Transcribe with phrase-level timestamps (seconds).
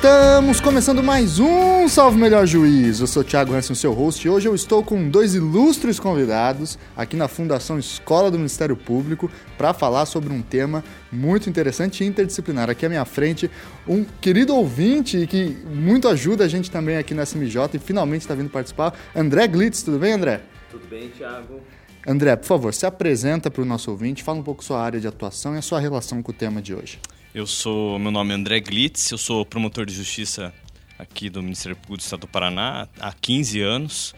[0.00, 3.00] Estamos começando mais um Salve Melhor Juiz.
[3.00, 6.78] Eu sou o Thiago Hansen, seu host, e hoje eu estou com dois ilustres convidados
[6.96, 10.82] aqui na Fundação Escola do Ministério Público para falar sobre um tema
[11.12, 12.70] muito interessante e interdisciplinar.
[12.70, 13.50] Aqui à minha frente,
[13.86, 18.34] um querido ouvinte que muito ajuda a gente também aqui na SMJ e finalmente está
[18.34, 19.82] vindo participar, André Glitz.
[19.82, 20.40] Tudo bem, André?
[20.70, 21.60] Tudo bem, Thiago.
[22.08, 25.06] André, por favor, se apresenta para o nosso ouvinte, fala um pouco sua área de
[25.06, 26.98] atuação e a sua relação com o tema de hoje.
[27.32, 30.52] Eu sou, meu nome é André Glitz, eu sou promotor de justiça
[30.98, 34.14] aqui do Ministério Público do Estado do Paraná há 15 anos.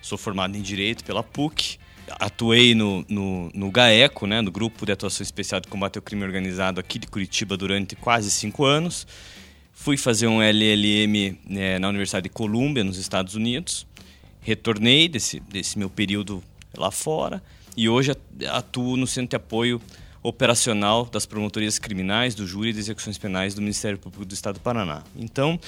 [0.00, 1.76] Sou formado em Direito pela PUC.
[2.20, 6.22] Atuei no, no, no GAECO, né, no Grupo de Atuação Especial de Combate ao Crime
[6.22, 9.08] Organizado aqui de Curitiba durante quase cinco anos.
[9.72, 13.88] Fui fazer um LLM né, na Universidade de Colômbia, nos Estados Unidos.
[14.40, 16.40] Retornei desse, desse meu período
[16.76, 17.42] lá fora
[17.76, 18.12] e hoje
[18.48, 19.80] atuo no Centro de Apoio
[20.22, 24.60] operacional das promotorias criminais, do júri de execuções penais do Ministério Público do Estado do
[24.60, 25.02] Paraná.
[25.16, 25.58] Então,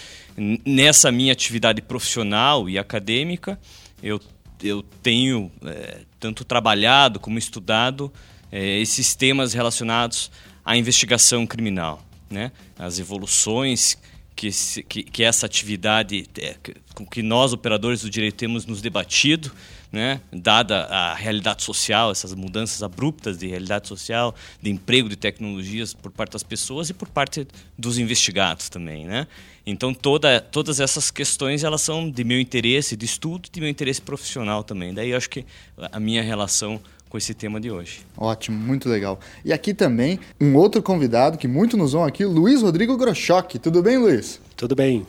[0.64, 3.58] nessa minha atividade profissional e acadêmica,
[4.02, 4.20] eu,
[4.62, 8.12] eu tenho é, tanto trabalhado como estudado
[8.52, 10.30] é, esses temas relacionados
[10.64, 12.52] à investigação criminal, né?
[12.78, 13.98] as evoluções
[14.34, 14.50] que,
[14.88, 16.56] que, que essa atividade, é,
[16.94, 19.52] com que nós, operadores do direito, temos nos debatido,
[19.92, 20.20] né?
[20.32, 26.10] dada a realidade social, essas mudanças abruptas de realidade social, de emprego, de tecnologias por
[26.10, 27.46] parte das pessoas e por parte
[27.78, 29.06] dos investigados também.
[29.06, 29.26] Né?
[29.64, 34.02] Então, toda, todas essas questões elas são de meu interesse, de estudo, de meu interesse
[34.02, 34.92] profissional também.
[34.92, 35.46] Daí eu acho que
[35.92, 36.80] a minha relação
[37.14, 38.04] com esse tema de hoje.
[38.16, 39.20] Ótimo, muito legal.
[39.44, 43.56] E aqui também um outro convidado que muito nos vão aqui, Luiz Rodrigo Grochoque.
[43.56, 44.40] Tudo bem, Luiz?
[44.56, 45.06] Tudo bem.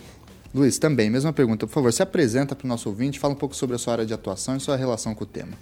[0.54, 1.66] Luiz, também, mesma pergunta.
[1.66, 4.06] Por favor, se apresenta para o nosso ouvinte, fala um pouco sobre a sua área
[4.06, 5.58] de atuação e sua relação com o tema.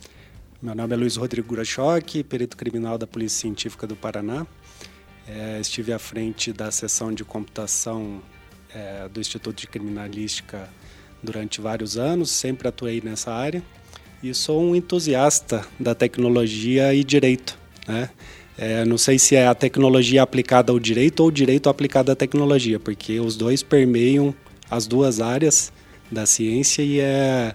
[0.61, 4.45] Meu nome é Luiz Rodrigo Gurachoque, perito criminal da Polícia Científica do Paraná.
[5.25, 8.21] É, estive à frente da seção de computação
[8.75, 10.67] é, do Instituto de Criminalística
[11.23, 13.63] durante vários anos, sempre atuei nessa área
[14.23, 17.59] e sou um entusiasta da tecnologia e direito.
[17.85, 18.09] Né?
[18.57, 22.15] É, não sei se é a tecnologia aplicada ao direito ou o direito aplicado à
[22.15, 24.33] tecnologia, porque os dois permeiam
[24.71, 25.73] as duas áreas
[26.09, 27.53] da ciência e é,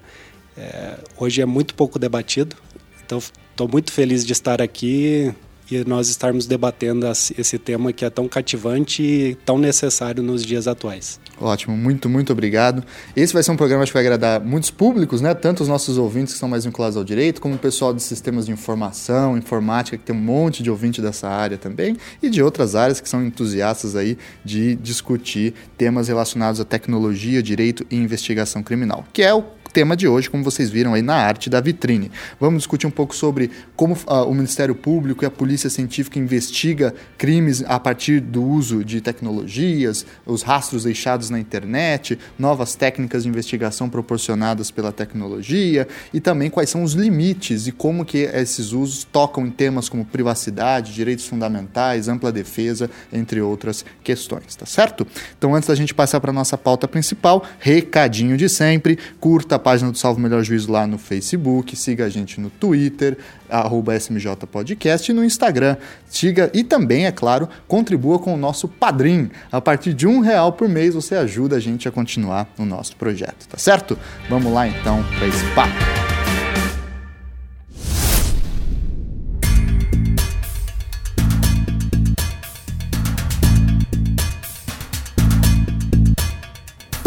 [0.57, 2.55] é hoje é muito pouco debatido.
[3.03, 5.33] Então, estou muito feliz de estar aqui
[5.71, 10.67] e nós estarmos debatendo esse tema que é tão cativante e tão necessário nos dias
[10.67, 11.21] atuais.
[11.41, 12.83] Ótimo, muito, muito obrigado.
[13.15, 15.35] Esse vai ser um programa que vai agradar muitos públicos, né?
[15.35, 18.47] Tanto os nossos ouvintes que são mais vinculados ao direito, como o pessoal de sistemas
[18.47, 22.75] de informação, informática, que tem um monte de ouvinte dessa área também, e de outras
[22.75, 29.05] áreas que são entusiastas aí de discutir temas relacionados à tecnologia, direito e investigação criminal,
[29.13, 29.43] que é o
[29.73, 32.11] tema de hoje, como vocês viram aí na arte da vitrine.
[32.41, 36.95] Vamos discutir um pouco sobre como uh, o Ministério Público e a Polícia Científica investiga
[37.17, 43.29] crimes a partir do uso de tecnologias, os rastros deixados na internet, novas técnicas de
[43.29, 49.05] investigação proporcionadas pela tecnologia e também quais são os limites e como que esses usos
[49.05, 55.07] tocam em temas como privacidade, direitos fundamentais, ampla defesa, entre outras questões, tá certo?
[55.37, 59.93] Então, antes da gente passar para nossa pauta principal, recadinho de sempre, curta a página
[59.93, 63.19] do Salvo Melhor Juízo lá no Facebook, siga a gente no Twitter,
[63.51, 65.77] arroba SMJ Podcast e no Instagram.
[66.07, 69.31] Siga e também, é claro, contribua com o nosso padrinho.
[69.53, 72.97] A partir de um real por mês você ajuda a gente a continuar o nosso
[72.97, 73.99] projeto, tá certo?
[74.31, 76.08] Vamos lá então para esse papo.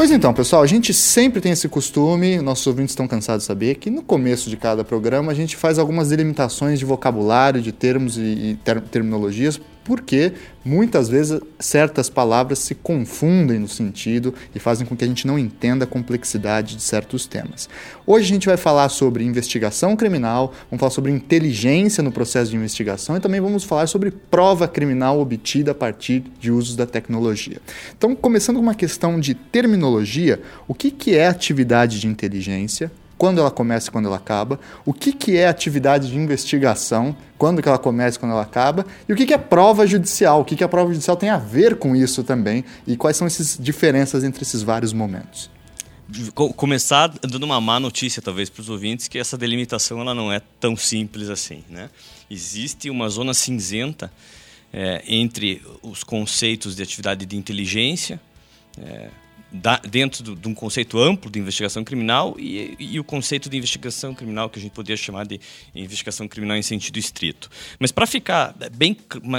[0.01, 3.75] Pois então, pessoal, a gente sempre tem esse costume, nossos ouvintes estão cansados de saber,
[3.75, 8.17] que no começo de cada programa a gente faz algumas delimitações de vocabulário, de termos
[8.17, 10.33] e, ter terminologias porque
[10.63, 15.39] muitas vezes certas palavras se confundem no sentido e fazem com que a gente não
[15.39, 17.67] entenda a complexidade de certos temas.
[18.05, 22.57] Hoje a gente vai falar sobre investigação criminal, vamos falar sobre inteligência no processo de
[22.57, 27.57] investigação e também vamos falar sobre prova criminal obtida a partir de usos da tecnologia.
[27.97, 32.91] Então, começando com uma questão de terminologia, o que, que é atividade de inteligência?
[33.21, 37.61] Quando ela começa e quando ela acaba, o que, que é atividade de investigação, quando
[37.61, 40.43] que ela começa e quando ela acaba, e o que, que é prova judicial, o
[40.43, 43.59] que, que a prova judicial tem a ver com isso também, e quais são essas
[43.59, 45.51] diferenças entre esses vários momentos.
[46.33, 50.41] Começar dando uma má notícia, talvez, para os ouvintes, que essa delimitação ela não é
[50.59, 51.63] tão simples assim.
[51.69, 51.91] Né?
[52.27, 54.11] Existe uma zona cinzenta
[54.73, 58.19] é, entre os conceitos de atividade de inteligência,
[58.81, 59.09] é,
[59.51, 63.57] da, dentro do, de um conceito amplo de investigação criminal e, e, o conceito de
[63.57, 65.39] investigação criminal que a gente poderia chamar de
[65.75, 67.49] investigação criminal em sentido estrito.
[67.77, 68.95] Mas para ficar bem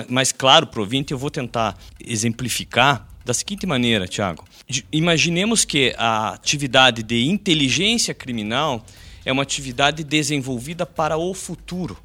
[0.09, 4.44] mais claro para o ouvinte, eu vou tentar exemplificar da seguinte maneira, Tiago.
[4.93, 8.85] Imaginemos que a atividade de inteligência criminal
[9.25, 11.97] é uma atividade desenvolvida para o futuro.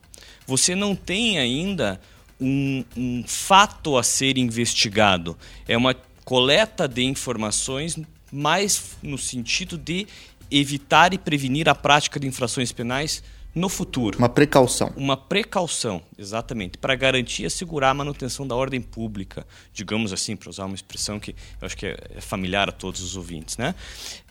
[0.46, 2.00] Você não tem ainda
[2.40, 5.38] um, um fato a ser investigado.
[5.68, 5.96] É uma
[6.28, 7.98] coleta de informações
[8.30, 10.06] mais no sentido de
[10.52, 13.24] evitar e prevenir a prática de infrações penais
[13.56, 14.18] no futuro.
[14.18, 14.92] Uma precaução.
[14.98, 20.50] Uma precaução, exatamente, para garantir e assegurar a manutenção da ordem pública, digamos assim, para
[20.50, 21.32] usar uma expressão que
[21.62, 23.56] eu acho que é familiar a todos os ouvintes.
[23.56, 23.74] Né?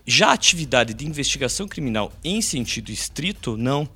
[0.04, 3.88] Já a atividade de investigação criminal em sentido estrito, não.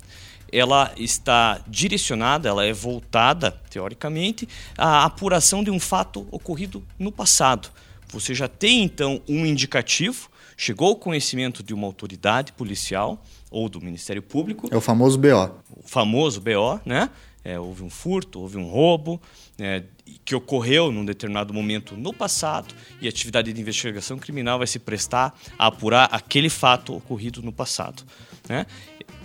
[0.51, 7.69] Ela está direcionada, ela é voltada, teoricamente, à apuração de um fato ocorrido no passado.
[8.11, 13.81] Você já tem, então, um indicativo, chegou ao conhecimento de uma autoridade policial, ou do
[13.81, 14.69] Ministério Público.
[14.71, 15.51] É o famoso BO.
[15.69, 17.09] O famoso BO, né?
[17.43, 19.19] É, houve um furto, houve um roubo,
[19.57, 19.83] né,
[20.23, 24.77] que ocorreu num determinado momento no passado, e a atividade de investigação criminal vai se
[24.77, 28.03] prestar a apurar aquele fato ocorrido no passado.
[28.47, 28.67] Né?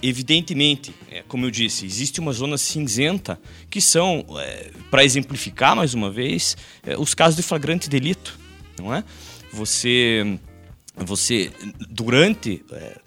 [0.03, 3.39] Evidentemente, é, como eu disse, existe uma zona cinzenta
[3.69, 6.57] que são, é, para exemplificar mais uma vez,
[6.87, 8.39] é, os casos de flagrante delito.
[8.79, 9.03] Não é?
[9.53, 10.39] Você,
[10.97, 11.53] você
[11.89, 13.01] durante é,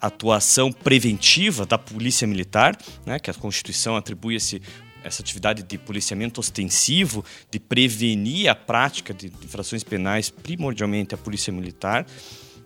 [0.00, 4.62] atuação preventiva da polícia militar, né, que a Constituição atribui esse,
[5.02, 11.52] essa atividade de policiamento ostensivo, de prevenir a prática de infrações penais, primordialmente a polícia
[11.52, 12.06] militar.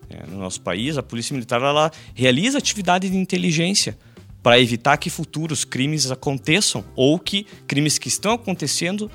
[0.08, 3.98] É, no nosso país, a polícia militar ela realiza atividade de inteligência
[4.42, 9.10] para evitar que futuros crimes aconteçam ou que crimes que estão acontecendo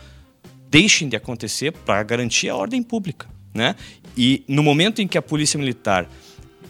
[0.72, 3.28] deixem de acontecer para garantir a ordem pública.
[3.54, 3.76] Né?
[4.18, 6.10] E no momento em que a polícia militar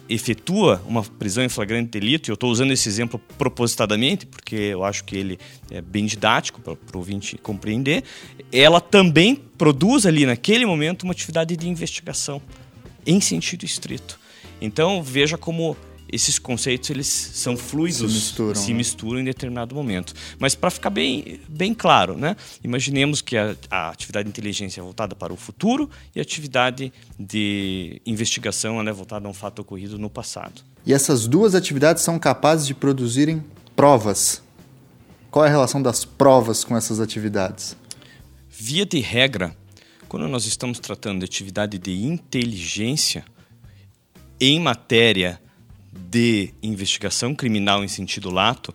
[0.10, 4.84] efetua uma prisão em flagrante delito, e eu estou usando esse exemplo propositadamente, porque eu
[4.84, 5.40] acho que ele
[5.70, 8.04] é bem didático para o ouvinte compreender,
[8.52, 12.42] ela também produz ali naquele momento uma atividade de investigação
[13.06, 14.20] em sentido estrito.
[14.60, 15.78] Então veja como
[16.12, 18.78] esses conceitos eles são fluidos, se misturam, se né?
[18.78, 20.14] misturam em determinado momento.
[20.38, 22.36] Mas para ficar bem, bem claro, né?
[22.64, 26.92] imaginemos que a, a, atividade de inteligência é voltada para o futuro e a atividade
[27.18, 30.62] de investigação é voltada a um fato ocorrido no passado.
[30.86, 33.44] E essas duas atividades são capazes de produzirem
[33.76, 34.42] provas.
[35.30, 37.78] Qual é a relação das provas com essas atividades?
[38.50, 39.56] Via de regra,
[40.10, 43.24] quando nós estamos tratando de atividade de inteligência
[44.42, 45.40] em matéria
[45.92, 48.74] de investigação criminal em sentido lato,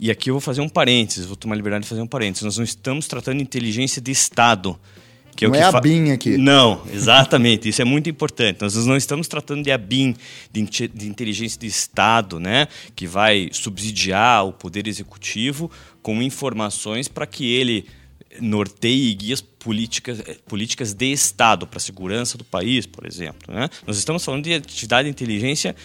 [0.00, 2.44] e aqui eu vou fazer um parênteses, vou tomar liberdade de fazer um parênteses.
[2.44, 4.78] Nós não estamos tratando de inteligência de Estado.
[5.34, 6.36] Que é não é, o que é a BIM aqui.
[6.36, 7.68] Não, exatamente.
[7.68, 8.60] Isso é muito importante.
[8.60, 10.14] Nós não estamos tratando de a BIM,
[10.52, 12.68] de, de inteligência de Estado, né?
[12.94, 15.70] que vai subsidiar o Poder Executivo
[16.02, 17.86] com informações para que ele
[18.40, 23.54] norteie guias políticas, eh, políticas de Estado para a segurança do país, por exemplo.
[23.54, 23.68] Né?
[23.86, 25.76] Nós estamos falando de atividade de inteligência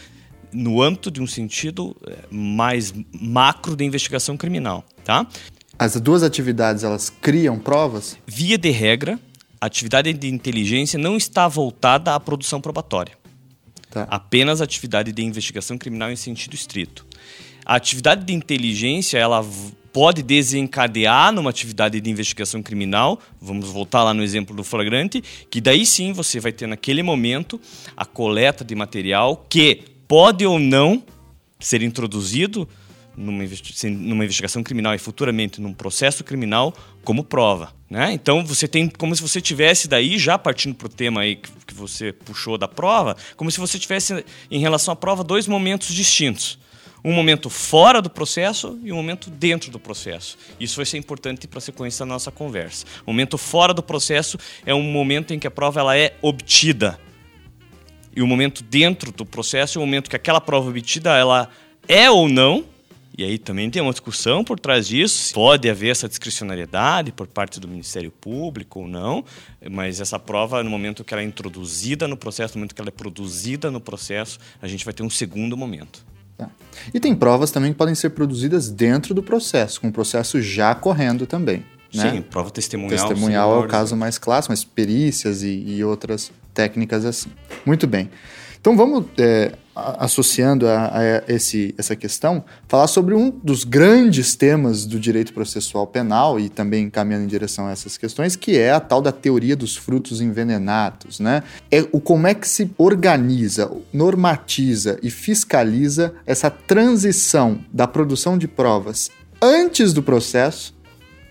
[0.52, 5.28] no âmbito de um sentido eh, mais macro de investigação criminal, tá?
[5.78, 8.18] As duas atividades, elas criam provas?
[8.26, 9.20] Via de regra,
[9.62, 13.14] a atividade de inteligência não está voltada à produção probatória.
[13.90, 14.08] Tá.
[14.10, 17.06] Apenas a atividade de investigação criminal em sentido estrito.
[17.66, 19.46] A atividade de inteligência, ela
[19.92, 25.60] pode desencadear numa atividade de investigação criminal, vamos voltar lá no exemplo do flagrante, que
[25.60, 27.60] daí sim você vai ter naquele momento
[27.96, 31.04] a coleta de material que pode ou não
[31.60, 32.68] ser introduzido
[33.18, 36.74] numa, investigação criminal e futuramente num processo criminal
[37.04, 37.74] como prova.
[37.90, 38.14] Né?
[38.14, 41.50] Então você tem como se você tivesse daí, já partindo para o tema aí que,
[41.66, 45.94] que você puxou da prova, como se você tivesse em relação à prova dois momentos
[45.94, 46.60] distintos.
[47.04, 50.38] Um momento fora do processo e um momento dentro do processo.
[50.60, 52.86] Isso vai ser importante para a sequência da nossa conversa.
[53.06, 57.00] O momento fora do processo é um momento em que a prova ela é obtida
[58.18, 61.50] e o momento dentro do processo é o momento que aquela prova obtida ela
[61.88, 62.66] é ou não
[63.18, 65.34] e aí também tem uma discussão por trás disso.
[65.34, 69.26] Pode haver essa discricionariedade por parte do Ministério Público ou não,
[69.72, 72.90] mas essa prova, no momento que ela é introduzida no processo, no momento que ela
[72.90, 76.06] é produzida no processo, a gente vai ter um segundo momento.
[76.38, 76.48] Tá.
[76.94, 80.76] E tem provas também que podem ser produzidas dentro do processo, com o processo já
[80.76, 81.66] correndo também.
[81.92, 82.12] Né?
[82.12, 83.08] Sim, prova testemunhal.
[83.08, 87.30] Testemunhal é o caso mais clássico, mas perícias e, e outras técnicas assim.
[87.64, 88.10] Muito bem.
[88.60, 94.88] Então vamos, é, associando a, a, esse, essa questão, falar sobre um dos grandes temas
[94.88, 98.80] do direito processual penal e também caminhando em direção a essas questões, que é a
[98.80, 101.20] tal da teoria dos frutos envenenados.
[101.20, 101.44] Né?
[101.72, 108.48] É o como é que se organiza, normatiza e fiscaliza essa transição da produção de
[108.48, 110.76] provas antes do processo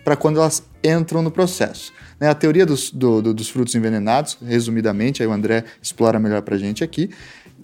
[0.05, 1.93] para quando elas entram no processo.
[2.21, 2.29] Né?
[2.29, 6.55] A teoria dos, do, do, dos frutos envenenados, resumidamente, aí o André explora melhor para
[6.55, 7.11] a gente aqui,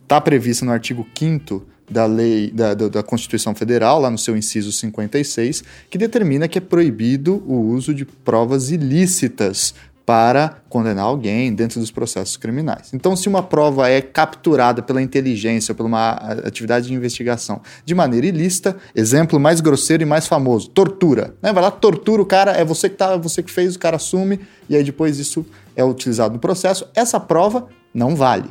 [0.03, 4.73] está prevista no artigo 5 da lei da, da, Constituição Federal, lá no seu inciso
[4.73, 11.79] 56, que determina que é proibido o uso de provas ilícitas para condenar alguém dentro
[11.79, 12.93] dos processos criminais.
[12.93, 16.13] Então, se uma prova é capturada pela inteligência por uma
[16.45, 21.35] atividade de investigação de maneira ilícita, exemplo mais grosseiro e mais famoso, tortura.
[21.41, 21.53] Né?
[21.53, 24.41] Vai lá, tortura o cara, é você que tá, você que fez, o cara assume,
[24.69, 26.87] e aí depois isso é utilizado no processo.
[26.95, 28.51] Essa prova não vale.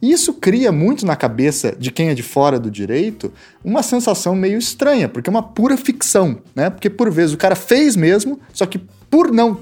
[0.00, 3.32] E isso cria muito na cabeça de quem é de fora do direito
[3.64, 6.70] uma sensação meio estranha, porque é uma pura ficção, né?
[6.70, 9.58] Porque por vezes o cara fez mesmo, só que por não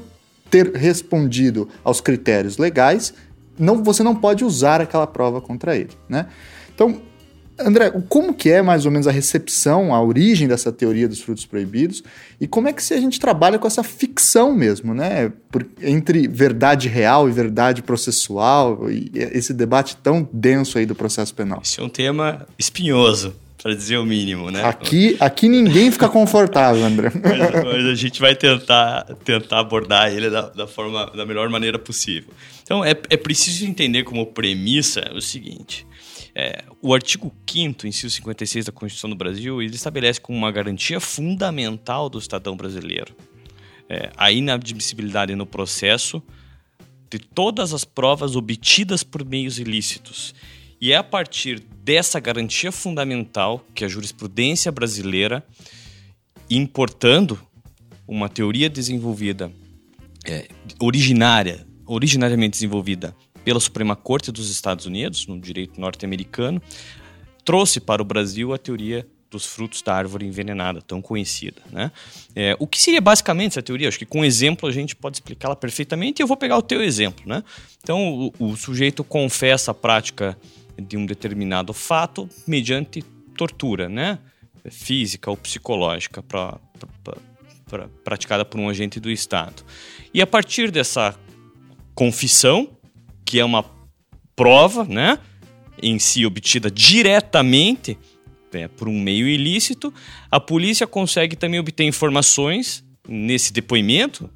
[0.50, 3.15] ter respondido aos critérios legais,
[3.59, 6.26] não, você não pode usar aquela prova contra ele, né?
[6.75, 7.00] Então,
[7.59, 11.47] André, como que é mais ou menos a recepção, a origem dessa teoria dos frutos
[11.47, 12.03] proibidos
[12.38, 15.33] e como é que se a gente trabalha com essa ficção mesmo, né?
[15.50, 21.35] Por, entre verdade real e verdade processual e esse debate tão denso aí do processo
[21.35, 21.61] penal.
[21.65, 23.35] Esse é um tema espinhoso,
[23.67, 24.65] para dizer o mínimo, né?
[24.65, 27.11] Aqui, aqui ninguém fica confortável, André.
[27.21, 31.79] mas, mas, a gente vai tentar, tentar abordar ele da, da, forma, da melhor maneira
[31.79, 32.33] possível.
[32.63, 35.87] Então, é, é preciso entender como premissa o seguinte
[36.39, 41.01] é, o artigo 5 inciso 56 da Constituição do Brasil, ele estabelece como uma garantia
[41.01, 43.17] fundamental do cidadão brasileiro
[43.89, 46.23] é, a inadmissibilidade no processo
[47.09, 50.35] de todas as provas obtidas por meios ilícitos.
[50.79, 55.47] E é a partir dessa garantia fundamental que a jurisprudência brasileira,
[56.50, 57.38] importando
[58.09, 59.52] uma teoria desenvolvida,
[60.26, 60.49] é,
[60.81, 63.14] originária, originariamente desenvolvida
[63.45, 66.61] pela Suprema Corte dos Estados Unidos, no direito norte-americano,
[67.45, 71.62] trouxe para o Brasil a teoria dos frutos da árvore envenenada, tão conhecida.
[71.71, 71.93] Né?
[72.35, 73.87] É, o que seria basicamente essa teoria?
[73.87, 76.83] Acho que com exemplo a gente pode explicá-la perfeitamente e eu vou pegar o teu
[76.83, 77.25] exemplo.
[77.28, 77.45] Né?
[77.81, 80.37] Então, o, o sujeito confessa a prática
[80.80, 83.02] de um determinado fato mediante
[83.37, 84.18] tortura, né?
[84.71, 86.59] física ou psicológica, pra,
[87.02, 87.16] pra,
[87.66, 89.62] pra, praticada por um agente do Estado.
[90.12, 91.14] E a partir dessa
[91.95, 92.68] confissão,
[93.25, 93.64] que é uma
[94.35, 95.18] prova, né,
[95.83, 97.99] em si obtida diretamente
[98.52, 99.92] é, por um meio ilícito,
[100.30, 104.30] a polícia consegue também obter informações nesse depoimento,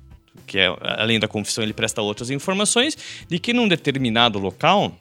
[0.46, 2.96] que é além da confissão ele presta outras informações,
[3.28, 4.98] de que num determinado local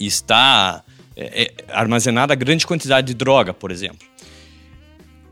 [0.00, 0.84] está
[1.16, 4.06] é, é, armazenada grande quantidade de droga, por exemplo.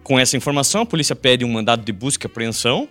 [0.02, 2.88] Com essa informação, a polícia pede um mandado de busca e apreensão,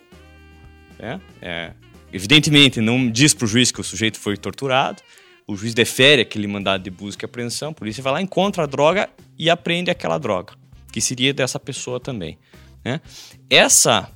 [1.00, 1.72] é, é
[2.16, 5.04] Evidentemente, não diz para o juiz que o sujeito foi torturado.
[5.46, 7.72] O juiz defere aquele mandado de busca e apreensão.
[7.72, 10.54] A polícia vai lá, encontra a droga e apreende aquela droga,
[10.94, 12.38] que seria dessa pessoa também.
[12.86, 13.02] Né?
[13.50, 14.10] Essa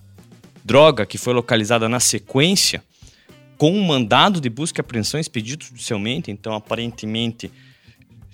[0.64, 2.82] droga que foi localizada na sequência,
[3.60, 7.52] com um mandado de busca e apreensão expedido judicialmente, então aparentemente,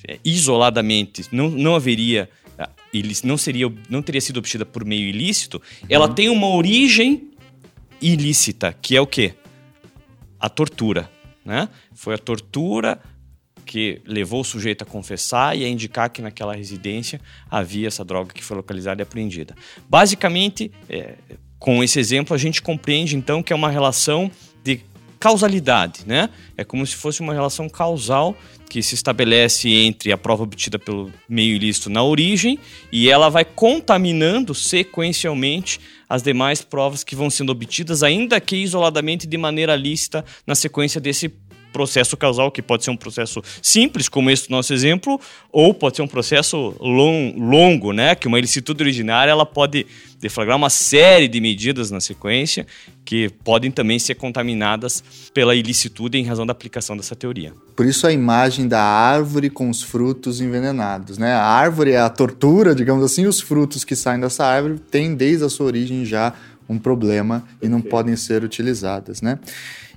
[0.07, 2.69] é, isoladamente, não, não haveria ah,
[3.25, 5.87] não seria não teria sido obtida por meio ilícito, uhum.
[5.89, 7.31] ela tem uma origem
[8.01, 9.33] ilícita, que é o quê?
[10.45, 11.09] a tortura.
[11.43, 11.67] Né?
[11.93, 12.99] Foi a tortura
[13.65, 18.31] que levou o sujeito a confessar e a indicar que naquela residência havia essa droga
[18.31, 19.55] que foi localizada e apreendida.
[19.89, 21.15] Basicamente, é,
[21.57, 24.29] com esse exemplo, a gente compreende então que é uma relação
[25.19, 26.29] causalidade, né?
[26.57, 28.35] É como se fosse uma relação causal
[28.69, 32.59] que se estabelece entre a prova obtida pelo meio ilícito na origem
[32.91, 35.79] e ela vai contaminando sequencialmente
[36.09, 41.01] as demais provas que vão sendo obtidas, ainda que isoladamente de maneira lícita, na sequência
[41.01, 41.29] desse
[41.75, 45.19] processo causal, que pode ser um processo simples, como esse nosso exemplo,
[45.51, 48.15] ou pode ser um processo long, longo, né?
[48.15, 49.85] Que uma ilicitude originária ela pode
[50.21, 52.65] deflagrar uma série de medidas na sequência
[53.03, 55.03] que podem também ser contaminadas
[55.33, 57.51] pela ilicitude em razão da aplicação dessa teoria.
[57.75, 61.33] Por isso a imagem da árvore com os frutos envenenados, né?
[61.33, 65.43] A árvore é a tortura, digamos assim, os frutos que saem dessa árvore têm desde
[65.43, 66.33] a sua origem já
[66.69, 69.37] um problema e não podem ser utilizadas, né?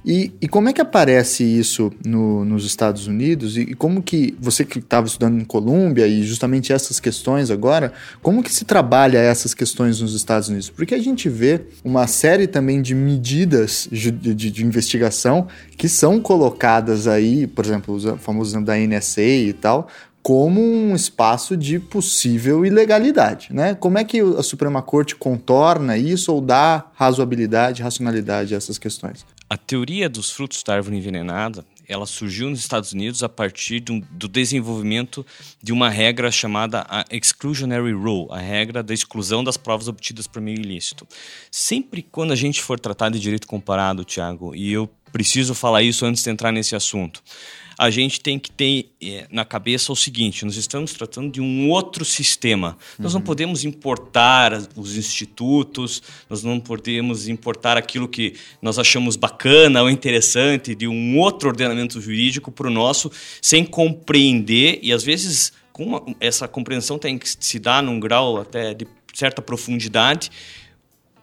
[0.04, 3.56] E, e como é que aparece isso no, nos Estados Unidos?
[3.56, 7.92] E, e, como que, você que estava estudando em Colômbia e justamente essas questões agora,
[8.22, 10.70] como que se trabalha essas questões nos Estados Unidos?
[10.70, 16.20] Porque a gente vê uma série também de medidas de, de, de investigação que são
[16.20, 19.88] colocadas aí, por exemplo, o famoso da NSA e tal,
[20.22, 23.74] como um espaço de possível ilegalidade, né?
[23.74, 29.24] Como é que a Suprema Corte contorna isso ou dá razoabilidade, racionalidade a essas questões?
[29.50, 34.00] A teoria dos frutos da árvore envenenada ela surgiu nos Estados Unidos a partir do,
[34.10, 35.24] do desenvolvimento
[35.62, 40.42] de uma regra chamada a exclusionary rule, a regra da exclusão das provas obtidas por
[40.42, 41.08] meio ilícito.
[41.50, 46.04] Sempre quando a gente for tratar de direito comparado, Tiago, e eu preciso falar isso
[46.04, 47.22] antes de entrar nesse assunto
[47.78, 51.70] a gente tem que ter é, na cabeça o seguinte: nós estamos tratando de um
[51.70, 52.76] outro sistema.
[52.98, 53.26] Nós não uhum.
[53.26, 60.74] podemos importar os institutos, nós não podemos importar aquilo que nós achamos bacana ou interessante
[60.74, 66.48] de um outro ordenamento jurídico para o nosso, sem compreender, e às vezes uma, essa
[66.48, 70.30] compreensão tem que se dar num grau até de certa profundidade,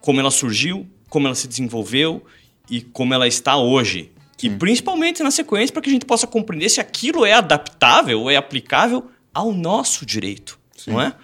[0.00, 2.24] como ela surgiu, como ela se desenvolveu
[2.70, 4.10] e como ela está hoje.
[4.42, 8.30] E principalmente na sequência para que a gente possa compreender se aquilo é adaptável ou
[8.30, 10.90] é aplicável ao nosso direito, sim.
[10.90, 11.14] não é?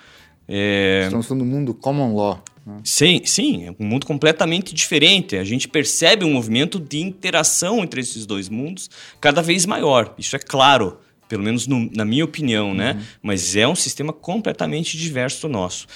[0.48, 1.02] é...
[1.04, 2.42] Estamos falando do mundo common law.
[2.66, 2.80] Né?
[2.84, 5.36] Sim, sim, é um mundo completamente diferente.
[5.36, 8.88] A gente percebe um movimento de interação entre esses dois mundos
[9.20, 10.14] cada vez maior.
[10.16, 12.92] Isso é claro, pelo menos no, na minha opinião, né?
[12.92, 12.98] uhum.
[12.98, 13.06] né?
[13.22, 15.86] Mas é um sistema completamente diverso do nosso.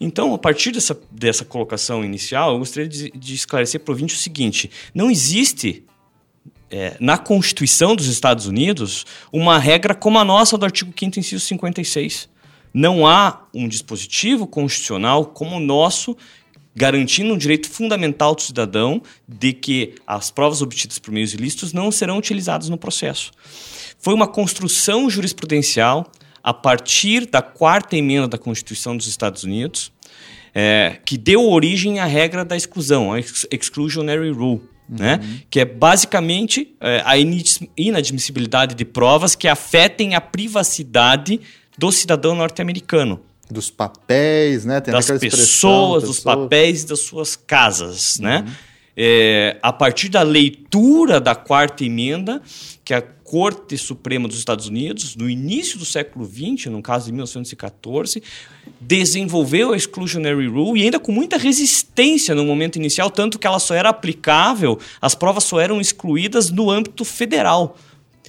[0.00, 4.14] Então, a partir dessa, dessa colocação inicial, eu gostaria de, de esclarecer para o ouvinte
[4.14, 5.84] o seguinte: não existe
[6.70, 11.44] é, na Constituição dos Estados Unidos uma regra como a nossa do artigo 5 inciso
[11.44, 12.28] 56.
[12.72, 16.16] Não há um dispositivo constitucional como o nosso
[16.74, 21.90] garantindo um direito fundamental do cidadão de que as provas obtidas por meios ilícitos não
[21.92, 23.30] serão utilizadas no processo.
[23.98, 26.10] Foi uma construção jurisprudencial
[26.42, 29.92] a partir da quarta emenda da Constituição dos Estados Unidos,
[30.54, 34.60] é, que deu origem à regra da exclusão, a exclusionary rule.
[34.88, 35.20] Né?
[35.22, 35.38] Uhum.
[35.50, 37.16] Que é basicamente é, a
[37.76, 41.40] inadmissibilidade de provas que afetem a privacidade
[41.76, 43.20] do cidadão norte-americano.
[43.50, 44.80] Dos papéis, né?
[44.80, 48.38] Tem das pessoas, dos papéis e das suas casas, né?
[48.38, 48.44] uhum.
[48.44, 48.56] né?
[48.96, 52.40] É, a partir da leitura da quarta emenda,
[52.84, 57.12] que a Corte Suprema dos Estados Unidos, no início do século XX, no caso de
[57.12, 58.22] 1914,
[58.78, 63.58] desenvolveu a Exclusionary Rule e ainda com muita resistência no momento inicial, tanto que ela
[63.58, 67.76] só era aplicável, as provas só eram excluídas no âmbito federal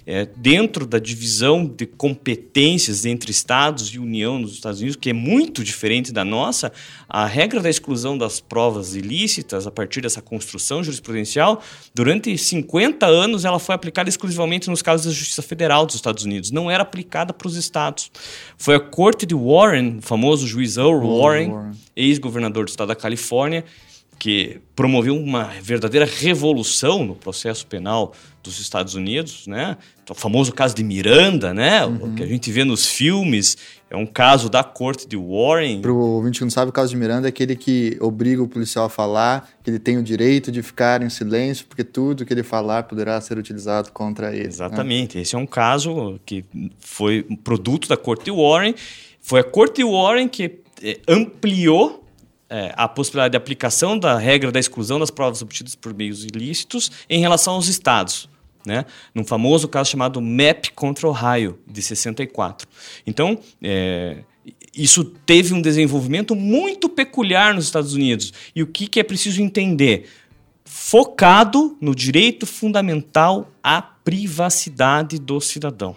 [0.08, 5.13] é, dentro da divisão de competências entre Estados e União nos Estados Unidos, que é
[5.13, 6.72] muito diferente da nossa,
[7.10, 11.62] a regra da exclusão das provas ilícitas, a partir dessa construção jurisprudencial,
[11.94, 16.52] durante 50 anos ela foi aplicada exclusivamente nos casos da Justiça Federal dos Estados Unidos,
[16.52, 18.12] não era aplicada para os estados.
[18.58, 21.72] Foi a corte de Warren, o famoso juiz Earl Warren, Warren.
[21.96, 23.65] ex-governador do estado da Califórnia,
[24.18, 29.78] que promoveu uma verdadeira revolução no processo penal dos Estados Unidos, né?
[30.10, 31.84] O famoso caso de Miranda, né?
[31.84, 32.12] Uhum.
[32.12, 33.58] O que a gente vê nos filmes
[33.89, 35.82] é um caso da corte de Warren.
[35.82, 38.48] Para o ouvinte que não sabe, o caso de Miranda é aquele que obriga o
[38.48, 42.32] policial a falar que ele tem o direito de ficar em silêncio, porque tudo que
[42.32, 44.44] ele falar poderá ser utilizado contra ele.
[44.44, 44.48] Né?
[44.48, 45.15] Exatamente.
[45.15, 45.24] Né?
[45.24, 46.46] Esse é um caso que
[46.80, 48.76] foi produto da corte de Warren.
[49.20, 52.04] Foi a corte de Warren que eh, ampliou
[52.48, 56.91] é, a possibilidade de aplicação da regra da exclusão das provas obtidas por meios ilícitos
[57.10, 58.30] em relação aos estados
[58.65, 58.86] né?
[59.13, 62.67] num famoso caso chamado MAP contra Ohio, de 64.
[63.06, 64.17] Então, é,
[64.75, 68.34] isso teve um desenvolvimento muito peculiar nos Estados Unidos.
[68.56, 70.10] E o que, que é preciso entender?
[70.65, 75.95] Focado no direito fundamental à privacidade do cidadão.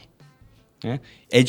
[0.83, 1.01] Né?
[1.31, 1.43] É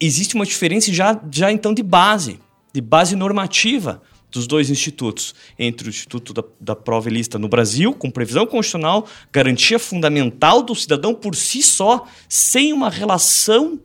[0.00, 2.40] existe uma diferença já, já então de base,
[2.72, 7.94] de base normativa dos dois institutos, entre o Instituto da, da Prova Ilícita no Brasil,
[7.94, 13.80] com previsão constitucional, garantia fundamental do cidadão por si só, sem uma relação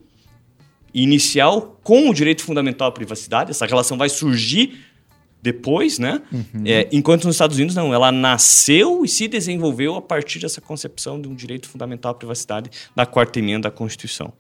[0.94, 3.52] inicial com o direito fundamental à privacidade.
[3.52, 4.80] Essa relação vai surgir
[5.42, 6.22] depois, né?
[6.32, 6.64] Uhum.
[6.66, 7.94] É, enquanto nos Estados Unidos, não.
[7.94, 12.70] Ela nasceu e se desenvolveu a partir dessa concepção de um direito fundamental à privacidade
[12.96, 14.32] da quarta emenda da Constituição.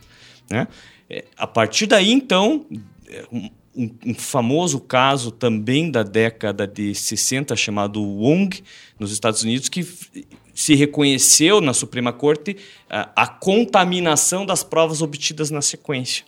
[0.49, 0.67] Né?
[1.09, 2.65] É, a partir daí, então,
[3.07, 3.25] é,
[3.75, 8.63] um, um, famoso caso também da década de 60 chamado Wong,
[8.99, 9.85] nos Estados Unidos, que
[10.53, 12.57] se reconheceu na Suprema Corte
[12.89, 16.25] a, a contaminação das provas obtidas na sequência,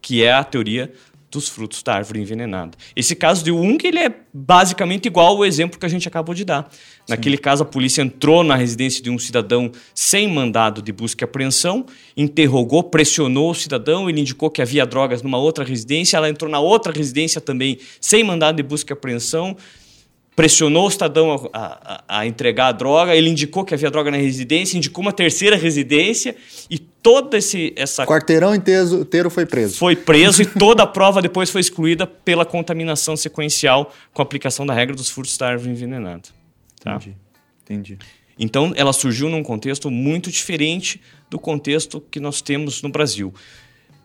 [0.00, 0.92] que é a teoria
[1.34, 2.76] dos frutos da árvore envenenada.
[2.96, 6.44] Esse caso de Ung ele é basicamente igual ao exemplo que a gente acabou de
[6.44, 6.68] dar.
[6.70, 6.78] Sim.
[7.08, 11.26] Naquele caso, a polícia entrou na residência de um cidadão sem mandado de busca e
[11.26, 11.84] apreensão,
[12.16, 16.60] interrogou, pressionou o cidadão, ele indicou que havia drogas numa outra residência, ela entrou na
[16.60, 19.56] outra residência também sem mandado de busca e apreensão,
[20.36, 24.16] pressionou o cidadão a, a, a, entregar a droga, ele indicou que havia droga na
[24.16, 26.34] residência, indicou uma terceira residência
[26.68, 29.76] e toda esse essa quarteirão inteiro, inteiro foi preso.
[29.76, 34.66] Foi preso e toda a prova depois foi excluída pela contaminação sequencial com a aplicação
[34.66, 36.22] da regra dos furtos da árvore envenenada.
[36.80, 36.96] Tá?
[36.96, 37.16] Entendi.
[37.64, 37.98] Entendi.
[38.38, 43.32] Então, ela surgiu num contexto muito diferente do contexto que nós temos no Brasil.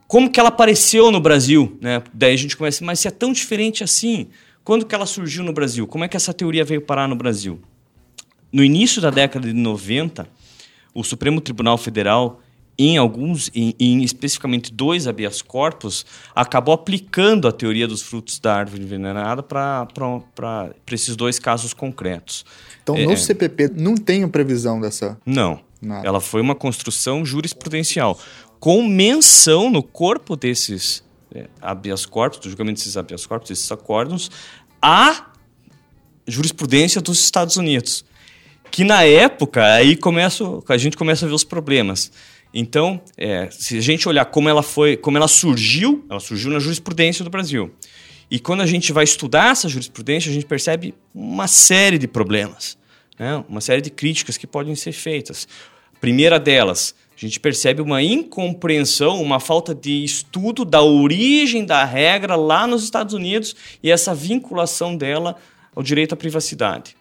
[0.08, 1.78] Como que ela apareceu no Brasil?
[1.82, 2.02] Né?
[2.14, 4.28] Daí a gente começa, mas se é tão diferente assim,
[4.64, 5.88] quando que ela surgiu no Brasil?
[5.88, 7.60] Como é que essa teoria veio parar no Brasil?
[8.52, 10.28] No início da década de 90,
[10.94, 12.42] o Supremo Tribunal Federal
[12.80, 18.56] em alguns, em, em, especificamente dois habeas corpus, acabou aplicando a teoria dos frutos da
[18.56, 19.86] árvore envenenada para
[20.90, 22.46] esses dois casos concretos.
[22.82, 25.20] Então, é, no CPP não tem previsão dessa?
[25.26, 25.60] Não.
[25.82, 26.08] Nada.
[26.08, 28.18] Ela foi uma construção jurisprudencial,
[28.60, 34.30] com menção no corpo desses é, habeas corpus, do julgamento desses habeas corpus, desses acórdons,
[34.82, 35.32] a
[36.28, 38.06] jurisprudência dos Estados Unidos.
[38.72, 42.12] Que na época, aí começa, a gente começa a ver os problemas
[42.54, 46.60] então, é, se a gente olhar como ela foi, como ela surgiu, ela surgiu na
[46.60, 47.72] jurisprudência do Brasil.
[48.30, 52.78] E quando a gente vai estudar essa jurisprudência, a gente percebe uma série de problemas,
[53.18, 53.44] né?
[53.48, 55.48] uma série de críticas que podem ser feitas.
[55.96, 61.84] A primeira delas, a gente percebe uma incompreensão, uma falta de estudo da origem da
[61.84, 65.36] regra lá nos Estados Unidos e essa vinculação dela
[65.76, 66.96] ao direito à privacidade.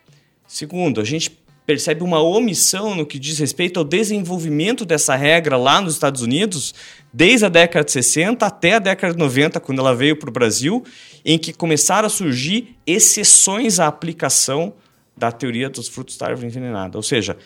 [0.47, 5.81] Segundo, a gente percebe uma omissão no que diz respeito ao desenvolvimento dessa regra lá
[5.81, 6.75] nos Estados Unidos,
[7.13, 10.33] desde a década de 60 até a década de 90, quando ela veio para o
[10.33, 10.83] Brasil,
[11.25, 14.73] em que começaram a surgir exceções à aplicação
[15.15, 16.97] da teoria dos frutos da árvore envenenada.
[16.97, 17.37] Ou seja,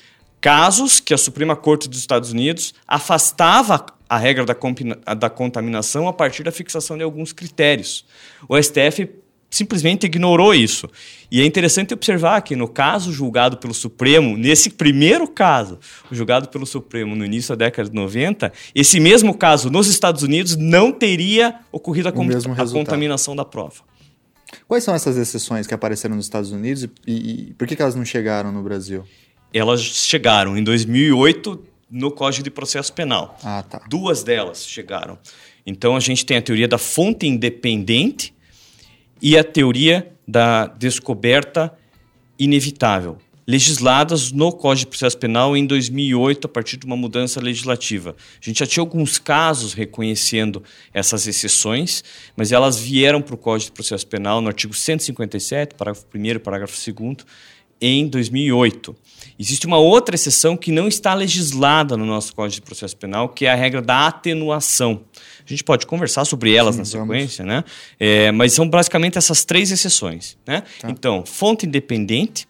[0.42, 4.55] casos que a Suprema Corte dos Estados Unidos afastava a regra da,
[5.14, 8.05] da contaminação a partir da fixação de alguns critérios.
[8.48, 9.09] O STF
[9.48, 10.90] simplesmente ignorou isso.
[11.31, 15.78] E é interessante observar que no caso julgado pelo Supremo, nesse primeiro caso,
[16.11, 20.57] julgado pelo Supremo no início da década de 90, esse mesmo caso nos Estados Unidos
[20.57, 23.85] não teria ocorrido a, a contaminação da prova.
[24.66, 27.94] Quais são essas exceções que apareceram nos Estados Unidos e, e por que, que elas
[27.94, 29.05] não chegaram no Brasil?
[29.52, 33.38] Elas chegaram em 2008 no Código de Processo Penal.
[33.42, 33.82] Ah, tá.
[33.88, 35.18] Duas delas chegaram.
[35.66, 38.34] Então a gente tem a teoria da fonte independente,
[39.22, 41.72] e a teoria da descoberta
[42.36, 48.16] inevitável, legisladas no Código de Processo Penal em 2008 a partir de uma mudança legislativa.
[48.18, 50.60] A gente já tinha alguns casos reconhecendo
[50.92, 52.02] essas exceções,
[52.36, 56.38] mas elas vieram para o Código de Processo Penal no artigo 157, parágrafo 1 e
[56.40, 57.24] parágrafo 2
[57.82, 58.96] em 2008.
[59.38, 63.44] Existe uma outra exceção que não está legislada no nosso Código de Processo Penal, que
[63.44, 65.02] é a regra da atenuação.
[65.44, 67.64] A gente pode conversar sobre elas Sim, na sequência, vamos.
[67.64, 67.64] né?
[67.98, 70.38] É, mas são basicamente essas três exceções.
[70.46, 70.62] Né?
[70.80, 70.88] Tá.
[70.88, 72.46] Então, fonte independente,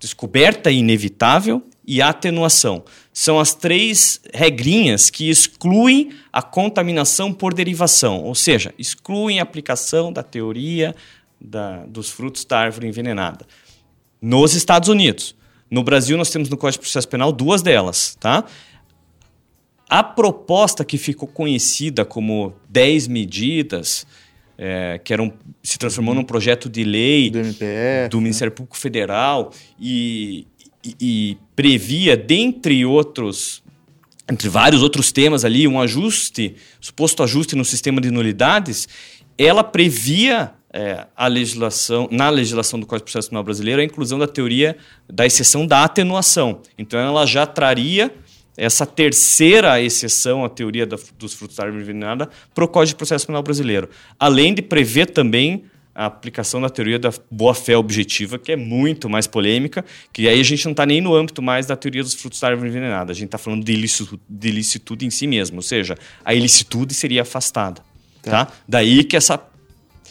[0.00, 2.84] descoberta inevitável e atenuação.
[3.12, 10.12] São as três regrinhas que excluem a contaminação por derivação, ou seja, excluem a aplicação
[10.12, 10.96] da teoria
[11.40, 13.46] da, dos frutos da árvore envenenada.
[14.24, 15.36] Nos Estados Unidos.
[15.70, 18.42] No Brasil, nós temos no Código de Processo Penal duas delas, tá?
[19.86, 24.06] A proposta que ficou conhecida como 10 medidas,
[24.56, 25.30] é, que eram,
[25.62, 28.56] se transformou num projeto de lei do, MPF, do Ministério né?
[28.56, 30.46] Público Federal e,
[30.82, 33.62] e, e previa, dentre outros
[34.26, 38.88] entre vários outros temas ali, um ajuste, suposto ajuste no sistema de nulidades,
[39.36, 44.18] ela previa é, a legislação, na legislação do Código de Processo Penal brasileiro a inclusão
[44.18, 44.76] da teoria
[45.08, 46.60] da exceção da atenuação.
[46.76, 48.12] Então ela já traria
[48.56, 52.96] essa terceira exceção à teoria da, dos frutos da árvore envenenada para o Código de
[52.96, 58.50] Processo Penal brasileiro, além de prever também a aplicação da teoria da boa-fé objetiva, que
[58.50, 61.76] é muito mais polêmica, que aí a gente não está nem no âmbito mais da
[61.76, 65.10] teoria dos frutos da árvore envenenada, a gente está falando de ilicitude, de ilicitude em
[65.10, 67.80] si mesmo, ou seja, a ilicitude seria afastada.
[68.20, 68.46] Tá.
[68.46, 68.52] tá?
[68.66, 69.40] Daí que essa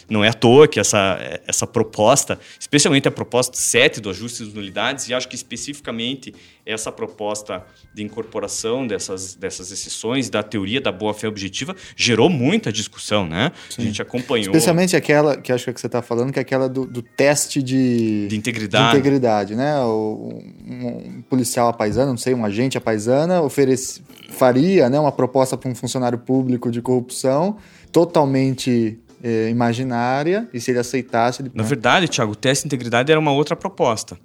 [0.09, 4.53] não é à toa que essa, essa proposta, especialmente a proposta 7 do ajuste das
[4.53, 6.33] nulidades, e acho que especificamente
[6.65, 7.63] essa proposta
[7.93, 13.51] de incorporação dessas, dessas exceções da teoria da boa-fé objetiva, gerou muita discussão, né?
[13.69, 13.81] Sim.
[13.81, 14.47] A gente acompanhou.
[14.47, 17.01] Especialmente aquela, que acho que, é que você está falando, que é aquela do, do
[17.01, 18.91] teste de, de integridade.
[18.91, 19.77] De integridade, né?
[19.81, 20.87] O, um,
[21.17, 25.75] um policial apaisano, não sei, um agente apaisana, oferece, faria né, uma proposta para um
[25.75, 27.57] funcionário público de corrupção
[27.91, 31.41] totalmente é, imaginária e se ele aceitasse.
[31.41, 31.51] Ele...
[31.53, 34.17] Na verdade, Tiago, o teste de integridade era uma outra proposta.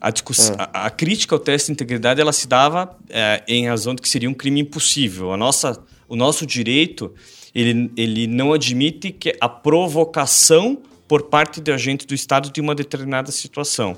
[0.00, 0.50] A, discuss...
[0.50, 0.54] É.
[0.58, 4.08] a, a, crítica ao teste de integridade ela se dava é, em razão de que
[4.08, 5.32] seria um crime impossível.
[5.32, 7.12] A nossa, o nosso direito
[7.54, 12.74] ele, ele não admite que a provocação por parte de agente do Estado de uma
[12.74, 13.96] determinada situação.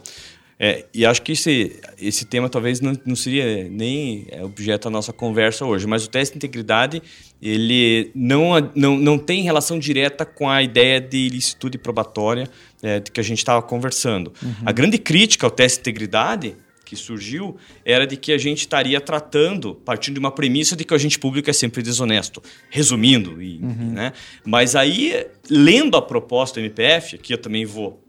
[0.61, 4.91] É, e acho que esse, esse tema talvez não, não seria nem é, objeto da
[4.91, 7.01] nossa conversa hoje, mas o teste de integridade
[7.41, 12.49] ele não, não, não tem relação direta com a ideia de ilicitude probatória
[12.83, 14.33] é, de que a gente estava conversando.
[14.43, 14.53] Uhum.
[14.67, 19.01] A grande crítica ao teste de integridade que surgiu era de que a gente estaria
[19.01, 22.43] tratando, partindo de uma premissa de que o agente público é sempre desonesto.
[22.71, 23.93] Resumindo, e, uhum.
[23.93, 24.13] né?
[24.45, 28.03] mas aí, lendo a proposta do MPF, aqui eu também vou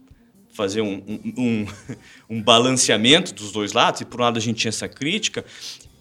[0.60, 1.68] fazer um, um, um,
[2.38, 5.46] um balanceamento dos dois lados, e por um lado a gente tinha essa crítica,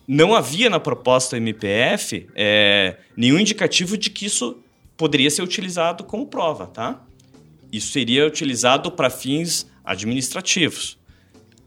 [0.07, 4.59] não havia na proposta MPF é, nenhum indicativo de que isso
[4.97, 7.01] poderia ser utilizado como prova, tá?
[7.71, 10.98] Isso seria utilizado para fins administrativos.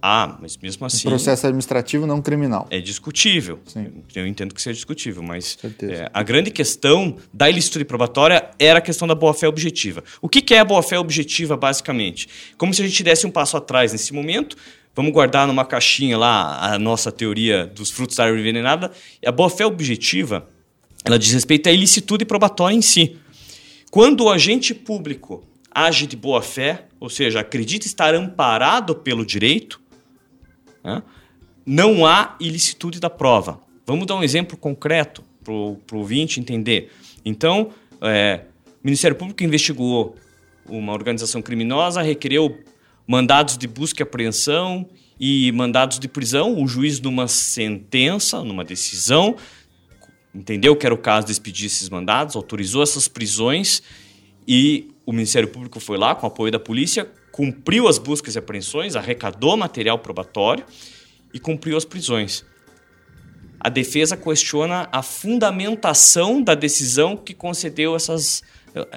[0.01, 1.07] Ah, mas mesmo assim.
[1.07, 2.67] Processo administrativo não criminal.
[2.69, 3.59] É discutível.
[3.65, 4.03] Sim.
[4.15, 8.81] Eu entendo que seja discutível, mas é, a grande questão da ilicitude probatória era a
[8.81, 10.03] questão da boa-fé objetiva.
[10.21, 12.27] O que, que é a boa-fé objetiva, basicamente?
[12.57, 14.55] Como se a gente desse um passo atrás nesse momento.
[14.93, 18.91] Vamos guardar numa caixinha lá a nossa teoria dos frutos da árvore envenenada.
[19.25, 20.49] A boa-fé objetiva
[21.03, 23.17] ela diz respeito à ilicitude probatória em si.
[23.89, 29.80] Quando o agente público age de boa fé, ou seja, acredita estar amparado pelo direito,
[30.83, 31.03] né?
[31.65, 33.59] não há ilicitude da prova.
[33.85, 36.91] Vamos dar um exemplo concreto para o ouvinte entender.
[37.25, 40.15] Então, é, o Ministério Público investigou
[40.67, 42.59] uma organização criminosa, requereu
[43.07, 44.87] mandados de busca e apreensão
[45.19, 46.61] e mandados de prisão.
[46.61, 49.35] O juiz, numa sentença, numa decisão,
[50.33, 53.81] entendeu que era o caso de expedir esses mandados, autorizou essas prisões
[54.47, 58.95] e o Ministério Público foi lá, com apoio da polícia, cumpriu as buscas e apreensões,
[58.95, 60.65] arrecadou material probatório
[61.33, 62.45] e cumpriu as prisões.
[63.59, 68.41] A defesa questiona a fundamentação da decisão que concedeu essas,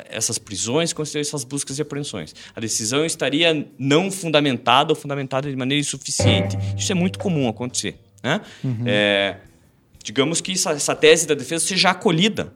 [0.08, 2.34] essas prisões, concedeu essas buscas e apreensões.
[2.56, 6.56] A decisão estaria não fundamentada ou fundamentada de maneira insuficiente.
[6.78, 7.98] Isso é muito comum acontecer.
[8.22, 8.40] Né?
[8.64, 8.84] Uhum.
[8.86, 9.36] É,
[10.02, 12.52] digamos que essa, essa tese da defesa seja acolhida.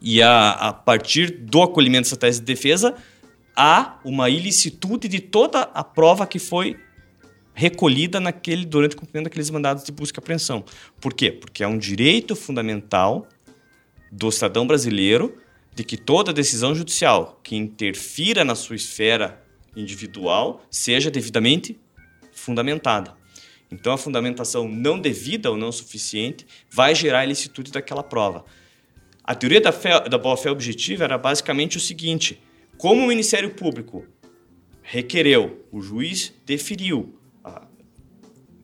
[0.00, 2.94] E a, a partir do acolhimento dessa tese de defesa,
[3.58, 6.78] há uma ilicitude de toda a prova que foi
[7.52, 10.64] recolhida naquele durante o cumprimento daqueles mandados de busca e apreensão.
[11.00, 11.32] Por quê?
[11.32, 13.26] Porque é um direito fundamental
[14.12, 15.36] do cidadão brasileiro
[15.74, 19.42] de que toda decisão judicial que interfira na sua esfera
[19.74, 21.76] individual seja devidamente
[22.30, 23.16] fundamentada.
[23.70, 28.44] Então, a fundamentação não devida ou não suficiente vai gerar a ilicitude daquela prova.
[29.22, 32.40] A teoria da, fé, da boa-fé objetiva era basicamente o seguinte:
[32.78, 34.06] como o Ministério Público
[34.82, 37.66] requereu, o juiz deferiu a,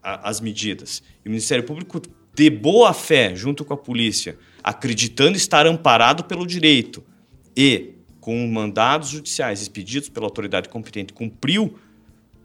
[0.00, 2.00] a, as medidas, e o Ministério Público,
[2.33, 7.05] de boa fé, junto com a polícia, acreditando estar amparado pelo direito
[7.57, 11.77] e com mandados judiciais expedidos pela autoridade competente, cumpriu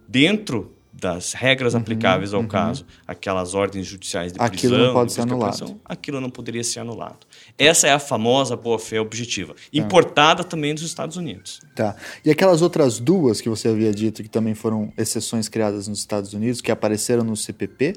[0.07, 2.47] dentro das regras uhum, aplicáveis ao uhum.
[2.47, 5.81] caso, aquelas ordens judiciais de aquilo prisão, não pode ser anulado.
[5.85, 7.25] aquilo não poderia ser anulado.
[7.57, 9.59] Essa é a famosa boa-fé objetiva, tá.
[9.73, 11.59] importada também dos Estados Unidos.
[11.75, 11.95] Tá.
[12.23, 16.33] E aquelas outras duas que você havia dito que também foram exceções criadas nos Estados
[16.33, 17.95] Unidos, que apareceram no CPP,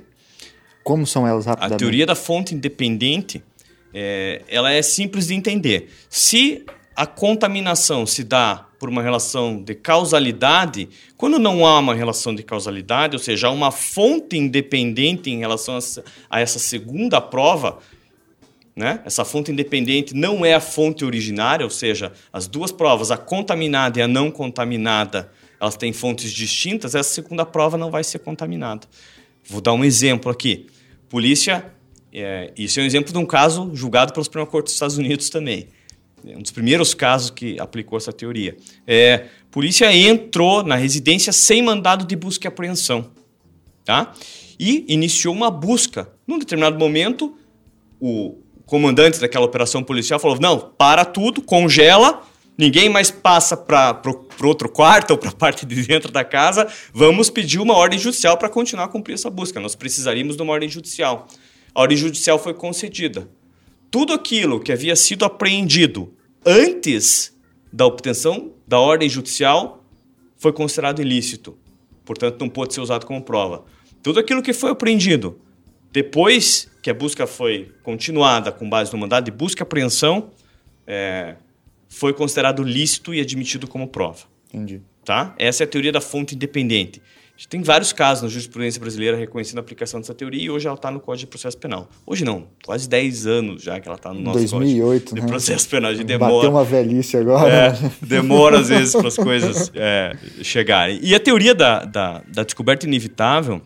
[0.82, 1.76] como são elas rapidamente?
[1.76, 3.42] A teoria da fonte independente,
[3.94, 5.90] é, ela é simples de entender.
[6.08, 12.34] Se a contaminação se dá por uma relação de causalidade, quando não há uma relação
[12.34, 15.78] de causalidade, ou seja, há uma fonte independente em relação
[16.28, 17.78] a essa segunda prova,
[18.74, 19.00] né?
[19.04, 24.00] essa fonte independente não é a fonte originária, ou seja, as duas provas, a contaminada
[24.00, 28.88] e a não contaminada, elas têm fontes distintas, essa segunda prova não vai ser contaminada.
[29.44, 30.66] Vou dar um exemplo aqui.
[31.08, 31.72] Polícia,
[32.12, 35.30] é, isso é um exemplo de um caso julgado pelo Supremo Corte dos Estados Unidos
[35.30, 35.68] também
[36.24, 38.56] um dos primeiros casos que aplicou essa teoria.
[38.86, 43.10] É, polícia entrou na residência sem mandado de busca e apreensão,
[43.84, 44.12] tá?
[44.58, 46.10] E iniciou uma busca.
[46.26, 47.36] Num determinado momento,
[48.00, 52.22] o comandante daquela operação policial falou: não, para tudo, congela,
[52.56, 56.68] ninguém mais passa para o outro quarto ou para a parte de dentro da casa,
[56.92, 59.58] vamos pedir uma ordem judicial para continuar a cumprir essa busca.
[59.58, 61.26] Nós precisaríamos de uma ordem judicial.
[61.74, 63.28] A ordem judicial foi concedida
[63.92, 66.14] tudo aquilo que havia sido apreendido
[66.46, 67.36] antes
[67.70, 69.84] da obtenção da ordem judicial
[70.38, 71.58] foi considerado ilícito.
[72.02, 73.66] Portanto, não pode ser usado como prova.
[74.02, 75.38] Tudo aquilo que foi apreendido
[75.92, 80.30] depois que a busca foi continuada com base no mandado de busca e apreensão,
[80.86, 81.36] é,
[81.86, 84.24] foi considerado lícito e admitido como prova.
[84.48, 84.80] Entendi.
[85.04, 85.34] Tá?
[85.38, 87.02] Essa é a teoria da fonte independente
[87.42, 90.76] gente tem vários casos na jurisprudência brasileira reconhecendo a aplicação dessa teoria e hoje ela
[90.76, 91.88] está no Código de Processo Penal.
[92.06, 95.20] Hoje não, quase 10 anos já que ela está no nosso 2008, Código né?
[95.20, 95.92] de Processo Penal.
[95.92, 96.34] Gente demora.
[96.34, 97.52] Bateu uma velhice agora.
[97.52, 101.00] É, demora às vezes para as coisas é, chegarem.
[101.02, 103.60] E a teoria da, da, da descoberta inevitável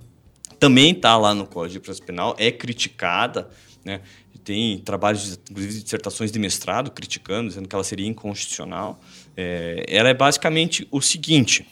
[0.59, 3.49] também está lá no Código de Processo Penal, é criticada,
[3.85, 4.01] né?
[4.43, 9.01] tem trabalhos, inclusive de dissertações de mestrado criticando, dizendo que ela seria inconstitucional.
[9.37, 11.67] É, ela é basicamente o seguinte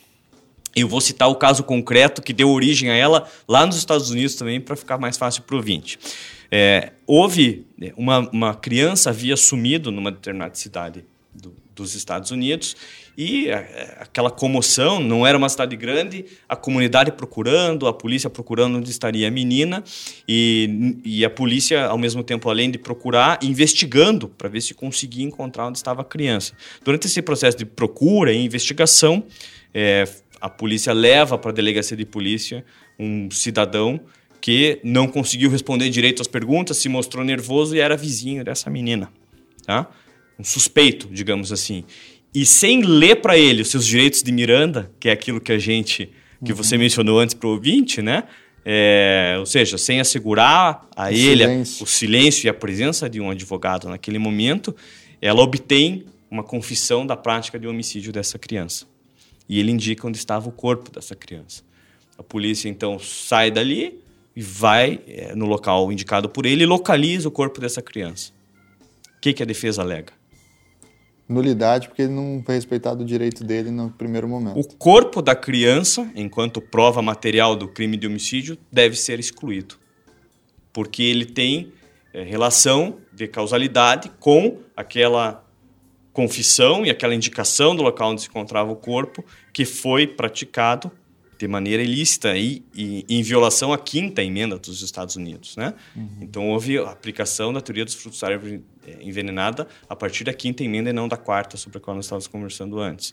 [0.75, 4.35] Eu vou citar o caso concreto que deu origem a ela lá nos Estados Unidos
[4.35, 5.99] também, para ficar mais fácil para o ouvinte.
[6.51, 12.77] É, houve né, uma, uma criança havia sumido numa determinada cidade do, dos Estados Unidos
[13.17, 18.79] e é, aquela comoção, não era uma cidade grande, a comunidade procurando, a polícia procurando
[18.79, 19.83] onde estaria a menina
[20.29, 25.25] e, e a polícia, ao mesmo tempo, além de procurar, investigando para ver se conseguia
[25.25, 26.55] encontrar onde estava a criança.
[26.85, 29.25] Durante esse processo de procura e investigação,
[29.73, 30.09] é,
[30.45, 32.67] a polícia leva para a delegacia de polícia
[32.99, 33.99] um cidadão
[34.43, 39.11] que não conseguiu responder direito às perguntas, se mostrou nervoso e era vizinho dessa menina,
[39.65, 39.89] tá?
[40.39, 41.83] Um suspeito, digamos assim.
[42.35, 45.59] E sem ler para ele os seus direitos de Miranda, que é aquilo que a
[45.59, 46.11] gente,
[46.45, 46.59] que uhum.
[46.59, 48.25] você mencionou antes para o ouvinte, né?
[48.67, 51.85] É, ou seja, sem assegurar a o ele silêncio.
[51.85, 54.77] o silêncio e a presença de um advogado naquele momento,
[55.23, 58.93] ela obtém uma confissão da prática de homicídio dessa criança.
[59.49, 61.63] E ele indica onde estava o corpo dessa criança.
[62.17, 64.01] A polícia então sai dali
[64.35, 68.33] e vai é, no local indicado por ele e localiza o corpo dessa criança.
[69.17, 70.13] O que, que a defesa alega?
[71.27, 74.61] Nulidade, porque ele não foi respeitado o direito dele no primeiro momento.
[74.61, 79.77] O corpo da criança, enquanto prova material do crime de homicídio, deve ser excluído.
[80.73, 81.73] Porque ele tem
[82.13, 85.44] é, relação de causalidade com aquela
[86.15, 89.23] confissão e aquela indicação do local onde se encontrava o corpo
[89.53, 90.91] que foi praticado
[91.37, 95.75] de maneira ilícita e, e, em violação à quinta emenda dos Estados Unidos, né?
[95.97, 96.09] Uhum.
[96.23, 100.33] Então houve a aplicação da teoria dos frutos da árvore eh, envenenada a partir da
[100.33, 103.13] quinta emenda e não da quarta sobre a qual nós estávamos conversando antes.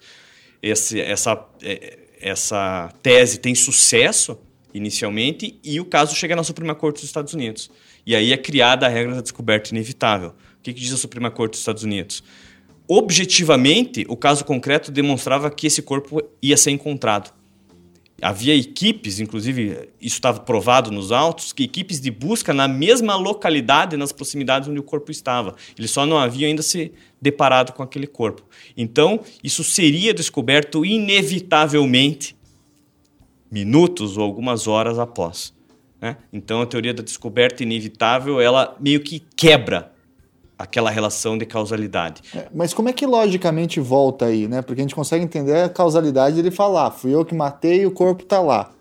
[0.62, 4.38] Esse, essa, eh, essa tese tem sucesso
[4.72, 7.72] inicialmente e o caso chega na Suprema Corte dos Estados Unidos.
[8.06, 10.30] E aí é criada a regra da descoberta inevitável.
[10.30, 12.24] O que, que diz a Suprema Corte dos Estados Unidos?
[12.94, 17.34] Objetivamente, o caso concreto demonstrava que esse corpo ia ser encontrado.
[18.22, 23.96] Havia equipes, inclusive isso estava provado nos autos, que equipes de busca na mesma localidade,
[23.96, 25.56] nas proximidades onde o corpo estava.
[25.80, 28.44] Eles só não haviam ainda se deparado com aquele corpo.
[28.76, 32.36] Então, isso seria descoberto inevitavelmente
[33.50, 35.54] minutos ou algumas horas após.
[36.02, 36.18] Né?
[36.34, 39.94] Então, a teoria da descoberta inevitável, ela meio que quebra
[40.62, 42.22] aquela relação de causalidade.
[42.36, 44.62] É, mas como é que logicamente volta aí, né?
[44.62, 47.92] Porque a gente consegue entender a causalidade dele falar, fui eu que matei e o
[47.92, 48.72] corpo tá lá.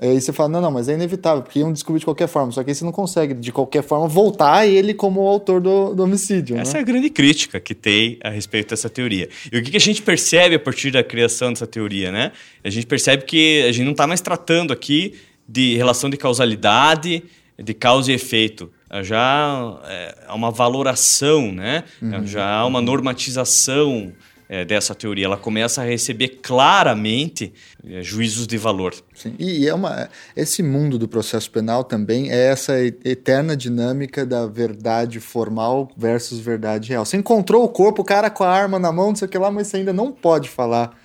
[0.00, 2.52] Aí você fala, não, não, mas é inevitável, porque iam descobrir de qualquer forma.
[2.52, 5.60] Só que aí você não consegue, de qualquer forma, voltar a ele como o autor
[5.60, 6.56] do, do homicídio.
[6.56, 6.78] Essa né?
[6.78, 9.28] é a grande crítica que tem a respeito dessa teoria.
[9.50, 12.30] E o que, que a gente percebe a partir da criação dessa teoria, né?
[12.62, 15.14] A gente percebe que a gente não está mais tratando aqui
[15.48, 17.24] de relação de causalidade,
[17.58, 18.70] de causa e efeito
[19.02, 21.84] já é, há uma valoração, né?
[22.00, 22.26] Uhum.
[22.26, 24.12] já há uma normatização
[24.48, 25.26] é, dessa teoria.
[25.26, 27.52] Ela começa a receber claramente
[27.86, 28.94] é, juízos de valor.
[29.14, 29.34] Sim.
[29.38, 35.20] E é uma, esse mundo do processo penal também é essa eterna dinâmica da verdade
[35.20, 37.04] formal versus verdade real.
[37.04, 39.38] Você encontrou o corpo, o cara com a arma na mão, não sei o que
[39.38, 40.98] lá, mas você ainda não pode falar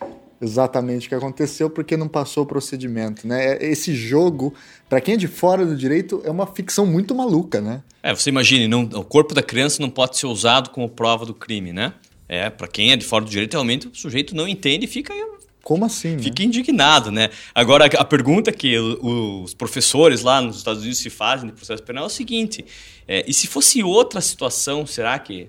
[0.43, 3.53] exatamente o que aconteceu porque não passou o procedimento, né?
[3.53, 4.53] É, esse jogo,
[4.89, 7.81] para quem é de fora do direito, é uma ficção muito maluca, né?
[8.01, 11.33] É, você imagine, não, o corpo da criança não pode ser usado como prova do
[11.33, 11.93] crime, né?
[12.27, 15.13] É, para quem é de fora do direito, realmente o sujeito não entende e fica
[15.61, 16.19] como assim?
[16.19, 16.47] Fica né?
[16.47, 17.29] indignado, né?
[17.55, 22.03] Agora, a pergunta que os professores lá nos Estados Unidos se fazem de processo penal
[22.03, 22.65] é o seguinte:
[23.07, 25.47] é, e se fosse outra situação, será que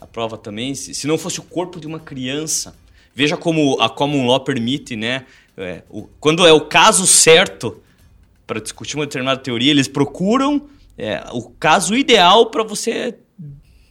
[0.00, 2.76] a prova também, se, se não fosse o corpo de uma criança,
[3.14, 5.24] Veja como a common law permite, né?
[5.56, 7.80] É, o, quando é o caso certo
[8.46, 13.16] para discutir uma determinada teoria, eles procuram é, o caso ideal para você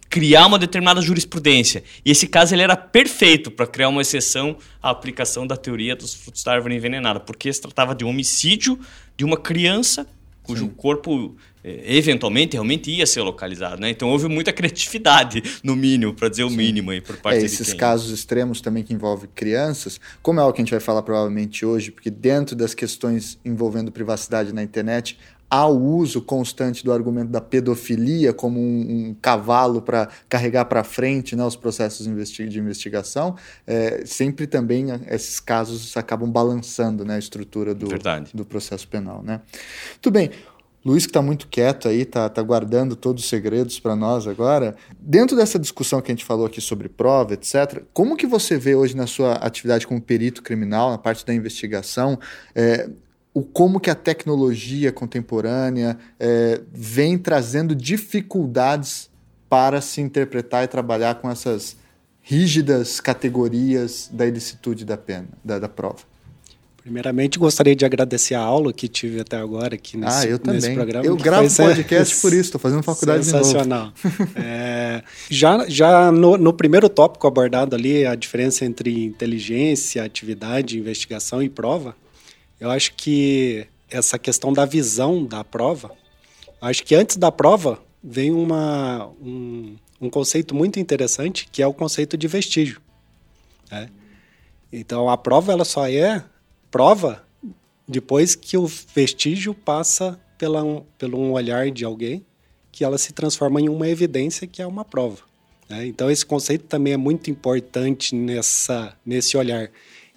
[0.09, 1.83] criar uma determinada jurisprudência.
[2.03, 6.13] E esse caso ele era perfeito para criar uma exceção à aplicação da teoria dos
[6.13, 8.79] frutos da árvore envenenada, porque se tratava de um homicídio
[9.15, 10.07] de uma criança
[10.49, 10.71] cujo Sim.
[10.71, 13.89] corpo eventualmente realmente ia ser localizado, né?
[13.89, 16.57] Então houve muita criatividade, no mínimo, para dizer o Sim.
[16.57, 20.53] mínimo aí por parte é, esses casos extremos também que envolvem crianças, como é o
[20.53, 25.17] que a gente vai falar provavelmente hoje, porque dentro das questões envolvendo privacidade na internet,
[25.49, 30.83] há o uso constante do argumento da pedofilia como um, um cavalo para carregar para
[30.83, 33.35] frente né, os processos de investigação,
[33.65, 37.87] é, sempre também esses casos acabam balançando né, a estrutura do,
[38.33, 39.23] do processo penal.
[39.23, 39.41] Né?
[39.93, 40.29] Muito bem.
[40.83, 44.75] Luiz, que está muito quieto aí, está tá guardando todos os segredos para nós agora.
[44.97, 48.75] Dentro dessa discussão que a gente falou aqui sobre prova, etc., como que você vê
[48.75, 52.17] hoje na sua atividade como perito criminal, na parte da investigação,
[52.55, 52.89] é,
[53.33, 59.09] o como que a tecnologia contemporânea é, vem trazendo dificuldades
[59.49, 61.75] para se interpretar e trabalhar com essas
[62.21, 66.08] rígidas categorias da ilicitude da pena, da, da prova?
[66.81, 70.73] Primeiramente, gostaria de agradecer a aula que tive até agora aqui nesse, ah, eu também.
[70.73, 71.05] programa.
[71.05, 73.91] Eu gravo podcast por isso, estou fazendo faculdade sensacional.
[73.91, 74.31] de novo.
[74.37, 81.43] é, já já no, no, primeiro tópico abordado ali, a diferença entre inteligência, atividade, investigação
[81.43, 81.95] e prova,
[82.59, 85.91] eu acho que essa questão da visão da prova,
[86.61, 91.73] acho que antes da prova vem uma, um, um conceito muito interessante, que é o
[91.73, 92.79] conceito de vestígio.
[93.69, 93.89] Né?
[94.71, 96.23] Então, a prova ela só é
[96.71, 97.25] prova
[97.87, 102.23] depois que o vestígio passa pela um, pelo um olhar de alguém,
[102.71, 105.17] que ela se transforma em uma evidência que é uma prova.
[105.67, 105.87] Né?
[105.87, 109.69] Então, esse conceito também é muito importante nessa, nesse olhar.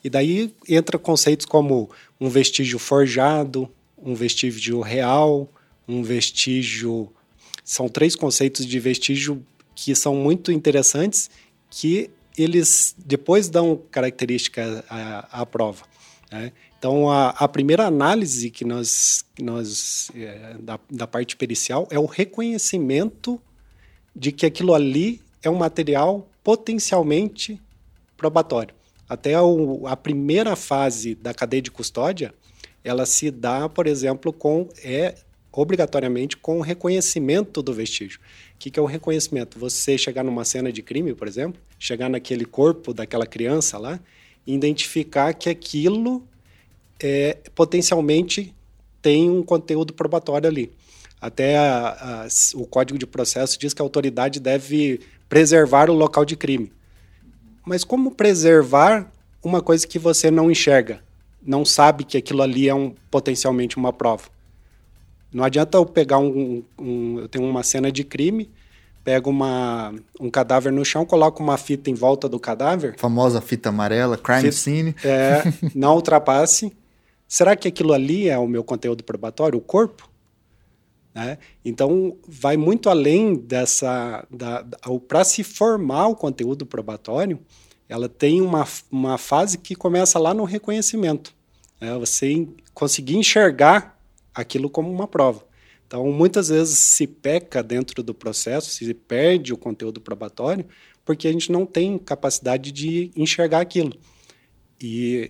[0.05, 1.90] E daí entra conceitos como
[2.20, 5.48] um vestígio forjado, um vestígio real,
[5.88, 7.11] um vestígio.
[7.64, 9.44] São três conceitos de vestígio
[9.74, 11.30] que são muito interessantes,
[11.70, 15.91] que eles depois dão característica à, à prova.
[16.33, 16.53] Né?
[16.78, 22.07] Então, a, a, primeira análise que nós, nós é, da, da parte pericial é o
[22.07, 23.41] reconhecimento
[24.16, 27.61] de que aquilo ali é um material potencialmente
[28.16, 28.74] probatório.
[29.09, 32.35] Até o, a primeira fase da cadeia de custódia,
[32.83, 35.14] ela se dá, por exemplo, com é
[35.53, 38.18] obrigatoriamente com o reconhecimento do vestígio.
[38.55, 39.59] O que, que é o reconhecimento?
[39.59, 44.01] Você chegar numa cena de crime, por exemplo, chegar naquele corpo daquela criança lá,
[44.47, 46.22] identificar que aquilo
[47.01, 48.55] é, potencialmente
[49.01, 50.72] tem um conteúdo probatório ali.
[51.20, 56.24] Até a, a, o Código de Processo diz que a autoridade deve preservar o local
[56.24, 56.72] de crime.
[57.64, 59.11] Mas como preservar
[59.43, 61.03] uma coisa que você não enxerga?
[61.45, 64.24] Não sabe que aquilo ali é um, potencialmente uma prova?
[65.32, 68.51] Não adianta eu pegar um, um, Eu tenho uma cena de crime,
[69.05, 72.94] pego uma, um cadáver no chão, coloco uma fita em volta do cadáver.
[72.98, 74.94] Famosa fita amarela, crime fita, scene.
[75.05, 75.42] É,
[75.74, 76.72] não ultrapasse.
[77.26, 80.09] Será que aquilo ali é o meu conteúdo probatório, o corpo?
[81.14, 81.38] Né?
[81.64, 84.26] Então, vai muito além dessa.
[84.30, 87.38] Da, da Para se formar o conteúdo probatório,
[87.88, 91.34] ela tem uma, uma fase que começa lá no reconhecimento.
[91.80, 91.96] Né?
[91.98, 93.98] Você conseguir enxergar
[94.34, 95.44] aquilo como uma prova.
[95.93, 100.64] Então, muitas vezes se peca dentro do processo, se perde o conteúdo probatório,
[101.05, 103.93] porque a gente não tem capacidade de enxergar aquilo.
[104.80, 105.28] E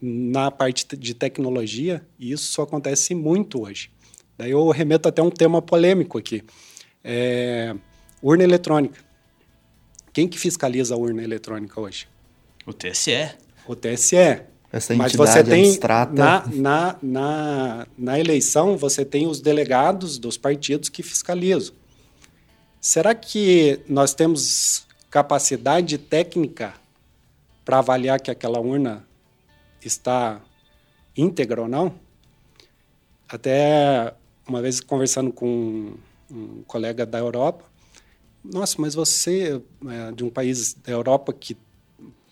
[0.00, 3.90] na parte de tecnologia, isso acontece muito hoje.
[4.38, 6.42] Daí eu remeto até um tema polêmico aqui.
[7.04, 7.76] É,
[8.22, 8.98] urna eletrônica.
[10.10, 12.08] Quem que fiscaliza a urna eletrônica hoje?
[12.64, 13.28] O TSE.
[13.68, 14.51] O TSE.
[14.72, 16.14] Essa Mas você tem abstrata...
[16.14, 21.74] na, na, na, na eleição você tem os delegados dos partidos que fiscalizam.
[22.80, 26.72] Será que nós temos capacidade técnica
[27.66, 29.06] para avaliar que aquela urna
[29.84, 30.40] está
[31.14, 31.94] íntegra ou não?
[33.28, 34.14] Até
[34.48, 35.92] uma vez conversando com
[36.30, 37.64] um colega da Europa,
[38.42, 41.56] nossa, mas você é de um país da Europa que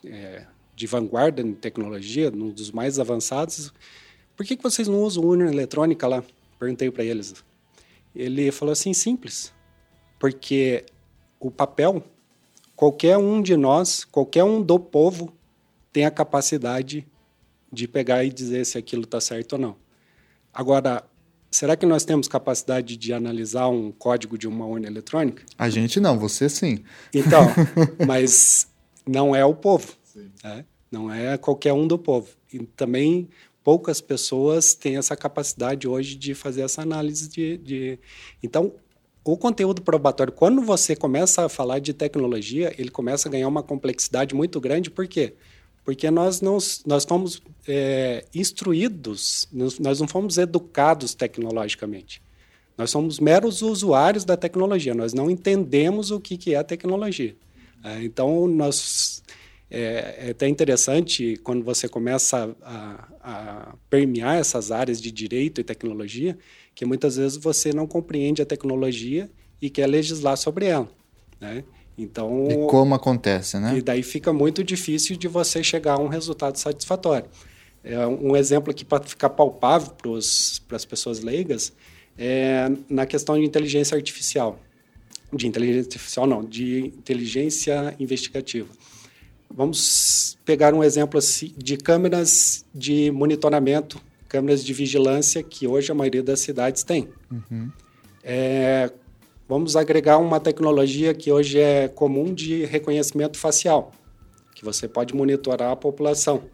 [0.05, 0.45] é,
[0.81, 3.71] de vanguarda em tecnologia, um dos mais avançados,
[4.35, 6.25] por que, que vocês não usam urna eletrônica lá?
[6.59, 7.35] Perguntei para eles.
[8.17, 9.53] Ele falou assim, simples,
[10.19, 10.87] porque
[11.39, 12.03] o papel,
[12.75, 15.31] qualquer um de nós, qualquer um do povo,
[15.93, 17.07] tem a capacidade
[17.71, 19.77] de pegar e dizer se aquilo está certo ou não.
[20.51, 21.05] Agora,
[21.51, 25.45] será que nós temos capacidade de analisar um código de uma urna eletrônica?
[25.59, 26.83] A gente não, você sim.
[27.13, 27.43] Então,
[28.07, 28.67] mas
[29.07, 30.01] não é o povo.
[30.43, 30.65] É?
[30.91, 32.29] Não é qualquer um do povo.
[32.53, 33.29] E também
[33.63, 37.99] poucas pessoas têm essa capacidade hoje de fazer essa análise de, de...
[38.43, 38.73] Então,
[39.23, 43.63] o conteúdo probatório, quando você começa a falar de tecnologia, ele começa a ganhar uma
[43.63, 44.91] complexidade muito grande.
[44.91, 45.35] Por quê?
[45.85, 52.23] Porque nós não nós fomos é, instruídos, nós não fomos educados tecnologicamente.
[52.77, 57.37] Nós somos meros usuários da tecnologia, nós não entendemos o que, que é a tecnologia.
[57.85, 59.23] É, então, nós
[59.71, 65.65] é, é até interessante quando você começa a, a, permear essas áreas de direito e
[65.65, 66.37] tecnologia,
[66.75, 69.31] que muitas vezes você não compreende a tecnologia
[69.63, 70.89] e quer legislar sobre ela.
[71.41, 71.65] Né?
[71.97, 73.77] Então, e como acontece, né?
[73.77, 77.29] E daí fica muito difícil de você chegar a um resultado satisfatório.
[77.85, 81.73] É um exemplo aqui para ficar palpável para as pessoas leigas
[82.19, 84.61] é na questão de inteligência artificial.
[85.33, 88.69] De inteligência artificial, não, de inteligência investigativa.
[89.53, 95.95] Vamos pegar um exemplo assim, de câmeras de monitoramento, câmeras de vigilância que hoje a
[95.95, 97.09] maioria das cidades tem.
[97.31, 97.71] Uhum.
[98.23, 98.91] É,
[99.49, 103.93] vamos agregar uma tecnologia que hoje é comum de reconhecimento facial,
[104.55, 106.45] que você pode monitorar a população.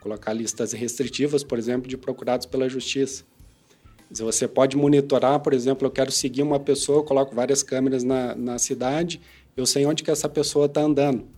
[0.00, 3.22] colocar listas restritivas, por exemplo, de procurados pela justiça.
[4.10, 8.34] Você pode monitorar, por exemplo, eu quero seguir uma pessoa, eu coloco várias câmeras na,
[8.34, 9.20] na cidade,
[9.56, 11.28] eu sei onde que essa pessoa está andando.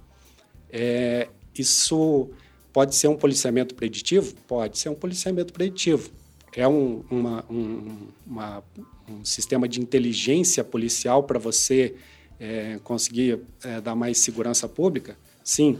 [0.72, 2.30] É, isso
[2.72, 4.34] pode ser um policiamento preditivo?
[4.48, 6.10] Pode ser um policiamento preditivo.
[6.54, 8.64] É um, uma, um, uma,
[9.08, 11.94] um sistema de inteligência policial para você
[12.40, 15.16] é, conseguir é, dar mais segurança pública?
[15.44, 15.78] Sim.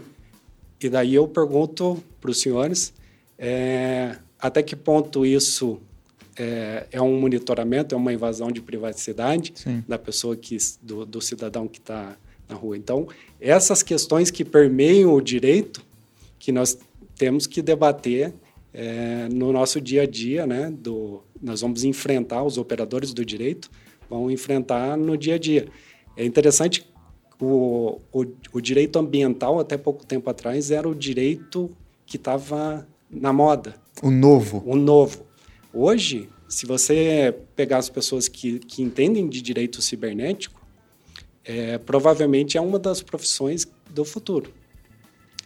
[0.81, 2.93] E daí eu pergunto para os senhores
[3.39, 5.81] é, até que ponto isso
[6.37, 9.85] é, é, um monitoramento, é uma invasão de privacidade Sim.
[9.87, 12.17] da pessoa que do, do cidadão que está
[12.49, 12.77] na rua.
[12.77, 13.09] Então,
[13.41, 15.83] essas questões que permeiam o direito
[16.39, 16.79] que nós
[17.17, 18.35] temos que debater
[18.75, 20.71] é, no nosso dia a dia, né?
[20.71, 23.71] Do, nós vamos enfrentar os operadores do direito,
[24.09, 25.69] vão enfrentar no dia a dia.
[26.17, 26.87] É interessante
[27.41, 31.71] o, o, o direito ambiental até pouco tempo atrás era o direito
[32.07, 33.75] que estava na moda.
[34.03, 34.63] O novo.
[34.65, 35.27] O novo.
[35.73, 40.62] Hoje, se você pegar as pessoas que, que entendem de direito cibernético,
[41.45, 44.53] é, provavelmente é uma das profissões do futuro.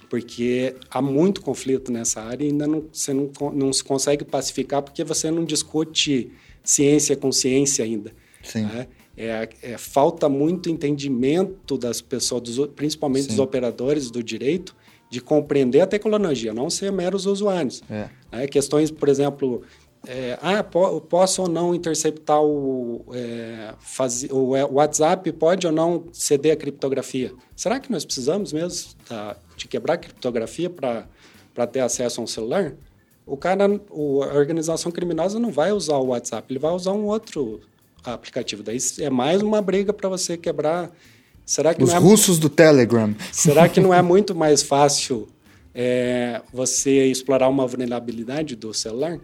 [0.08, 4.82] Porque há muito conflito nessa área e ainda não, você não, não se consegue pacificar
[4.82, 6.30] porque você não discute
[6.62, 8.12] ciência com ciência ainda.
[8.42, 8.62] Sim.
[8.62, 8.86] Né?
[9.16, 13.28] É, é, falta muito entendimento das pessoas, dos, principalmente Sim.
[13.30, 14.76] dos operadores do direito,
[15.08, 17.82] de compreender a tecnologia, não ser meros usuários.
[17.90, 18.08] É.
[18.30, 18.46] Né?
[18.46, 19.62] Questões, por exemplo,
[20.06, 23.74] é, ah, po posso ou não interceptar o, é,
[24.30, 25.32] o WhatsApp?
[25.32, 27.32] Pode ou não ceder a criptografia?
[27.56, 32.26] Será que nós precisamos mesmo tá, de quebrar a criptografia para ter acesso a um
[32.26, 32.74] celular?
[33.26, 37.06] O cara, o, a organização criminosa não vai usar o WhatsApp, ele vai usar um
[37.06, 37.60] outro
[38.04, 38.62] aplicativo.
[38.62, 40.90] Daí é mais uma briga para você quebrar.
[41.44, 43.14] Será que Os é, russos do Telegram.
[43.32, 45.26] Será que não é muito mais fácil
[45.74, 49.18] é, você explorar uma vulnerabilidade do celular?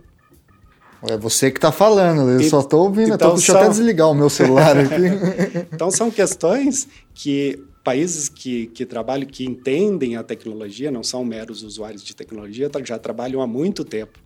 [1.08, 3.14] É você que está falando, eu e, só estou ouvindo.
[3.14, 4.94] Então, tô, deixa eu até desligar o meu celular aqui.
[5.72, 11.62] então, são questões que países que, que trabalham, que entendem a tecnologia, não são meros
[11.62, 14.20] usuários de tecnologia, já trabalham há muito tempo,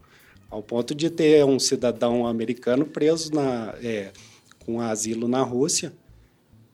[0.51, 4.11] ao ponto de ter um cidadão americano preso na, é,
[4.65, 5.93] com asilo na Rússia,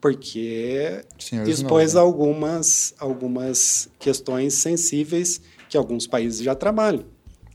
[0.00, 2.07] porque Senhores expôs não, né?
[2.07, 7.05] algumas, algumas questões sensíveis que alguns países já trabalham.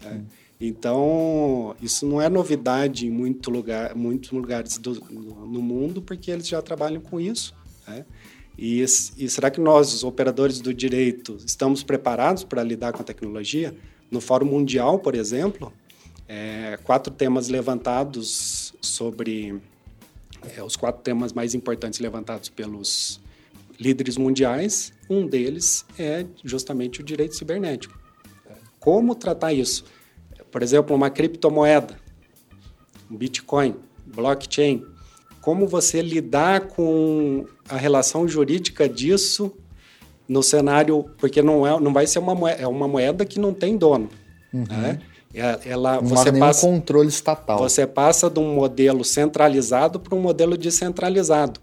[0.01, 0.21] Né?
[0.60, 6.47] Então, isso não é novidade em muito lugar, muitos lugares do, no mundo, porque eles
[6.47, 7.53] já trabalham com isso.
[7.88, 8.05] Né?
[8.58, 13.05] E, e, será que nós, os operadores do direito, estamos preparados para lidar com a
[13.05, 13.76] tecnologia?
[14.10, 15.72] No Fórum Mundial, por exemplo,
[16.28, 19.62] é, quatro temas levantados sobre
[20.55, 23.22] é, os quatro temas mais importantes levantados pelos
[23.80, 24.91] líderes mundiais.
[25.08, 27.97] Um deles é justamente o direito cibernético.
[28.80, 29.86] Como tratar isso?
[30.58, 31.99] Por exemplo, uma criptomoeda,
[33.12, 33.76] um Bitcoin,
[34.08, 34.84] blockchain.
[35.39, 39.53] Como você lidar com a relação jurídica disso
[40.28, 43.53] no cenário, porque não, é, não vai ser uma moeda, é uma moeda que não
[43.53, 44.10] tem dono.
[44.51, 44.66] Uhum.
[44.68, 44.99] Né?
[45.32, 47.60] É, ela, não você passa controle estatal.
[47.60, 51.60] Você passa de um modelo centralizado para um modelo descentralizado,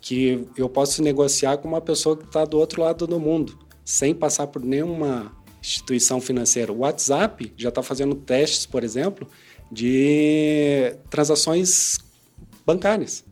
[0.00, 4.14] que eu posso negociar com uma pessoa que está do outro lado do mundo, sem
[4.14, 5.36] passar por nenhuma
[5.68, 6.72] instituição financeira.
[6.72, 9.28] O WhatsApp já está fazendo testes, por exemplo,
[9.70, 11.98] de transações
[12.66, 13.24] bancárias.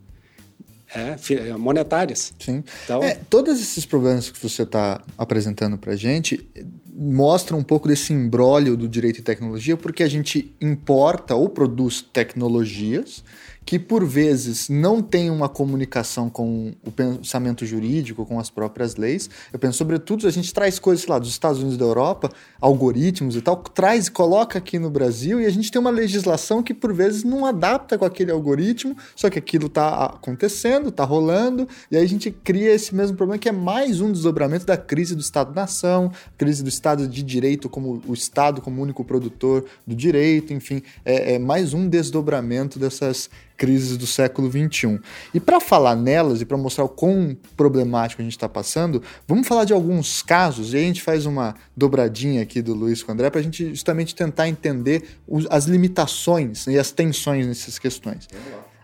[0.94, 2.32] É, é monetárias.
[2.38, 2.62] Sim.
[2.84, 6.48] Então, é, todos esses problemas que você está apresentando para a gente
[6.94, 12.00] mostram um pouco desse embrólio do direito e tecnologia, porque a gente importa ou produz
[12.00, 13.22] tecnologias
[13.66, 19.28] que por vezes não tem uma comunicação com o pensamento jurídico, com as próprias leis.
[19.52, 23.42] Eu penso, sobretudo, a gente traz coisas lá dos Estados Unidos da Europa, algoritmos e
[23.42, 26.94] tal, traz e coloca aqui no Brasil e a gente tem uma legislação que por
[26.94, 32.04] vezes não adapta com aquele algoritmo, só que aquilo está acontecendo, está rolando, e aí
[32.04, 36.12] a gente cria esse mesmo problema que é mais um desdobramento da crise do Estado-nação,
[36.38, 41.34] crise do Estado de Direito como o Estado como único produtor do direito, enfim, é,
[41.34, 45.00] é mais um desdobramento dessas crises do século XXI.
[45.32, 49.46] E para falar nelas e para mostrar o quão problemático a gente está passando, vamos
[49.46, 53.10] falar de alguns casos e aí a gente faz uma dobradinha aqui do Luiz com
[53.10, 57.78] o André para a gente justamente tentar entender os, as limitações e as tensões nessas
[57.78, 58.28] questões.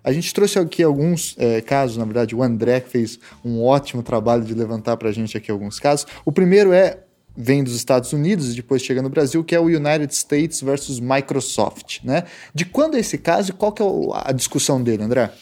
[0.05, 4.43] A gente trouxe aqui alguns é, casos, na verdade, o André fez um ótimo trabalho
[4.43, 6.07] de levantar para a gente aqui alguns casos.
[6.25, 6.99] O primeiro é
[7.37, 11.01] vem dos Estados Unidos e depois chega no Brasil, que é o United States versus
[11.01, 12.25] Microsoft, né?
[12.55, 15.33] De quando é esse caso e qual que é a discussão dele, André?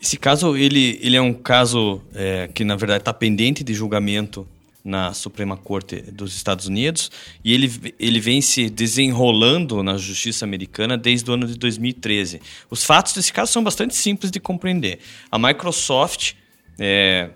[0.00, 4.46] Esse caso, ele, ele é um caso é, que, na verdade, está pendente de julgamento
[4.84, 7.10] na Suprema Corte dos Estados Unidos
[7.44, 12.40] e ele, ele vem se desenrolando na justiça americana desde o ano de 2013.
[12.68, 14.98] Os fatos desse caso são bastante simples de compreender.
[15.30, 16.32] A Microsoft
[16.78, 17.30] é,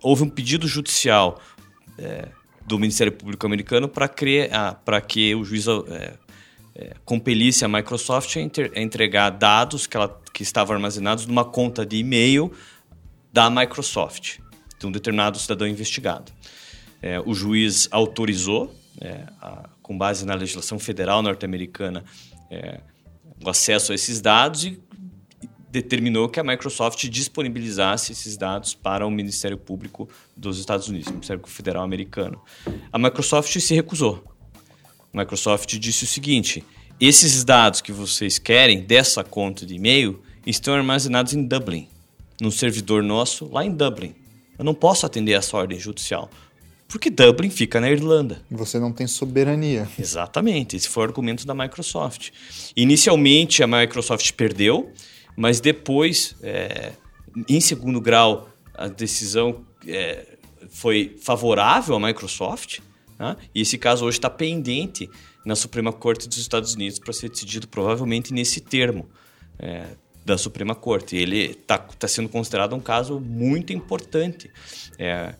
[0.00, 1.40] houve um pedido judicial
[1.98, 2.28] é,
[2.66, 6.14] do Ministério Público americano para ah, que o juiz é,
[6.74, 11.44] é, compelisse a Microsoft a, inter, a, entregar dados que, ela, que estavam armazenados numa
[11.44, 12.52] conta de e-mail
[13.32, 14.38] da Microsoft,
[14.78, 16.32] de um determinado cidadão investigado.
[17.02, 22.04] É, o juiz autorizou, é, a, com base na legislação federal norte-americana,
[22.50, 22.80] é,
[23.44, 24.80] o acesso a esses dados e
[25.74, 31.14] determinou que a Microsoft disponibilizasse esses dados para o Ministério Público dos Estados Unidos, o
[31.14, 32.40] Ministério Federal americano.
[32.92, 34.22] A Microsoft se recusou.
[35.12, 36.64] A Microsoft disse o seguinte:
[37.00, 41.88] esses dados que vocês querem dessa conta de e-mail estão armazenados em Dublin,
[42.40, 44.14] num servidor nosso lá em Dublin.
[44.56, 46.30] Eu não posso atender essa ordem judicial.
[46.86, 48.42] Porque Dublin fica na Irlanda.
[48.48, 49.88] Você não tem soberania.
[49.98, 52.30] Exatamente, esse foi o argumento da Microsoft.
[52.76, 54.92] Inicialmente a Microsoft perdeu,
[55.36, 56.92] mas depois, é,
[57.48, 60.26] em segundo grau, a decisão é,
[60.68, 62.80] foi favorável à Microsoft.
[63.18, 63.36] Né?
[63.54, 65.08] E esse caso hoje está pendente
[65.44, 69.08] na Suprema Corte dos Estados Unidos para ser decidido provavelmente nesse termo.
[69.58, 69.86] É,
[70.24, 71.16] da Suprema Corte.
[71.16, 74.50] Ele está tá sendo considerado um caso muito importante.
[74.98, 75.34] É,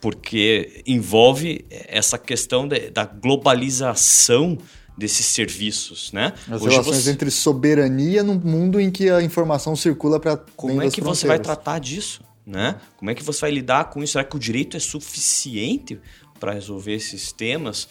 [0.00, 4.56] porque envolve essa questão de, da globalização
[5.00, 6.34] desses serviços, né?
[6.46, 7.10] As Hoje relações você...
[7.10, 11.38] entre soberania num mundo em que a informação circula para como é que você vai
[11.38, 12.76] tratar disso, né?
[12.98, 14.12] Como é que você vai lidar com isso?
[14.12, 15.98] Será que o direito é suficiente
[16.38, 17.88] para resolver esses temas?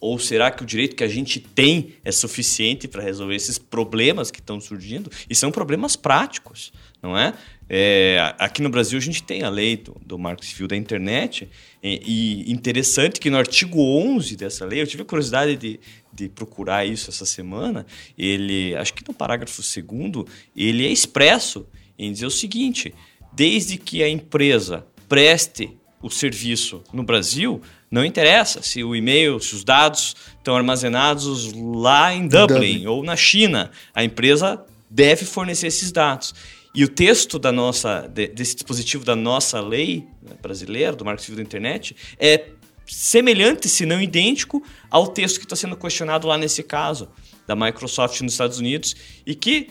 [0.00, 4.30] Ou será que o direito que a gente tem é suficiente para resolver esses problemas
[4.30, 5.10] que estão surgindo?
[5.28, 7.34] E são problemas práticos, não é?
[7.68, 8.34] É?
[8.38, 11.48] aqui no Brasil a gente tem a lei do, do Marco Civil da Internet
[11.82, 15.80] e, e, interessante que no artigo 11 dessa lei, eu tive a curiosidade de,
[16.12, 17.84] de procurar isso essa semana,
[18.16, 21.66] ele, acho que no parágrafo 2 ele é expresso
[21.98, 22.94] em dizer o seguinte,
[23.32, 25.70] desde que a empresa preste
[26.02, 27.60] o serviço no Brasil,
[27.90, 33.02] não interessa se o e-mail, se os dados estão armazenados lá em Dublin, Dublin, ou
[33.02, 33.70] na China.
[33.94, 36.34] A empresa deve fornecer esses dados.
[36.76, 40.06] E o texto da nossa, desse dispositivo da nossa lei
[40.42, 42.50] brasileira, do Marco Civil da Internet, é
[42.86, 47.08] semelhante, se não idêntico, ao texto que está sendo questionado lá nesse caso,
[47.46, 49.70] da Microsoft nos Estados Unidos, e que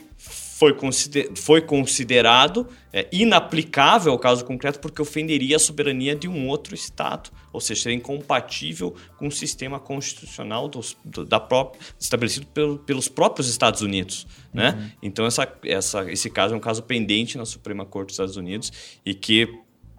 [0.58, 6.48] foi, consider foi considerado é, inaplicável ao caso concreto porque ofenderia a soberania de um
[6.48, 12.48] outro Estado, ou seja, seria incompatível com o sistema constitucional dos, do, da própria, estabelecido
[12.48, 14.26] pelo, pelos próprios Estados Unidos.
[14.54, 14.70] Né?
[14.70, 14.92] Uhum.
[15.04, 18.72] Então, essa, essa, esse caso é um caso pendente na Suprema Corte dos Estados Unidos
[19.06, 19.50] e que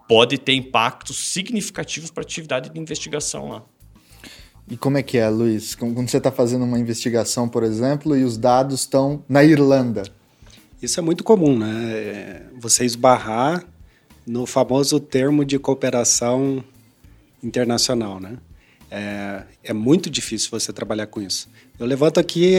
[0.09, 3.63] pode ter impactos significativos para a atividade de investigação lá.
[4.67, 5.75] E como é que é, Luiz?
[5.75, 10.16] Quando você está fazendo uma investigação, por exemplo, e os dados estão na Irlanda,
[10.81, 11.93] isso é muito comum, né?
[11.93, 13.65] É, você esbarrar
[14.27, 16.63] no famoso termo de cooperação
[17.43, 18.39] internacional, né?
[18.91, 21.49] É, é muito difícil você trabalhar com isso.
[21.79, 22.55] Eu levanto aqui,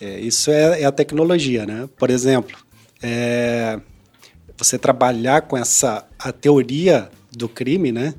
[0.00, 1.88] é, isso é, é, a tecnologia, né?
[1.96, 2.56] Por exemplo,
[3.02, 3.80] é,
[4.56, 8.14] você trabalhar com essa a teoria do crime, né?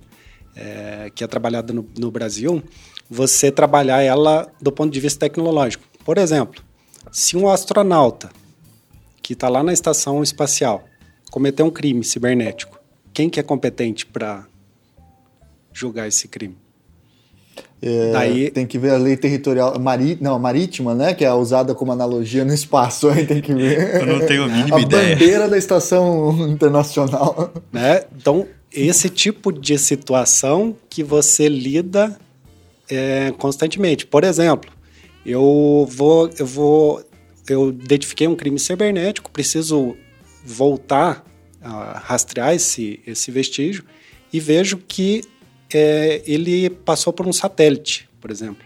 [0.55, 2.63] É, que é trabalhada no, no Brasil,
[3.09, 5.83] você trabalhar ela do ponto de vista tecnológico.
[6.05, 6.63] Por exemplo,
[7.11, 8.29] se um astronauta
[9.23, 10.83] que está lá na estação espacial
[11.31, 12.79] cometeu um crime cibernético,
[13.11, 14.45] quem que é competente para
[15.73, 16.55] julgar esse crime?
[17.81, 21.13] É, Daí, tem que ver a lei territorial mari, não, marítima, né?
[21.13, 23.09] Que é usada como analogia no espaço.
[23.11, 24.01] Aí tem que ver.
[24.01, 25.07] Eu não tenho a mínima a ideia.
[25.07, 27.51] A bandeira da estação internacional.
[27.73, 28.03] Né?
[28.15, 32.17] Então, esse tipo de situação que você lida
[32.89, 34.05] é, constantemente.
[34.05, 34.71] Por exemplo,
[35.25, 37.03] eu vou, eu vou
[37.47, 39.95] eu identifiquei um crime cibernético, preciso
[40.45, 41.25] voltar
[41.61, 43.83] a rastrear esse, esse vestígio
[44.31, 45.23] e vejo que
[45.73, 48.65] é, ele passou por um satélite, por exemplo.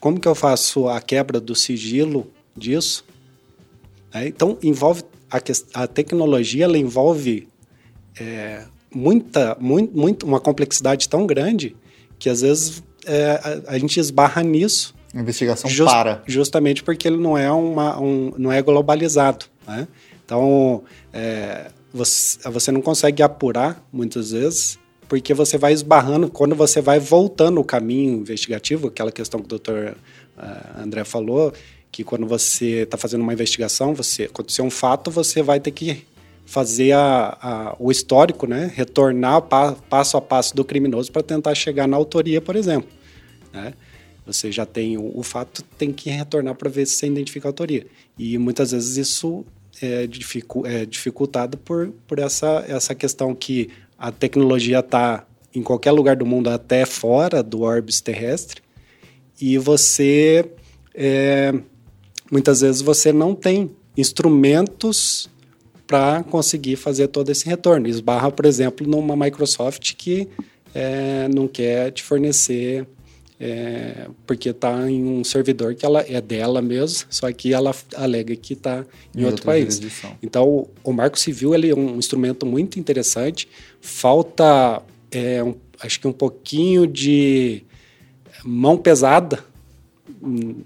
[0.00, 3.04] Como que eu faço a quebra do sigilo disso?
[4.12, 5.38] É, então, envolve a,
[5.82, 7.48] a, tecnologia, ela envolve
[8.18, 8.64] é,
[8.94, 11.76] muita, muito, muito, uma complexidade tão grande
[12.18, 16.22] que às vezes é, a, a gente esbarra nisso a investigação Just, para.
[16.26, 19.46] Justamente porque ele não é, uma, um, não é globalizado.
[19.66, 19.86] Né?
[20.24, 20.82] Então,
[21.12, 26.98] é, você, você não consegue apurar, muitas vezes, porque você vai esbarrando, quando você vai
[26.98, 29.96] voltando o caminho investigativo, aquela questão que o doutor
[30.38, 31.52] uh, André falou,
[31.90, 36.06] que quando você está fazendo uma investigação, você aconteceu um fato, você vai ter que
[36.46, 38.72] fazer a, a, o histórico, né?
[38.74, 42.88] retornar pa, passo a passo do criminoso para tentar chegar na autoria, por exemplo.
[43.52, 43.74] Né?
[44.26, 47.50] Você já tem o, o fato, tem que retornar para ver se você identifica a
[47.50, 47.86] autoria.
[48.18, 49.44] E muitas vezes isso
[49.80, 55.92] é, dificu, é dificultado por, por essa, essa questão que a tecnologia está em qualquer
[55.92, 58.62] lugar do mundo, até fora do orbis terrestre,
[59.40, 60.50] e você
[60.94, 61.52] é,
[62.30, 65.28] muitas vezes você não tem instrumentos
[65.86, 67.86] para conseguir fazer todo esse retorno.
[67.86, 70.28] Esbarra, por exemplo, numa Microsoft que
[70.74, 72.86] é, não quer te fornecer
[73.38, 78.36] é, porque está em um servidor que ela é dela mesmo, só que ela alega
[78.36, 79.80] que está em, em, outro país.
[80.22, 83.48] Então, o Marco Civil ele é um instrumento muito interessante.
[83.80, 87.64] Falta, é, um, acho que um pouquinho de
[88.44, 89.44] mão pesada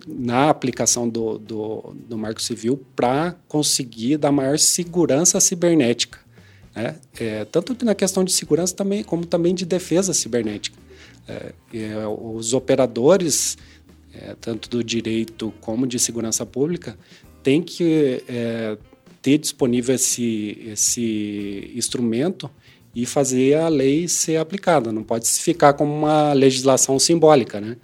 [0.07, 6.19] na aplicação do, do, do Marco Civil para conseguir dar maior segurança cibernética.
[6.75, 6.97] Né?
[7.19, 10.77] É, tanto na questão de segurança também, como também de defesa cibernética.
[11.29, 13.59] É, é, os operadores,
[14.15, 16.97] é, tanto do direito como de segurança pública,
[17.43, 18.23] têm que
[19.23, 22.51] ter disponível esse, esse instrumento
[22.95, 24.91] e fazer a lei ser aplicada.
[24.91, 27.77] Não pode ficar como uma legislação simbólica, né?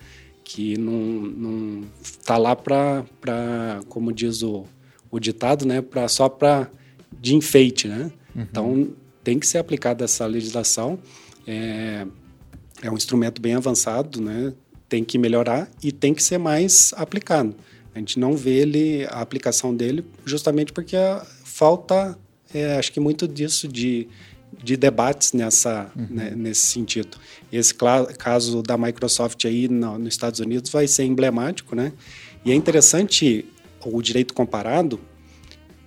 [0.44, 4.66] que não está lá para, como diz o,
[5.10, 6.70] o ditado, né, pra, só para
[7.20, 7.88] de enfeite.
[7.88, 8.12] Né?
[8.34, 8.42] Uhum.
[8.42, 8.88] Então,
[9.24, 10.98] tem que ser aplicada essa legislação.
[11.46, 12.06] É,
[12.82, 14.52] é um instrumento bem avançado, né?
[14.88, 17.54] tem que melhorar e tem que ser mais aplicado.
[17.94, 20.96] A gente não vê ele, a aplicação dele justamente porque
[21.44, 22.18] falta,
[22.52, 24.06] é, acho que muito disso de
[24.62, 26.06] de debates nessa, uhum.
[26.10, 27.16] né, nesse sentido.
[27.50, 27.74] Esse
[28.18, 31.92] caso da Microsoft aí no, nos Estados Unidos vai ser emblemático, né?
[32.44, 33.44] E é interessante
[33.84, 35.00] o direito comparado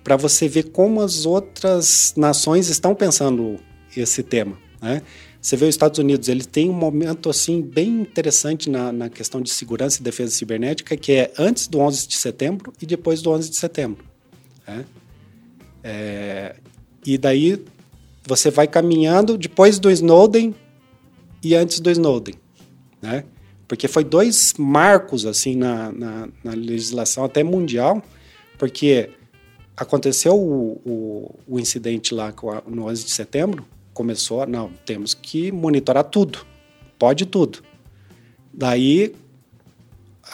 [0.02, 3.58] para você ver como as outras nações estão pensando
[3.96, 5.02] esse tema, né?
[5.46, 9.40] Você vê os Estados Unidos, ele tem um momento assim bem interessante na, na questão
[9.40, 13.30] de segurança e defesa cibernética, que é antes do 11 de setembro e depois do
[13.30, 14.04] 11 de setembro.
[14.66, 14.84] Né?
[15.84, 16.56] É,
[17.06, 17.64] e daí
[18.26, 20.52] você vai caminhando depois do Snowden
[21.40, 22.34] e antes do Snowden,
[23.00, 23.22] né?
[23.68, 28.02] Porque foi dois marcos assim na, na, na legislação até mundial,
[28.58, 29.10] porque
[29.76, 32.34] aconteceu o, o, o incidente lá
[32.66, 33.64] no 11 de setembro,
[33.96, 36.40] começou, não, temos que monitorar tudo,
[36.98, 37.60] pode tudo.
[38.52, 39.14] Daí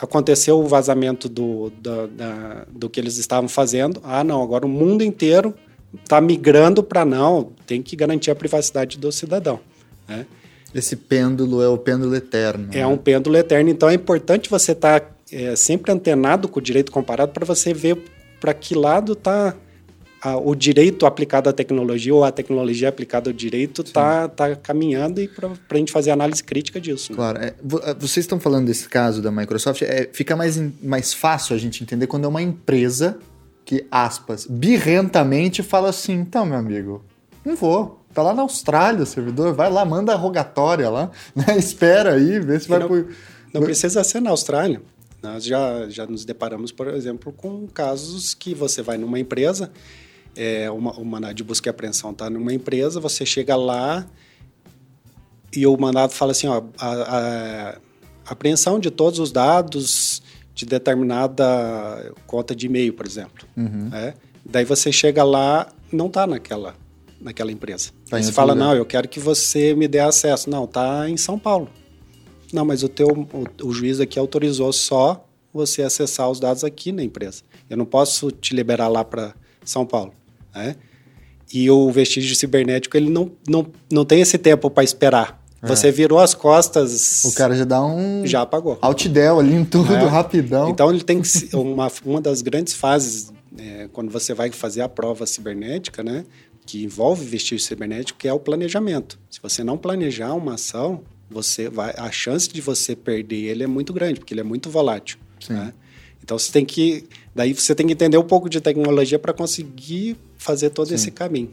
[0.00, 4.00] aconteceu o vazamento do, do, da, do que eles estavam fazendo.
[4.02, 5.54] Ah, não, agora o mundo inteiro
[5.94, 9.60] está migrando para não, tem que garantir a privacidade do cidadão.
[10.08, 10.26] Né?
[10.74, 12.68] Esse pêndulo é o pêndulo eterno.
[12.72, 12.86] É né?
[12.86, 16.90] um pêndulo eterno, então é importante você estar tá, é, sempre antenado com o direito
[16.90, 18.02] comparado para você ver
[18.40, 19.54] para que lado está
[20.44, 25.26] o direito aplicado à tecnologia ou a tecnologia aplicada ao direito está tá caminhando e
[25.26, 27.12] para a gente fazer análise crítica disso.
[27.12, 27.16] Né?
[27.16, 27.38] Claro.
[27.38, 27.54] É,
[27.90, 31.82] é, vocês estão falando desse caso da Microsoft, é, fica mais, mais fácil a gente
[31.82, 33.18] entender quando é uma empresa
[33.64, 37.04] que, aspas, birrentamente fala assim: então, meu amigo,
[37.44, 38.00] não vou.
[38.14, 41.56] Tá lá na Austrália o servidor, vai lá, manda a rogatória lá, né?
[41.58, 43.08] espera aí, vê se vai não, por...
[43.52, 44.80] não precisa ser na Austrália.
[45.22, 49.70] Nós já, já nos deparamos, por exemplo, com casos que você vai numa empresa,
[50.36, 54.06] é, uma, o mandado de busca e apreensão está numa empresa, você chega lá
[55.54, 57.76] e o mandado fala assim: ó, a,
[58.26, 60.22] a apreensão de todos os dados
[60.54, 63.46] de determinada conta de e-mail, por exemplo.
[63.56, 63.90] Uhum.
[63.92, 64.14] É?
[64.44, 66.74] Daí você chega lá, não está naquela,
[67.20, 67.90] naquela empresa.
[68.08, 68.66] Tá você fala, lugar.
[68.66, 70.50] não, eu quero que você me dê acesso.
[70.50, 71.68] Não, está em São Paulo.
[72.52, 76.92] Não, mas o, teu, o, o juiz aqui autorizou só você acessar os dados aqui
[76.92, 77.42] na empresa.
[77.68, 80.12] Eu não posso te liberar lá para São Paulo.
[80.54, 80.76] Né?
[81.52, 85.42] E o vestígio cibernético, ele não, não, não tem esse tempo para esperar.
[85.62, 85.66] É.
[85.68, 87.22] Você virou as costas.
[87.24, 88.26] O cara já dá um.
[88.26, 88.78] Já apagou.
[88.82, 90.04] Outdel ali em tudo, é.
[90.06, 90.68] rapidão.
[90.70, 91.54] Então ele tem que.
[91.54, 96.24] Uma, uma das grandes fases, é, quando você vai fazer a prova cibernética, né?
[96.66, 99.18] Que envolve vestígio cibernético, que é o planejamento.
[99.30, 101.94] Se você não planejar uma ação, você vai.
[101.96, 105.18] A chance de você perder ele é muito grande, porque ele é muito volátil.
[105.48, 105.72] Né?
[106.22, 107.04] Então você tem que.
[107.34, 110.94] Daí você tem que entender um pouco de tecnologia para conseguir fazer todo Sim.
[110.94, 111.50] esse caminho.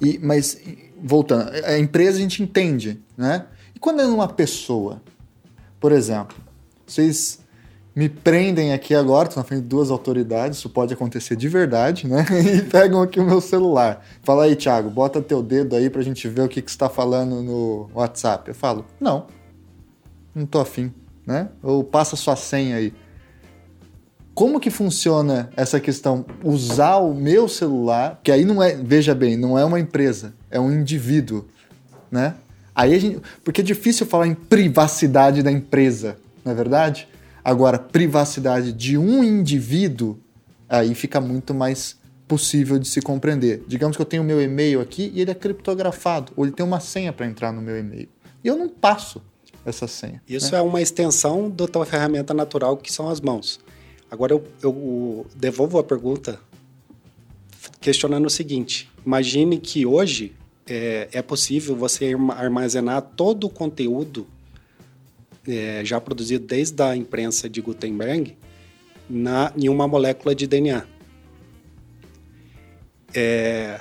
[0.00, 0.58] E, mas
[1.02, 3.46] voltando, a empresa a gente entende, né?
[3.74, 5.02] E quando é uma pessoa,
[5.80, 6.36] por exemplo,
[6.86, 7.40] vocês
[7.94, 12.06] me prendem aqui agora, estou na frente de duas autoridades, isso pode acontecer de verdade,
[12.06, 12.24] né?
[12.56, 14.06] E pegam aqui o meu celular.
[14.22, 16.88] Fala aí, Thiago, bota teu dedo aí pra gente ver o que, que você está
[16.88, 18.48] falando no WhatsApp.
[18.48, 19.26] Eu falo, não,
[20.32, 20.92] não tô afim,
[21.26, 21.48] né?
[21.60, 22.94] Ou passa sua senha aí.
[24.38, 26.24] Como que funciona essa questão?
[26.44, 30.60] Usar o meu celular, que aí não é, veja bem, não é uma empresa, é
[30.60, 31.48] um indivíduo,
[32.08, 32.36] né?
[32.72, 37.08] Aí a gente, porque é difícil falar em privacidade da empresa, não é verdade?
[37.44, 40.20] Agora, privacidade de um indivíduo,
[40.68, 41.96] aí fica muito mais
[42.28, 43.64] possível de se compreender.
[43.66, 46.64] Digamos que eu tenho o meu e-mail aqui e ele é criptografado, ou ele tem
[46.64, 48.08] uma senha para entrar no meu e-mail.
[48.44, 49.20] E eu não passo
[49.66, 50.22] essa senha.
[50.28, 50.58] Isso né?
[50.58, 53.58] é uma extensão da tua ferramenta natural, que são as mãos.
[54.10, 56.40] Agora eu, eu devolvo a pergunta
[57.80, 60.34] questionando o seguinte: imagine que hoje
[60.66, 64.26] é, é possível você armazenar todo o conteúdo
[65.46, 68.36] é, já produzido desde a imprensa de Gutenberg
[69.08, 70.84] na, em uma molécula de DNA.
[73.14, 73.80] É,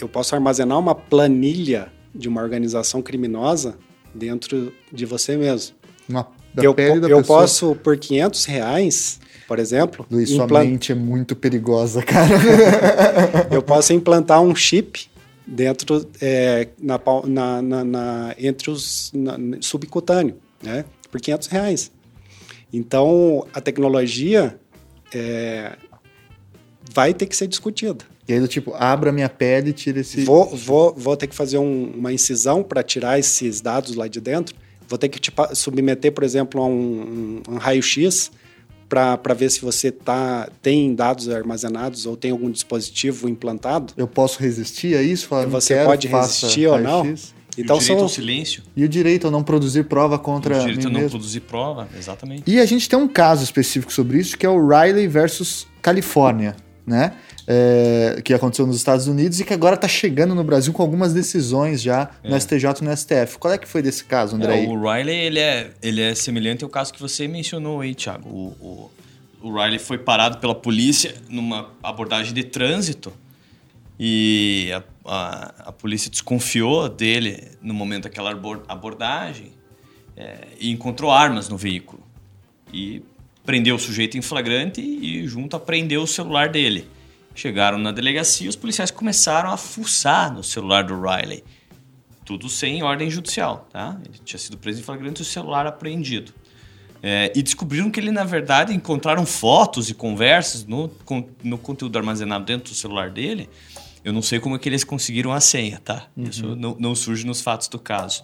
[0.00, 3.76] eu posso armazenar uma planilha de uma organização criminosa
[4.14, 5.76] dentro de você mesmo.
[6.08, 6.74] Uma, eu,
[7.08, 9.20] eu posso, por 500 reais,
[9.52, 10.06] por exemplo.
[10.10, 10.48] Luiz, implant...
[10.48, 12.34] sua mente é muito perigosa, cara.
[13.52, 15.10] eu posso implantar um chip
[15.46, 20.86] dentro é, na, na, na, na, entre os na, subcutâneo, né?
[21.10, 21.92] Por 500 reais.
[22.72, 24.58] Então a tecnologia
[25.12, 25.76] é,
[26.90, 28.06] vai ter que ser discutida.
[28.26, 30.24] E aí, do tipo, abra minha pele e tira esse.
[30.24, 34.18] Vou, vou, vou ter que fazer um, uma incisão para tirar esses dados lá de
[34.18, 34.56] dentro.
[34.88, 38.30] Vou ter que tipo, submeter, por exemplo, a um, um, um raio-x
[38.92, 43.94] para ver se você tá, tem dados armazenados ou tem algum dispositivo implantado.
[43.96, 45.28] Eu posso resistir a isso?
[45.28, 47.14] Falar, você quero, pode resistir ou não.
[47.56, 47.98] Então, e o direito são...
[47.98, 48.62] ao silêncio.
[48.76, 50.56] E o direito a não produzir prova contra.
[50.56, 51.10] O direito a não mesmo.
[51.10, 52.42] produzir prova, exatamente.
[52.46, 56.54] E a gente tem um caso específico sobre isso, que é o Riley versus Califórnia,
[56.86, 57.14] né?
[57.46, 61.12] É, que aconteceu nos Estados Unidos e que agora está chegando no Brasil com algumas
[61.12, 62.30] decisões já é.
[62.30, 63.38] no STJ e no STF.
[63.38, 64.64] Qual é que foi desse caso, André?
[64.64, 68.28] É, o Riley ele é, ele é semelhante ao caso que você mencionou aí, Thiago.
[68.28, 68.90] O,
[69.42, 73.12] o, o Riley foi parado pela polícia numa abordagem de trânsito
[73.98, 78.30] e a, a, a polícia desconfiou dele no momento daquela
[78.68, 79.52] abordagem
[80.16, 82.02] é, e encontrou armas no veículo.
[82.72, 83.02] E
[83.44, 86.88] prendeu o sujeito em flagrante e junto apreendeu o celular dele.
[87.34, 91.42] Chegaram na delegacia, os policiais começaram a fuçar no celular do Riley.
[92.24, 93.98] Tudo sem ordem judicial, tá?
[94.04, 96.32] Ele tinha sido preso em flagrante e o celular apreendido.
[97.02, 100.88] É, e descobriram que ele, na verdade, encontraram fotos e conversas no,
[101.42, 103.48] no conteúdo armazenado dentro do celular dele.
[104.04, 106.06] Eu não sei como é que eles conseguiram a senha, tá?
[106.16, 106.24] Uhum.
[106.24, 108.22] Isso não, não surge nos fatos do caso.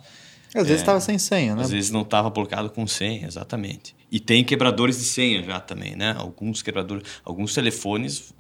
[0.54, 1.62] Às vezes estava é, sem senha, né?
[1.62, 3.97] Às vezes não estava bloqueado com senha, exatamente.
[4.10, 6.14] E tem quebradores de senha já também, né?
[6.18, 8.32] Alguns quebradores, alguns telefones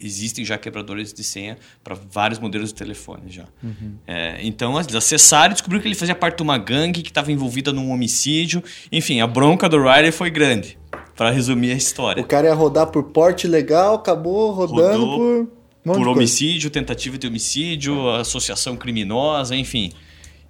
[0.00, 3.44] existem já quebradores de senha para vários modelos de telefone já.
[3.62, 3.96] Uhum.
[4.06, 7.32] É, então eles acessaram e descobriram que ele fazia parte de uma gangue que estava
[7.32, 8.62] envolvida num homicídio.
[8.92, 10.78] Enfim, a bronca do Riley foi grande.
[11.16, 12.22] Para resumir a história.
[12.22, 15.56] O cara ia rodar por porte legal, acabou rodando Rodou por
[15.94, 19.92] por homicídio, tentativa de homicídio, associação criminosa, enfim.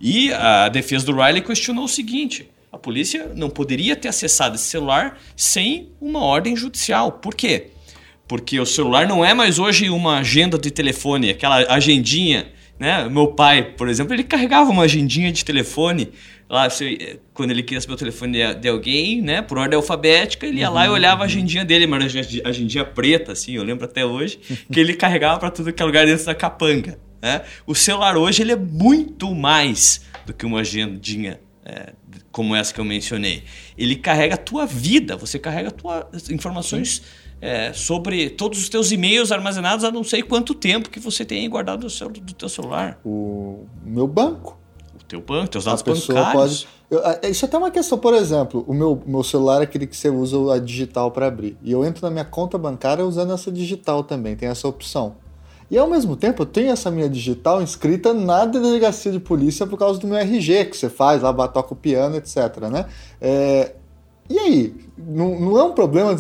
[0.01, 4.65] E a defesa do Riley questionou o seguinte: a polícia não poderia ter acessado esse
[4.65, 7.11] celular sem uma ordem judicial.
[7.11, 7.69] Por quê?
[8.29, 12.49] Porque o celular não é mais hoje uma agenda de telefone, aquela agendinha.
[12.79, 13.09] Né?
[13.09, 16.13] Meu pai, por exemplo, ele carregava uma agendinha de telefone.
[16.49, 16.69] Lá,
[17.33, 20.75] quando ele queria saber o telefone de, alguém, né, por ordem alfabética, ele ia uhum,
[20.75, 21.23] lá e uhum, olhava uhum.
[21.23, 22.15] a agendinha dele, mas
[22.45, 24.39] a agendinha preta, assim, eu lembro até hoje,
[24.71, 27.01] que ele carregava para tudo que é lugar dentro da capanga.
[27.23, 27.41] Né?
[27.67, 31.93] O celular hoje ele é muito mais do que uma agendinha é,
[32.31, 33.43] como essa que eu mencionei.
[33.77, 37.03] Ele carrega a tua vida, você carrega tuas informações
[37.41, 41.49] é, sobre todos os teus e-mails armazenados há não sei quanto tempo que você tem
[41.51, 43.01] guardado do, seu, do teu celular.
[43.05, 44.57] O meu banco.
[44.95, 46.65] O teu banco, teus dados a bancários.
[46.65, 46.77] Pode...
[46.89, 49.97] Eu, isso é até uma questão, por exemplo, o meu, meu celular é aquele que
[49.97, 51.57] você usa a digital para abrir.
[51.63, 55.17] E eu entro na minha conta bancária usando essa digital também, tem essa opção.
[55.71, 59.79] E ao mesmo tempo eu tenho essa minha digital inscrita na delegacia de polícia por
[59.79, 62.37] causa do meu RG que você faz lá, toca o piano, etc.
[62.71, 62.87] Né?
[63.21, 63.73] É,
[64.29, 66.17] e aí, não, não, é um problema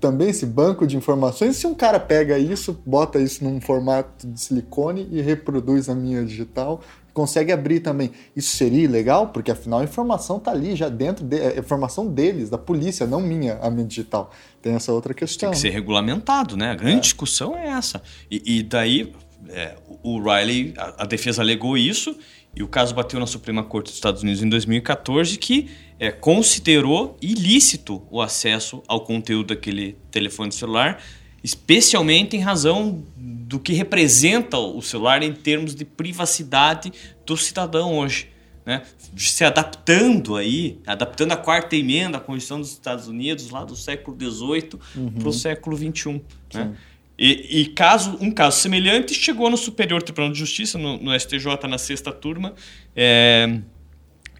[0.00, 4.40] também esse banco de informações se um cara pega isso, bota isso num formato de
[4.40, 6.80] silicone e reproduz a minha digital
[7.14, 8.10] consegue abrir também.
[8.36, 9.28] Isso seria ilegal?
[9.28, 13.20] Porque afinal a informação está ali já dentro, de, a informação deles, da polícia, não
[13.20, 14.30] minha, a minha digital.
[14.60, 15.50] Tem essa outra questão.
[15.50, 16.72] Tem que ser regulamentado, né?
[16.72, 17.00] A grande é.
[17.00, 18.02] discussão é essa.
[18.30, 19.12] E, e daí
[19.48, 22.16] é, o Riley, a, a, defesa alegou isso
[22.54, 27.16] e o caso bateu na Suprema Corte dos Estados Unidos em 2014 que é, considerou
[27.22, 31.02] ilícito o acesso ao conteúdo daquele telefone celular,
[31.42, 33.04] especialmente em razão
[33.46, 36.92] do que representa o celular em termos de privacidade
[37.26, 38.28] do cidadão hoje.
[38.64, 38.82] né,
[39.14, 44.16] se adaptando aí, adaptando a quarta emenda à Constituição dos Estados Unidos lá do século
[44.18, 45.10] XVIII uhum.
[45.12, 46.22] para o século XXI.
[46.54, 46.74] Né?
[47.18, 51.68] E, e, caso um caso semelhante chegou no Superior Tribunal de Justiça, no, no STJ,
[51.68, 52.54] na sexta turma,
[52.96, 53.60] é,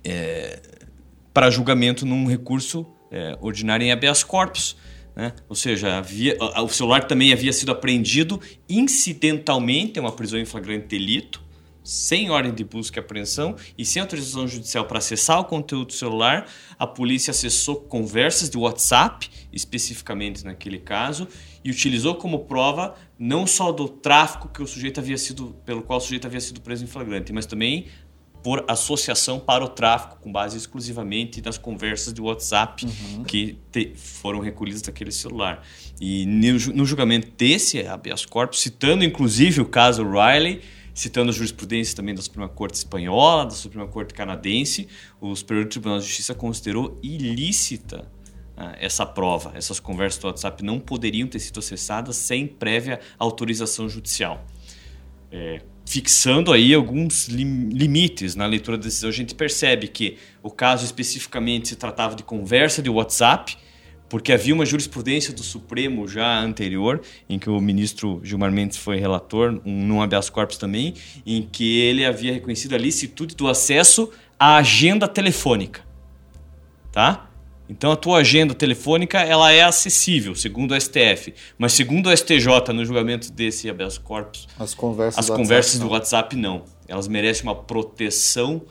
[0.03, 0.61] é,
[1.33, 4.77] para julgamento num recurso é, ordinário em habeas corpus.
[5.15, 5.33] Né?
[5.49, 10.87] Ou seja, havia, o celular também havia sido apreendido incidentalmente, é uma prisão em flagrante
[10.87, 11.45] delito,
[11.85, 15.93] sem ordem de busca e apreensão e sem autorização judicial para acessar o conteúdo do
[15.93, 16.49] celular,
[16.79, 21.29] a polícia acessou conversas de WhatsApp, especificamente naquele caso,
[21.63, 25.99] e utilizou como prova não só do tráfico que o sujeito havia sido, pelo qual
[25.99, 27.87] o sujeito havia sido preso em flagrante, mas também
[28.45, 33.25] por associação para o tráfico, com base exclusivamente nas conversas de WhatsApp uhum.
[33.25, 35.67] que te, foram recolhidas daquele celular.
[35.99, 40.61] E no, no julgamento desse habeas corpus, citando inclusive o caso Riley,
[40.93, 44.89] citando a jurisprudência também da Suprema Corte Espanhola, da Suprema Corte Canadense,
[45.19, 48.13] o Superior Tribunal de Justiça considerou ilícita
[48.55, 49.53] ah, essa prova.
[49.55, 54.45] Essas conversas do WhatsApp não poderiam ter sido acessadas sem prévia autorização judicial.
[55.33, 60.51] É, fixando aí alguns lim limites na leitura da decisão, a gente percebe que o
[60.51, 63.57] caso especificamente se tratava de conversa de WhatsApp,
[64.09, 68.99] porque havia uma jurisprudência do Supremo já anterior, em que o ministro Gilmar Mendes foi
[68.99, 70.95] relator, um, num habeas corpus também,
[71.27, 75.83] em que ele havia reconhecido a licitude do acesso à agenda telefônica.
[76.93, 77.29] Tá?
[77.69, 82.73] Então a tua agenda telefônica ela é acessível, segundo o STF, mas segundo o STJ
[82.75, 86.65] no julgamento desse habeas corpus, as conversas, as do, conversas WhatsApp, do WhatsApp não.
[86.87, 88.63] Elas merecem uma proteção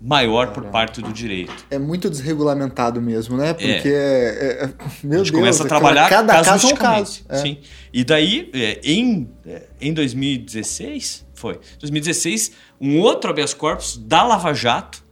[0.00, 1.52] maior por parte do direito.
[1.70, 3.52] É muito desregulamentado mesmo, né?
[3.52, 3.90] Porque é.
[3.90, 4.66] É, é,
[5.04, 7.22] meu a gente Deus, começa a trabalhar cada caso é um caso.
[7.28, 7.36] É.
[7.36, 7.58] Sim.
[7.92, 11.60] E daí, é, em, é, em 2016, foi.
[11.78, 15.04] 2016, um outro habeas corpus da Lava Jato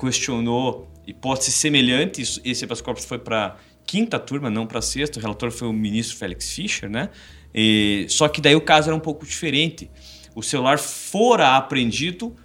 [0.00, 2.22] questionou hipótese semelhante.
[2.44, 3.56] Esse habeas corpus foi para
[3.86, 5.18] quinta turma, não para sexta.
[5.18, 7.08] O relator foi o ministro Félix Fischer, né?
[7.54, 9.90] E, só que daí o caso era um pouco diferente.
[10.34, 12.36] O celular fora apreendido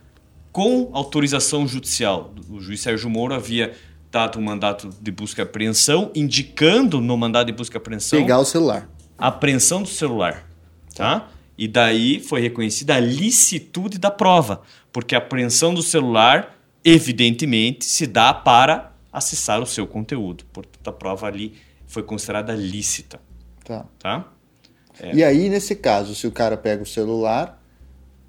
[0.51, 2.33] com autorização judicial.
[2.49, 3.73] O juiz Sérgio Moro havia
[4.09, 8.19] dado um mandato de busca e apreensão, indicando no mandado de busca e apreensão.
[8.19, 8.89] Pegar o celular.
[9.17, 10.47] A apreensão do celular.
[10.95, 11.27] Tá?
[11.57, 14.61] E daí foi reconhecida a licitude da prova,
[14.91, 20.43] porque a apreensão do celular evidentemente, se dá para acessar o seu conteúdo.
[20.51, 21.53] Portanto, a prova ali
[21.87, 23.19] foi considerada lícita.
[23.63, 23.85] Tá.
[23.99, 24.31] tá?
[24.99, 25.15] É.
[25.15, 27.61] E aí, nesse caso, se o cara pega o celular,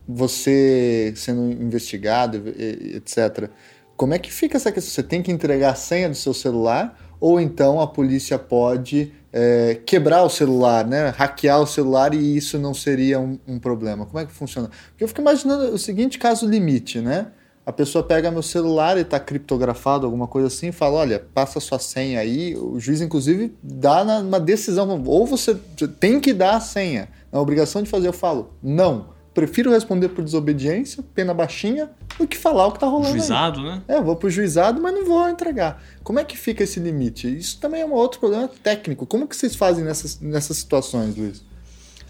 [0.06, 3.50] você sendo investigado, etc.,
[3.96, 4.92] como é que fica essa questão?
[4.92, 9.80] Você tem que entregar a senha do seu celular ou então a polícia pode é,
[9.86, 11.08] quebrar o celular, né?
[11.16, 14.04] hackear o celular e isso não seria um, um problema?
[14.04, 14.68] Como é que funciona?
[14.88, 17.28] Porque eu fico imaginando o seguinte caso limite, né?
[17.66, 21.58] A pessoa pega meu celular e está criptografado, alguma coisa assim, e fala: olha, passa
[21.60, 22.54] sua senha aí.
[22.56, 25.54] O juiz, inclusive, dá uma decisão: ou você
[25.98, 28.08] tem que dar a senha, na obrigação de fazer.
[28.08, 29.14] Eu falo: não.
[29.32, 33.18] Prefiro responder por desobediência, pena baixinha, do que falar o que está rolando.
[33.18, 33.66] Juizado, aí.
[33.66, 33.82] né?
[33.88, 35.82] É, vou pro juizado, mas não vou entregar.
[36.04, 37.36] Como é que fica esse limite?
[37.36, 39.04] Isso também é um outro problema técnico.
[39.04, 41.42] Como que vocês fazem nessas, nessas situações, Luiz?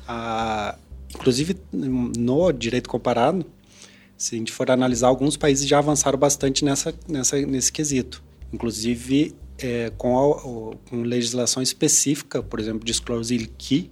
[0.07, 0.75] Ah,
[1.15, 3.47] inclusive, no direito comparado,
[4.25, 8.25] se a gente for analisar, alguns países já avançaram bastante nessa, nessa, nesse quesito.
[8.51, 13.91] Inclusive é, com, a, com legislação específica, por exemplo, Disclosure Key,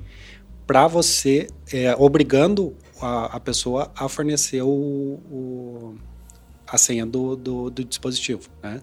[0.66, 5.96] para você, é, obrigando a, a, pessoa a fornecer o, o
[6.66, 8.80] a senha do, do, do, dispositivo, né?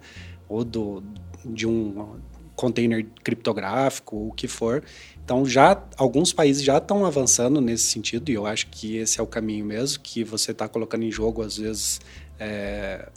[0.48, 1.02] ou do,
[1.44, 2.20] de um
[2.60, 4.84] container criptográfico, o que for.
[5.24, 9.24] Então já alguns países já estão avançando nesse sentido e eu acho que esse é
[9.24, 12.02] o caminho mesmo que você está colocando em jogo às vezes
[12.38, 13.08] é,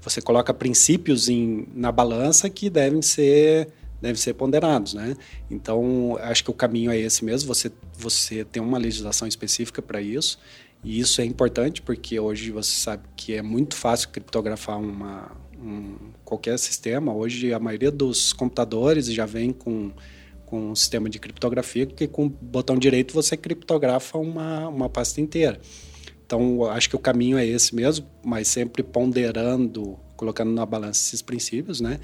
[0.00, 3.68] você coloca princípios em, na balança que devem ser
[4.02, 5.16] devem ser ponderados, né?
[5.48, 7.46] Então acho que o caminho é esse mesmo.
[7.46, 10.36] Você você tem uma legislação específica para isso
[10.82, 15.30] e isso é importante porque hoje você sabe que é muito fácil criptografar uma
[16.24, 17.14] qualquer sistema.
[17.14, 19.92] Hoje a maioria dos computadores já vem com
[20.46, 25.20] com um sistema de criptografia, que com o botão direito você criptografa uma, uma pasta
[25.20, 25.60] inteira.
[26.24, 31.22] Então, acho que o caminho é esse mesmo, mas sempre ponderando, colocando na balança esses
[31.22, 32.00] princípios, né?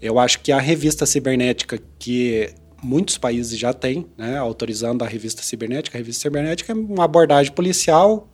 [0.00, 5.42] Eu acho que a revista cibernética, que muitos países já têm, né, autorizando a revista
[5.42, 8.30] cibernética, a revista cibernética é uma abordagem policial,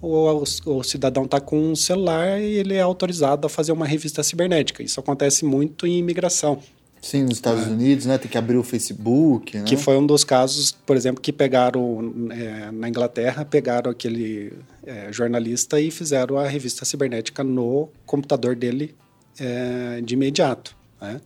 [0.00, 4.22] o, o cidadão está com um celular e ele é autorizado a fazer uma revista
[4.22, 4.82] cibernética.
[4.82, 6.60] Isso acontece muito em imigração.
[7.00, 7.70] Sim, nos Estados é.
[7.70, 8.18] Unidos, né?
[8.18, 9.56] Tem que abrir o Facebook.
[9.56, 9.64] Né?
[9.64, 14.52] Que foi um dos casos, por exemplo, que pegaram é, na Inglaterra, pegaram aquele
[14.84, 18.94] é, jornalista e fizeram a revista cibernética no computador dele
[19.38, 20.76] é, de imediato.
[21.00, 21.20] Né?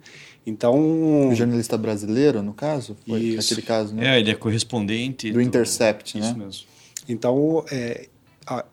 [0.47, 1.29] Então.
[1.31, 2.97] O jornalista brasileiro, no caso?
[3.07, 3.37] Foi isso.
[3.39, 4.17] naquele caso, né?
[4.17, 5.29] É, ele é correspondente.
[5.29, 5.43] Do, do...
[5.43, 6.27] Intercept, né?
[6.27, 6.67] Isso mesmo.
[7.09, 8.09] Então, é,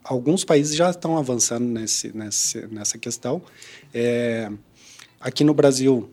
[0.04, 3.42] alguns países já estão avançando nesse, nesse, nessa questão.
[3.94, 4.52] É,
[5.20, 6.10] aqui no Brasil,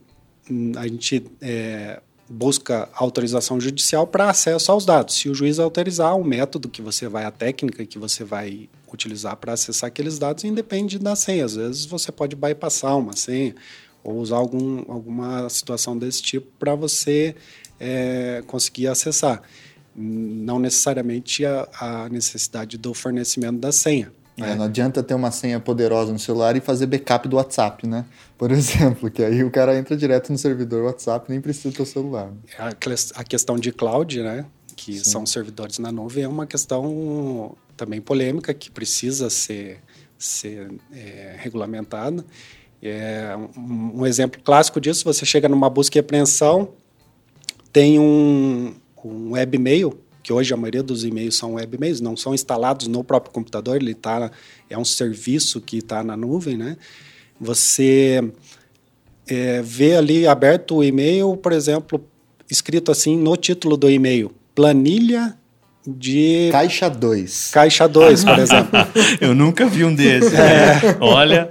[0.51, 5.17] hum, a gente é, busca autorização judicial para acesso aos dados.
[5.17, 9.37] Se o juiz autorizar o método que você vai, a técnica que você vai utilizar
[9.37, 11.45] para acessar aqueles dados, independe da senha.
[11.45, 13.55] Às vezes você pode bypassar uma senha
[14.05, 17.35] ou usar algum, alguma situação desse tipo para você
[17.81, 19.43] é, conseguir acessar.
[20.01, 24.13] Não necessariamente a, a, necessidade do fornecimento da senha.
[24.37, 24.55] É, né?
[24.55, 28.05] Não adianta ter uma senha poderosa no celular e fazer backup do WhatsApp, né?
[28.37, 31.87] Por exemplo, que aí o cara entra direto no servidor WhatsApp nem precisa do seu
[31.87, 32.31] celular.
[32.59, 32.69] A,
[33.15, 34.47] a questão de cloud, né?
[34.77, 35.11] Que Sim.
[35.11, 39.81] são servidores na nuvem, é uma questão também polêmica que precisa ser,
[40.17, 42.25] ser é, regulamentada.
[42.81, 46.75] É, um, um, exemplo clássico disso, você chega numa busca e apreensão,
[47.73, 48.75] tem um,
[49.05, 53.33] um webmail, que hoje a maioria dos e-mails são webmails, não são instalados no próprio
[53.33, 54.31] computador, ele tá,
[54.69, 56.77] é um serviço que está na nuvem, né?
[57.41, 58.33] Você
[59.27, 62.05] é, vê ali aberto o e-mail, por exemplo,
[62.51, 65.37] escrito assim no título do e-mail, planilha
[65.87, 66.49] de.
[66.53, 67.51] Caixa 2.
[67.53, 68.71] Caixa 2, por exemplo.
[69.21, 70.35] Eu nunca vi um desses.
[70.35, 70.97] É.
[71.01, 71.49] Olha.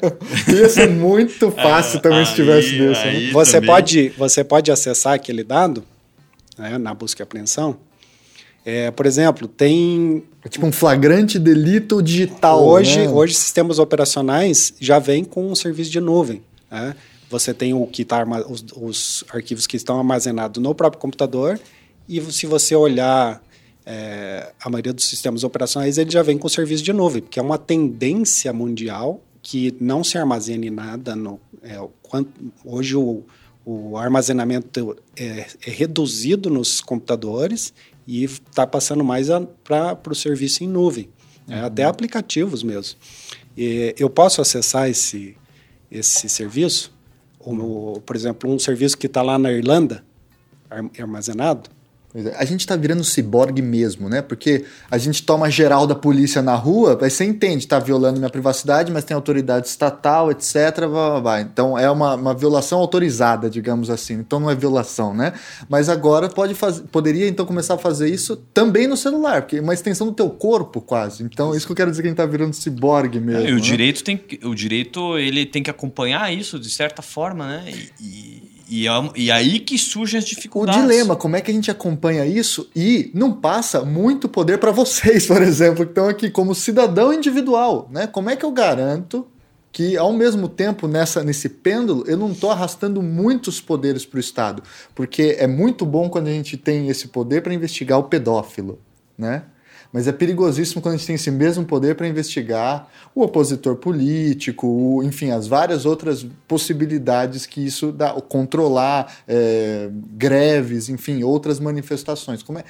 [0.47, 3.05] Ia ser muito fácil também aí, se tivesse desse.
[3.05, 3.31] Né?
[3.31, 5.83] Você, pode, você pode acessar aquele dado
[6.57, 7.77] né, na busca e apreensão.
[8.65, 10.23] É, por exemplo, tem.
[10.43, 12.65] É tipo um flagrante delito digital.
[12.65, 13.09] Hoje, né?
[13.09, 16.41] hoje sistemas operacionais já vêm com um serviço de nuvem.
[16.69, 16.93] Né?
[17.29, 21.59] Você tem o que tá, os, os arquivos que estão armazenados no próprio computador,
[22.09, 23.41] e se você olhar
[23.85, 27.41] é, a maioria dos sistemas operacionais ele já vem com serviço de nuvem, porque é
[27.41, 31.15] uma tendência mundial que não se armazene nada.
[31.15, 32.29] No, é, quanto,
[32.65, 33.23] hoje o,
[33.69, 37.73] o armazenamento é, é, reduzido nos computadores
[38.07, 39.27] e está passando mais
[39.61, 41.09] para o serviço em nuvem,
[41.49, 41.65] é, uhum.
[41.65, 42.97] até aplicativos mesmo.
[43.57, 45.35] E eu posso acessar esse,
[45.91, 46.95] esse serviço,
[47.37, 50.01] ou, por exemplo, um serviço que está lá na Irlanda,
[50.97, 51.69] armazenado.
[52.35, 54.21] A gente está virando ciborgue mesmo, né?
[54.21, 58.29] Porque a gente toma geral da polícia na rua, aí você entende, está violando minha
[58.29, 60.87] privacidade, mas tem autoridade estatal, etc.
[60.89, 61.41] Vai, vai.
[61.41, 64.15] Então é uma, uma violação autorizada, digamos assim.
[64.15, 65.33] Então não é violação, né?
[65.69, 69.61] Mas agora pode fazer, poderia então começar a fazer isso também no celular, porque é
[69.61, 71.23] uma extensão do teu corpo quase.
[71.23, 73.47] Então isso que eu quero dizer que a gente está virando ciborgue mesmo.
[73.47, 73.61] É, o né?
[73.61, 77.71] direito tem o direito ele tem que acompanhar isso de certa forma, né?
[77.99, 80.79] e, e e, é, e aí que surgem as dificuldades.
[80.79, 84.71] O dilema, como é que a gente acompanha isso e não passa muito poder para
[84.71, 88.07] vocês, por exemplo, que estão aqui como cidadão individual, né?
[88.07, 89.27] Como é que eu garanto
[89.71, 94.19] que ao mesmo tempo nessa nesse pêndulo eu não estou arrastando muitos poderes para o
[94.19, 94.63] Estado,
[94.95, 98.79] porque é muito bom quando a gente tem esse poder para investigar o pedófilo,
[99.17, 99.43] né?
[99.91, 104.67] Mas é perigosíssimo quando a gente tem esse mesmo poder para investigar o opositor político,
[104.67, 112.43] o, enfim, as várias outras possibilidades que isso dá, controlar é, greves, enfim, outras manifestações.
[112.43, 112.63] Como é,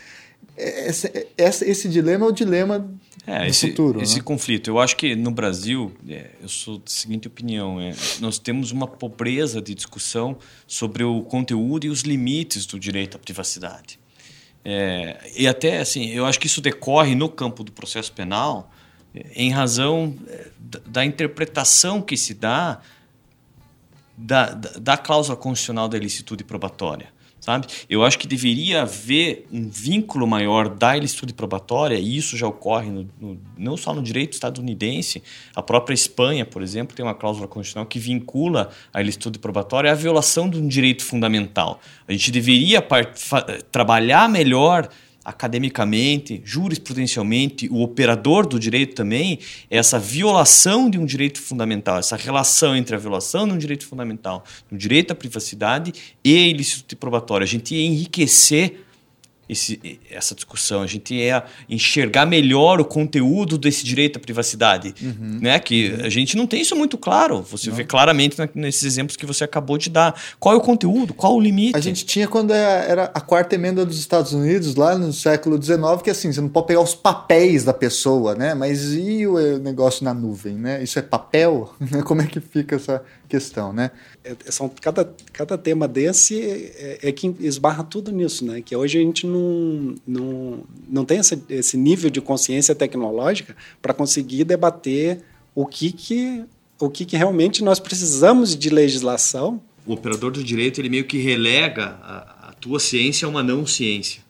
[0.58, 2.90] é esse, esse, esse dilema é o dilema
[3.26, 4.02] é, do esse, futuro.
[4.02, 4.22] Esse né?
[4.24, 4.70] conflito.
[4.70, 8.88] Eu acho que no Brasil, é, eu sou da seguinte opinião: é, nós temos uma
[8.88, 14.00] pobreza de discussão sobre o conteúdo e os limites do direito à privacidade.
[14.70, 18.70] É, e até assim, eu acho que isso decorre no campo do processo penal
[19.16, 20.48] é, em razão é,
[20.86, 22.82] da interpretação que se dá
[24.18, 27.08] da, da, da cláusula constitucional da ilicitude probatória
[27.48, 27.66] sabe?
[27.90, 32.90] Eu acho que deveria haver um vínculo maior da ilicitude probatória, e isso já ocorre
[32.90, 35.24] no, no, não só no direito estadunidense,
[35.56, 39.96] a própria Espanha, por exemplo, tem uma cláusula constitucional que vincula a ilicitude probatória à
[39.96, 41.80] violação de um direito fundamental.
[42.06, 42.86] A gente deveria
[43.72, 44.90] trabalhar melhor
[45.28, 49.40] academicamente, jurisprudencialmente, o operador do direito também,
[49.70, 53.86] é essa violação de um direito fundamental, essa relação entre a violação de um direito
[53.86, 55.94] fundamental, do direito à privacidade
[56.24, 57.44] e a ilicitude probatória.
[57.44, 58.87] A gente ia enriquecer
[59.50, 65.40] esse, essa discussão, a gente ia enxergar melhor o conteúdo desse direito à privacidade, uhum.
[65.42, 65.60] né?
[65.60, 67.42] Que a gente não tem isso muito claro.
[67.44, 67.78] Você não.
[67.78, 70.20] vê claramente nesses exemplos que você acabou de dar.
[70.40, 71.14] Qual é o conteúdo?
[71.14, 71.78] Qual o limite?
[71.78, 75.62] A gente tinha quando é, era a quarta emenda dos Estados Unidos, lá no século
[75.62, 78.54] XIX, que assim, você não pode pegar os papéis da pessoa, né?
[78.54, 80.84] Mas e o negócio na nuvem, né?
[80.84, 81.74] Isso é papel?
[82.06, 83.92] Como é que fica essa questão, né?
[84.28, 88.62] É, são, cada, cada tema desse é, é, que esbarra tudo nisso, né?
[88.62, 93.94] Que hoje a gente não, não, não tem esse, esse nível de consciência tecnológica para
[93.94, 95.22] conseguir debater
[95.56, 96.44] o que, que,
[96.80, 99.62] o que, que realmente nós precisamos de legislação.
[99.86, 103.66] O operador do direito ele meio que relega a, a tua ciência a uma não
[103.66, 104.22] ciência.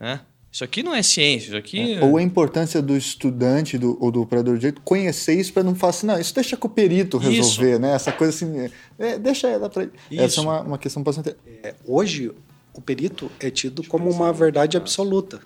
[0.00, 0.20] Né?
[0.54, 1.94] Isso aqui não é ciência, isso aqui...
[1.94, 2.04] É.
[2.04, 5.74] Ou a importância do estudante do, ou do operador de direito conhecer isso para não
[5.74, 7.80] falar assim, não, isso deixa com o perito resolver, isso.
[7.80, 7.92] né?
[7.92, 11.34] Essa coisa assim, é, deixa ela para Essa é uma, uma questão bastante...
[11.60, 12.30] É, hoje,
[12.72, 15.40] o perito é tido como uma verdade absoluta.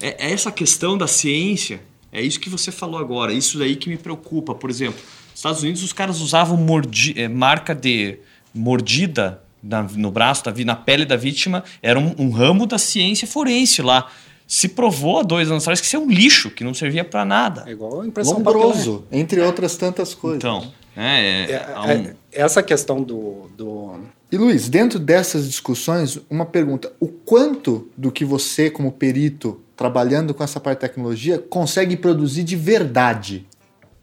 [0.00, 1.80] É, é essa questão da ciência,
[2.12, 4.54] é isso que você falou agora, isso daí que me preocupa.
[4.54, 5.00] Por exemplo,
[5.30, 8.20] nos Estados Unidos os caras usavam mordi, é, marca de
[8.54, 13.26] mordida na, no braço, na, na pele da vítima, era um, um ramo da ciência
[13.26, 14.08] forense lá
[14.48, 17.22] se provou há dois anos atrás que isso é um lixo, que não servia para
[17.22, 17.64] nada.
[17.66, 20.38] É igual a impressão Lombroso, entre outras tantas coisas.
[20.38, 21.86] Então, é, é, é, um...
[21.86, 24.00] É, essa questão do, do...
[24.32, 30.32] E Luiz, dentro dessas discussões, uma pergunta: o quanto do que você, como perito, trabalhando
[30.32, 33.46] com essa parte de tecnologia, consegue produzir de verdade?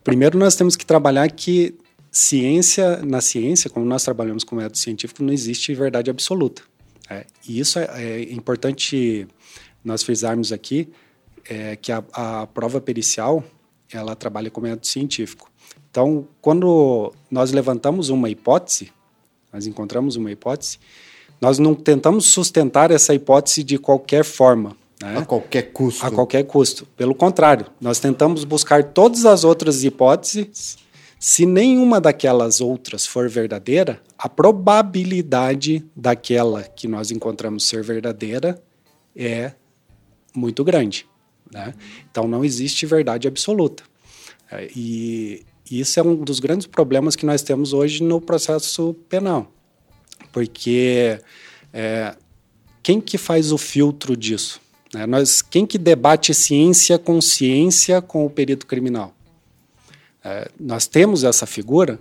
[0.03, 1.73] Primeiro, nós temos que trabalhar que
[2.11, 6.61] ciência, na ciência, como nós trabalhamos com método científico, não existe verdade absoluta.
[7.09, 9.27] É, e isso é, é importante
[9.85, 10.89] nós frisarmos aqui
[11.47, 13.43] é que a, a prova pericial
[13.93, 15.49] ela trabalha com método científico.
[15.91, 18.91] Então, quando nós levantamos uma hipótese,
[19.53, 20.79] nós encontramos uma hipótese,
[21.39, 24.75] nós não tentamos sustentar essa hipótese de qualquer forma.
[25.01, 25.19] Né?
[25.19, 26.05] A qualquer custo.
[26.05, 26.85] A qualquer custo.
[26.97, 30.77] Pelo contrário, nós tentamos buscar todas as outras hipóteses.
[31.19, 38.61] Se nenhuma daquelas outras for verdadeira, a probabilidade daquela que nós encontramos ser verdadeira
[39.15, 39.53] é
[40.35, 41.07] muito grande.
[41.51, 41.73] Né?
[42.09, 43.83] Então não existe verdade absoluta.
[44.51, 49.51] É, e isso é um dos grandes problemas que nós temos hoje no processo penal.
[50.31, 51.19] Porque
[51.73, 52.15] é,
[52.83, 54.61] quem que faz o filtro disso?
[54.93, 55.05] Né?
[55.05, 59.13] Nós, quem que debate ciência com ciência com o perito criminal?
[60.23, 61.99] É, nós temos essa figura.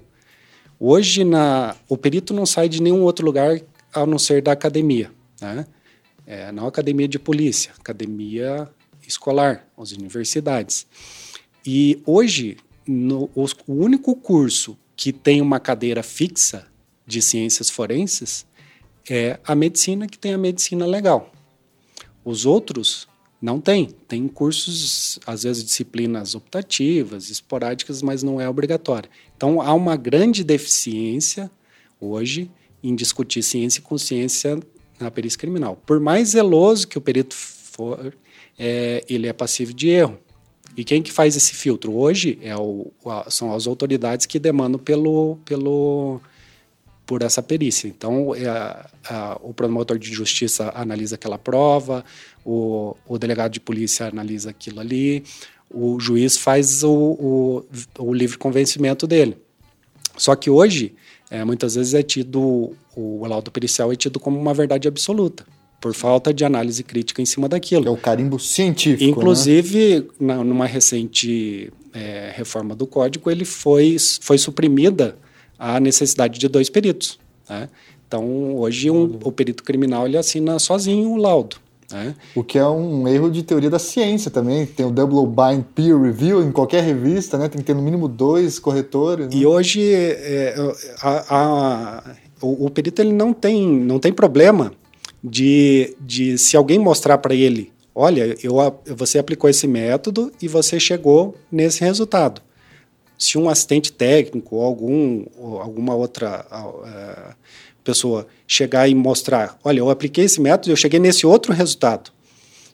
[0.78, 3.60] Hoje, na, o perito não sai de nenhum outro lugar
[3.92, 5.10] a não ser da academia.
[5.40, 5.66] Né?
[6.26, 8.68] É, não academia de polícia, academia
[9.06, 10.86] escolar, as universidades.
[11.66, 12.56] E hoje,
[12.86, 16.66] no, os, o único curso que tem uma cadeira fixa
[17.06, 18.46] de ciências forenses
[19.08, 21.30] é a medicina, que tem a medicina legal.
[22.24, 23.06] Os outros
[23.40, 23.86] não tem.
[24.08, 29.10] Tem cursos, às vezes, disciplinas optativas, esporádicas, mas não é obrigatório.
[29.36, 31.50] Então, há uma grande deficiência
[32.00, 32.50] hoje
[32.82, 34.58] em discutir ciência e consciência
[34.98, 35.80] na perícia criminal.
[35.86, 38.14] Por mais zeloso que o perito for,
[38.58, 40.18] é, ele é passivo de erro.
[40.76, 41.94] E quem que faz esse filtro?
[41.94, 42.90] Hoje é o,
[43.28, 46.20] são as autoridades que demandam pelo, pelo,
[47.06, 47.86] por essa perícia.
[47.86, 52.04] Então, é, a, o promotor de justiça analisa aquela prova,
[52.44, 55.22] o, o delegado de polícia analisa aquilo ali,
[55.70, 57.64] o juiz faz o, o,
[57.98, 59.36] o livre convencimento dele.
[60.16, 60.94] Só que hoje,
[61.34, 65.44] é, muitas vezes é tido, o laudo pericial é tido como uma verdade absoluta,
[65.80, 67.88] por falta de análise crítica em cima daquilo.
[67.88, 69.02] É o carimbo científico.
[69.02, 69.10] Né?
[69.10, 70.36] Inclusive, né?
[70.36, 75.16] na, numa recente é, reforma do código, ele foi, foi suprimida
[75.58, 77.18] a necessidade de dois peritos.
[77.50, 77.68] Né?
[78.06, 81.56] Então, hoje, um, o perito criminal ele assina sozinho o laudo.
[81.90, 82.14] Né?
[82.34, 84.66] O que é um erro de teoria da ciência também.
[84.66, 87.48] Tem o double bind peer review em qualquer revista, né?
[87.48, 89.26] Tem que ter no mínimo dois corretores.
[89.26, 89.32] Né?
[89.34, 90.54] E hoje é,
[91.00, 94.72] a, a, o, o, perito ele não tem, não tem problema
[95.22, 98.56] de, de se alguém mostrar para ele, olha, eu,
[98.94, 102.42] você aplicou esse método e você chegou nesse resultado.
[103.16, 107.34] Se um assistente técnico ou algum, ou alguma outra uh,
[107.84, 112.10] pessoa chegar e mostrar, olha, eu apliquei esse método, eu cheguei nesse outro resultado.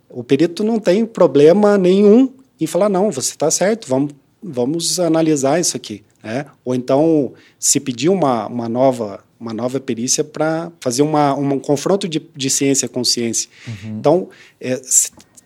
[0.09, 4.13] O perito não tem problema nenhum em falar, não, você está certo, vamos,
[4.43, 6.03] vamos analisar isso aqui.
[6.23, 6.47] Né?
[6.65, 12.07] Ou então, se pedir uma, uma, nova, uma nova perícia para fazer uma, um confronto
[12.09, 13.49] de, de ciência com ciência.
[13.67, 13.99] Uhum.
[13.99, 14.29] Então,
[14.61, 14.81] é,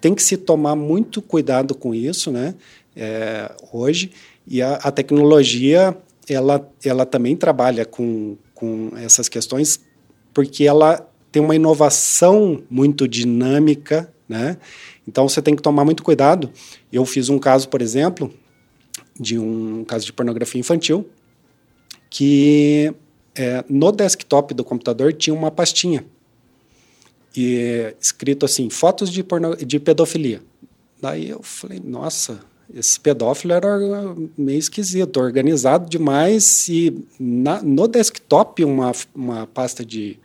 [0.01, 2.55] tem que se tomar muito cuidado com isso né?
[2.97, 4.11] É, hoje.
[4.47, 5.97] E a, a tecnologia,
[6.29, 9.81] ela, ela também trabalha com, com essas questões,
[10.33, 14.57] porque ela tem uma inovação muito dinâmica, né?
[15.07, 16.51] Então você tem que tomar muito cuidado.
[16.93, 18.33] Eu fiz um caso, por exemplo,
[19.19, 21.09] de um caso de pornografia infantil,
[22.09, 22.95] que
[23.35, 26.07] é, no desktop do computador tinha uma pastinha
[27.37, 29.25] e escrito assim fotos de,
[29.67, 30.41] de pedofilia.
[31.03, 32.41] Daí eu falei, nossa,
[32.73, 33.79] esse pedófilo era
[34.37, 40.19] meio esquisito, organizado demais e na, no desktop uma, uma pasta de,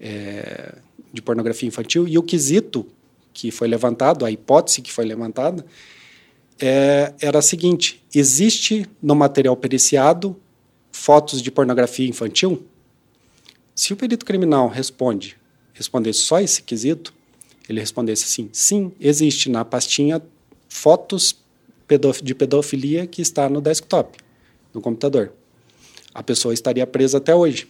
[0.00, 0.74] é,
[1.12, 2.86] de pornografia infantil e o quesito
[3.32, 5.64] que foi levantado, a hipótese que foi levantada,
[6.60, 10.36] é, era a seguinte: existe no material periciado
[10.90, 12.66] fotos de pornografia infantil?
[13.74, 15.36] Se o perito criminal responde,
[15.72, 17.14] respondesse só esse quesito,
[17.68, 20.22] ele respondesse assim: sim, existe na pastinha
[20.68, 21.41] fotos
[21.98, 24.18] de pedofilia que está no desktop,
[24.72, 25.32] no computador.
[26.14, 27.68] A pessoa estaria presa até hoje.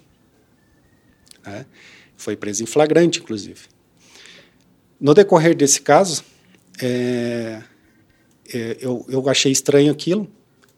[1.44, 1.66] Né?
[2.16, 3.60] Foi presa em flagrante, inclusive.
[5.00, 6.24] No decorrer desse caso,
[6.80, 7.62] é,
[8.52, 10.28] é, eu, eu achei estranho aquilo,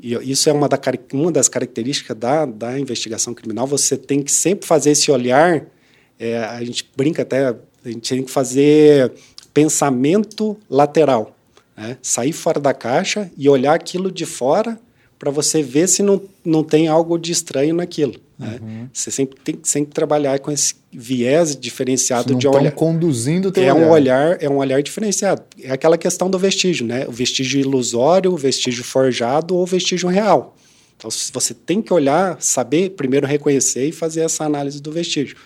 [0.00, 0.78] e isso é uma, da,
[1.12, 5.66] uma das características da, da investigação criminal, você tem que sempre fazer esse olhar,
[6.18, 9.12] é, a gente brinca até, a gente tem que fazer
[9.52, 11.36] pensamento lateral,
[11.76, 11.96] né?
[12.02, 14.78] sair fora da caixa e olhar aquilo de fora
[15.18, 18.14] para você ver se não, não tem algo de estranho naquilo.
[18.38, 18.58] Né?
[18.60, 18.88] Uhum.
[18.92, 22.72] Você sempre tem que sempre trabalhar com esse viés diferenciado de olhar.
[22.72, 23.86] conduzindo teu é olhar.
[23.86, 25.42] um olhar é um olhar diferenciado.
[25.62, 27.06] É aquela questão do vestígio, né?
[27.06, 30.56] O vestígio ilusório, o vestígio forjado ou o vestígio real.
[30.96, 35.36] Então você tem que olhar, saber primeiro reconhecer e fazer essa análise do vestígio.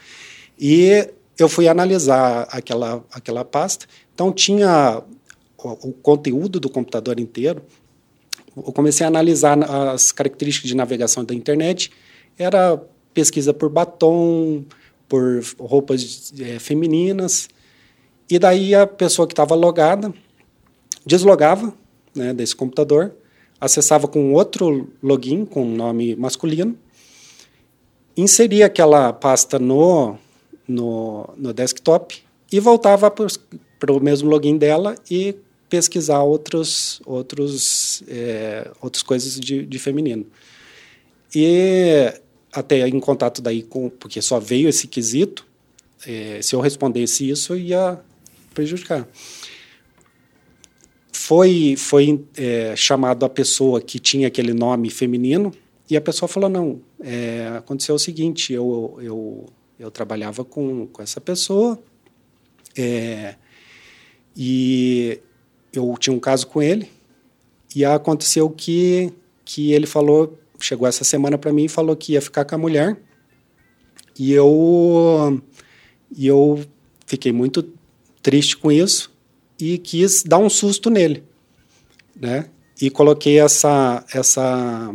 [0.58, 3.86] E eu fui analisar aquela aquela pasta.
[4.14, 5.02] Então tinha
[5.58, 7.62] o, conteúdo do computador inteiro.
[8.56, 11.90] Eu comecei a analisar as características de navegação da internet
[12.38, 12.80] era
[13.12, 14.64] pesquisa por batom,
[15.08, 17.48] por roupas é, femininas.
[18.30, 20.12] E daí a pessoa que estava logada
[21.04, 21.74] deslogava
[22.14, 23.14] né, desse computador,
[23.60, 26.76] acessava com outro login, com nome masculino,
[28.16, 30.16] inseria aquela pasta no,
[30.66, 32.22] no, no desktop
[32.52, 35.34] e voltava para o mesmo login dela e
[35.68, 40.26] pesquisar outros, outros, é, outras coisas de, de feminino.
[41.34, 42.12] E
[42.52, 45.46] até em contato daí com, porque só veio esse quesito,
[46.06, 48.00] é, se eu respondesse isso, ia
[48.54, 49.06] prejudicar.
[51.12, 55.52] Foi, foi é, chamado a pessoa que tinha aquele nome feminino
[55.90, 59.46] e a pessoa falou, não, é, aconteceu o seguinte, eu, eu,
[59.78, 61.78] eu trabalhava com, com essa pessoa
[62.76, 63.34] é,
[64.36, 65.20] e
[65.78, 66.90] eu tinha um caso com ele
[67.74, 69.12] e aconteceu que,
[69.44, 72.58] que ele falou chegou essa semana para mim e falou que ia ficar com a
[72.58, 72.96] mulher.
[74.18, 75.40] E eu,
[76.14, 76.64] e eu
[77.06, 77.62] fiquei muito
[78.20, 79.12] triste com isso
[79.58, 81.22] e quis dar um susto nele,
[82.20, 82.46] né?
[82.80, 84.94] E coloquei essa essa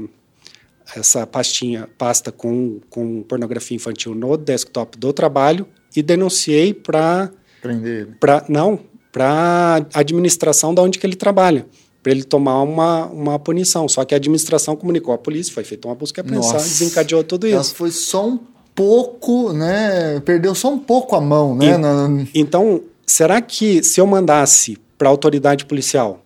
[0.96, 7.32] essa pastinha, pasta com, com pornografia infantil no desktop do trabalho e denunciei para
[7.62, 8.80] prender para não
[9.14, 11.66] para administração da onde que ele trabalha
[12.04, 13.88] para ele tomar uma, uma punição.
[13.88, 17.48] Só que a administração comunicou à polícia, foi feita uma busca e apreensão, desencadeou tudo
[17.48, 17.56] isso.
[17.56, 18.40] Ela foi só um
[18.76, 20.20] pouco, né?
[20.20, 21.68] Perdeu só um pouco a mão, né?
[21.68, 22.10] E, Na...
[22.36, 26.26] Então, será que se eu mandasse para a autoridade policial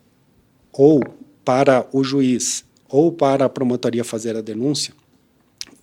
[0.74, 1.04] ou
[1.46, 4.94] para o juiz ou para a promotoria fazer a denúncia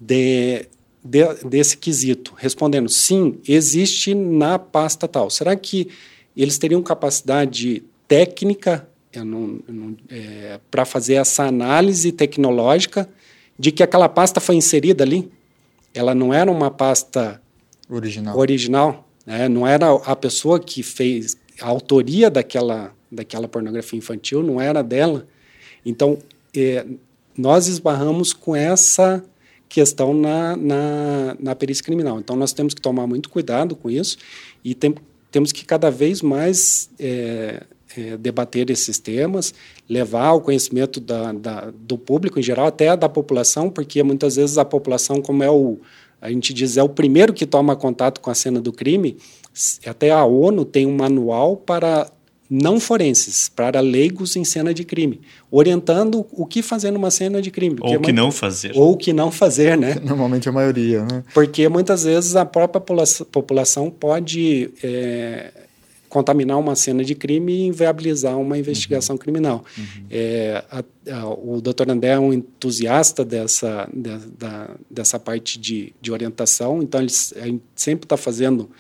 [0.01, 0.67] de,
[1.05, 5.89] de, desse quesito, respondendo sim, existe na pasta tal, será que
[6.43, 8.89] eles teriam capacidade técnica
[10.09, 13.09] é, para fazer essa análise tecnológica
[13.59, 15.31] de que aquela pasta foi inserida ali.
[15.95, 17.41] Ela não era uma pasta
[17.89, 19.49] original, original né?
[19.49, 25.27] não era a pessoa que fez a autoria daquela, daquela pornografia infantil, não era dela.
[25.87, 26.19] Então,
[26.57, 26.85] é,
[27.37, 29.25] nós esbarramos com essa
[29.69, 32.19] questão na, na, na perícia criminal.
[32.19, 34.19] Então, nós temos que tomar muito cuidado com isso
[34.65, 34.95] e tem,
[35.35, 37.65] temos que cada vez mais é,
[37.97, 39.53] é, debater esses temas,
[39.91, 44.59] levar ao conhecimento da, da, do público em geral, até da população, porque muitas vezes
[44.59, 45.81] a população, como é o,
[46.21, 49.17] a gente diz, é o primeiro que toma contato com a cena do crime,
[49.85, 52.09] até a ONU tem um manual para
[52.49, 57.51] não forenses, para leigos em cena de crime, orientando o que fazer numa cena de
[57.51, 57.77] crime.
[57.81, 58.73] Ou o que não fazer.
[58.75, 59.97] Ou o que não fazer, né?
[60.05, 61.25] Normalmente a maioria, né?
[61.33, 65.53] Porque muitas vezes a própria população pode é,
[66.15, 69.19] contaminar uma cena de crime e inviabilizar uma investigação uhum.
[69.19, 69.65] criminal.
[69.77, 69.85] Uhum.
[70.09, 75.93] É, a, a, o doutor André é um entusiasta dessa, de, da, dessa parte de,
[76.01, 77.11] de orientação, então ele,
[77.75, 78.71] sempre está fazendo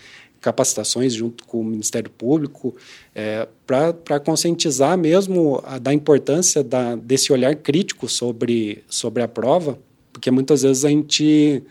[0.45, 2.77] capacitações junto com o Ministério Público,
[3.15, 9.79] é, para conscientizar mesmo a, da importância da, desse olhar crítico sobre, sobre a prova,
[10.13, 11.63] porque muitas vezes a gente,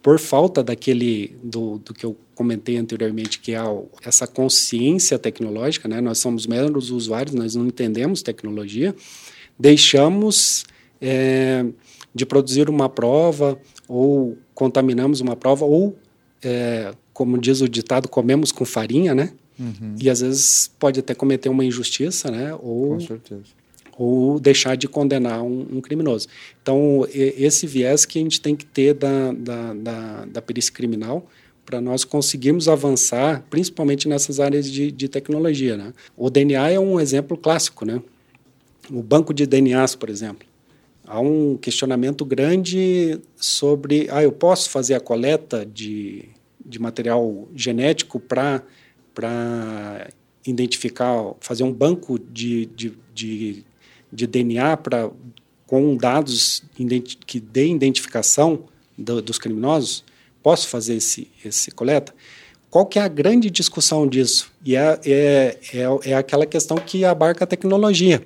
[0.00, 3.58] por falta daquele, do, do que eu comentei anteriormente, que é
[4.04, 6.00] essa consciência tecnológica, né?
[6.00, 8.94] nós somos meros usuários, nós não entendemos tecnologia,
[9.58, 10.64] deixamos
[11.00, 11.66] é,
[12.14, 13.58] de produzir uma prova
[13.88, 15.96] ou contaminamos uma prova ou
[16.44, 19.32] é, como diz o ditado, comemos com farinha, né?
[19.58, 19.94] Uhum.
[20.00, 22.52] E às vezes pode até cometer uma injustiça, né?
[22.60, 22.98] Ou.
[23.96, 26.26] Ou deixar de condenar um, um, criminoso.
[26.60, 31.28] Então, esse viés que a gente tem que ter da, da, da, da perícia criminal
[31.64, 35.76] para nós conseguirmos avançar, principalmente nessas áreas de, de tecnologia.
[35.76, 35.92] Né?
[36.16, 37.84] O DNA é um exemplo clássico.
[37.84, 38.02] Né?
[38.90, 40.44] O banco de DNAs, por exemplo.
[41.06, 46.33] Há um questionamento grande sobre, ah, eu posso fazer a coleta de
[46.64, 48.62] de material genético para
[50.46, 53.64] identificar, fazer um banco de, de, de,
[54.12, 55.10] de DNA pra,
[55.66, 56.64] com dados
[57.26, 58.64] que dê identificação
[58.96, 60.04] do, dos criminosos?
[60.42, 62.14] Posso fazer esse, esse coleta?
[62.70, 64.52] Qual que é a grande discussão disso?
[64.64, 68.20] E é, é, é, é aquela questão que abarca a tecnologia.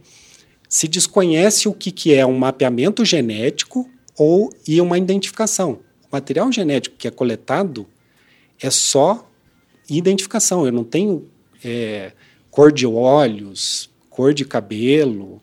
[0.69, 5.81] Se desconhece o que, que é um mapeamento genético ou e uma identificação.
[6.05, 7.87] O material genético que é coletado
[8.61, 9.29] é só
[9.89, 10.67] identificação.
[10.67, 11.29] Eu não tenho
[11.65, 12.13] é,
[12.51, 15.41] cor de olhos, cor de cabelo.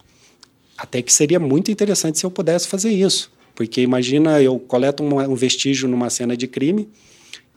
[0.77, 3.31] Até que seria muito interessante se eu pudesse fazer isso.
[3.53, 6.89] Porque imagina, eu coleto uma, um vestígio numa cena de crime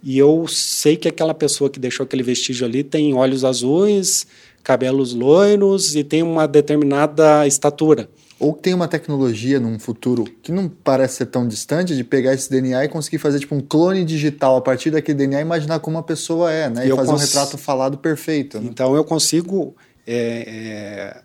[0.03, 4.27] e eu sei que aquela pessoa que deixou aquele vestígio ali tem olhos azuis,
[4.63, 8.09] cabelos loiros e tem uma determinada estatura
[8.39, 12.49] ou tem uma tecnologia num futuro que não parece ser tão distante de pegar esse
[12.49, 15.99] DNA e conseguir fazer tipo um clone digital a partir daquele DNA e imaginar como
[15.99, 16.87] a pessoa é, né?
[16.87, 17.21] E, e fazer cons...
[17.21, 18.61] um retrato falado perfeito.
[18.61, 18.69] Né?
[18.71, 19.75] Então eu consigo
[20.07, 20.15] é,
[20.47, 21.21] é,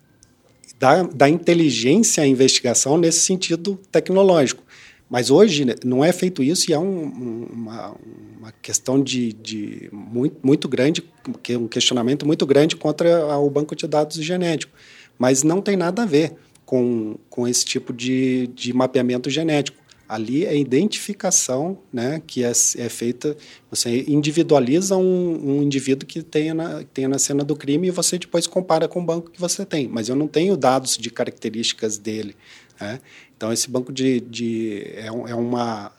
[0.78, 4.64] dar, dar inteligência à investigação nesse sentido tecnológico.
[5.08, 7.94] Mas hoje né, não é feito isso e é um, uma,
[8.38, 11.04] uma, questão de, de muito, muito grande,
[11.50, 14.72] um questionamento muito grande contra o banco de dados genético.
[15.16, 16.34] Mas não tem nada a ver
[16.64, 19.82] com, com esse tipo de, de mapeamento genético.
[20.06, 23.34] Ali é identificação, né, que é, é feita,
[23.70, 28.18] você individualiza um, um indivíduo que tenha na, tenha na cena do crime e você
[28.18, 31.96] depois compara com o banco que você tem, mas eu não tenho dados de características
[31.96, 32.36] dele.
[32.78, 33.00] Né?
[33.34, 35.90] Então, esse banco de, de é, é uma,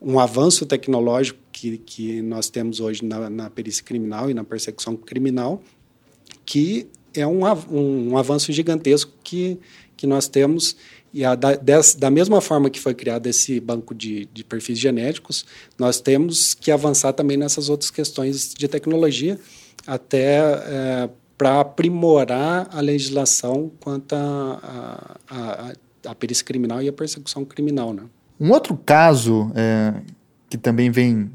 [0.00, 4.96] um avanço tecnológico que, que nós temos hoje na, na perícia criminal e na persecução
[4.96, 5.62] criminal,
[6.44, 9.58] que é um, um avanço gigantesco que
[10.02, 10.76] que nós temos
[11.14, 14.80] e a, da, des, da mesma forma que foi criado esse banco de, de perfis
[14.80, 15.46] genéticos,
[15.78, 19.38] nós temos que avançar também nessas outras questões de tecnologia,
[19.86, 26.92] até é, para aprimorar a legislação quanto à a, a, a, perícia criminal e a
[26.92, 27.94] persecução criminal.
[27.94, 28.02] Né?
[28.40, 29.94] Um outro caso é,
[30.50, 31.30] que também vem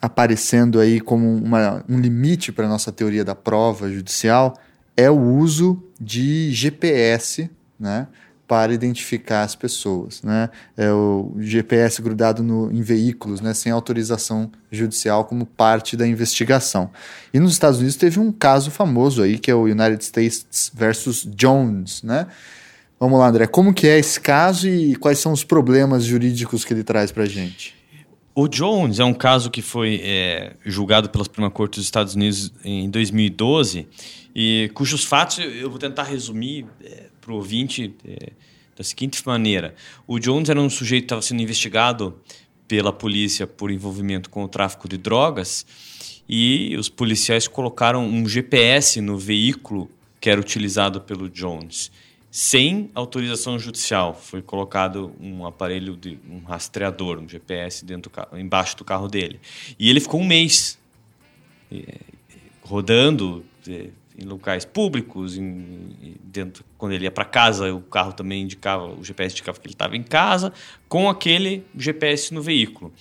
[0.00, 4.56] aparecendo aí como uma, um limite para a nossa teoria da prova judicial
[4.96, 7.50] é o uso de GPS
[7.80, 8.06] né,
[8.46, 10.22] para identificar as pessoas.
[10.22, 10.50] Né?
[10.76, 16.90] É o GPS grudado no, em veículos, né, sem autorização judicial como parte da investigação.
[17.32, 21.24] E nos Estados Unidos teve um caso famoso aí, que é o United States versus
[21.24, 22.02] Jones.
[22.02, 22.26] Né?
[22.98, 26.74] Vamos lá, André, como que é esse caso e quais são os problemas jurídicos que
[26.74, 27.74] ele traz para gente?
[28.34, 32.52] O Jones é um caso que foi é, julgado pela Suprema Corte dos Estados Unidos
[32.64, 33.86] em 2012
[34.34, 38.32] e cujos fatos eu vou tentar resumir é, para o ouvinte é,
[38.76, 39.74] da seguinte maneira:
[40.06, 42.18] o Jones era um sujeito que estava sendo investigado
[42.66, 45.64] pela polícia por envolvimento com o tráfico de drogas
[46.28, 49.90] e os policiais colocaram um GPS no veículo
[50.20, 51.90] que era utilizado pelo Jones.
[52.30, 58.76] Sem autorização judicial, foi colocado um aparelho de um rastreador, um GPS dentro do, embaixo
[58.76, 59.40] do carro dele.
[59.76, 60.78] E ele ficou um mês
[61.72, 61.96] é,
[62.62, 63.88] rodando, é,
[64.20, 69.02] em locais públicos, em, dentro, quando ele ia para casa, o carro também indicava, o
[69.02, 70.52] GPS indicava que ele estava em casa,
[70.88, 72.92] com aquele GPS no veículo.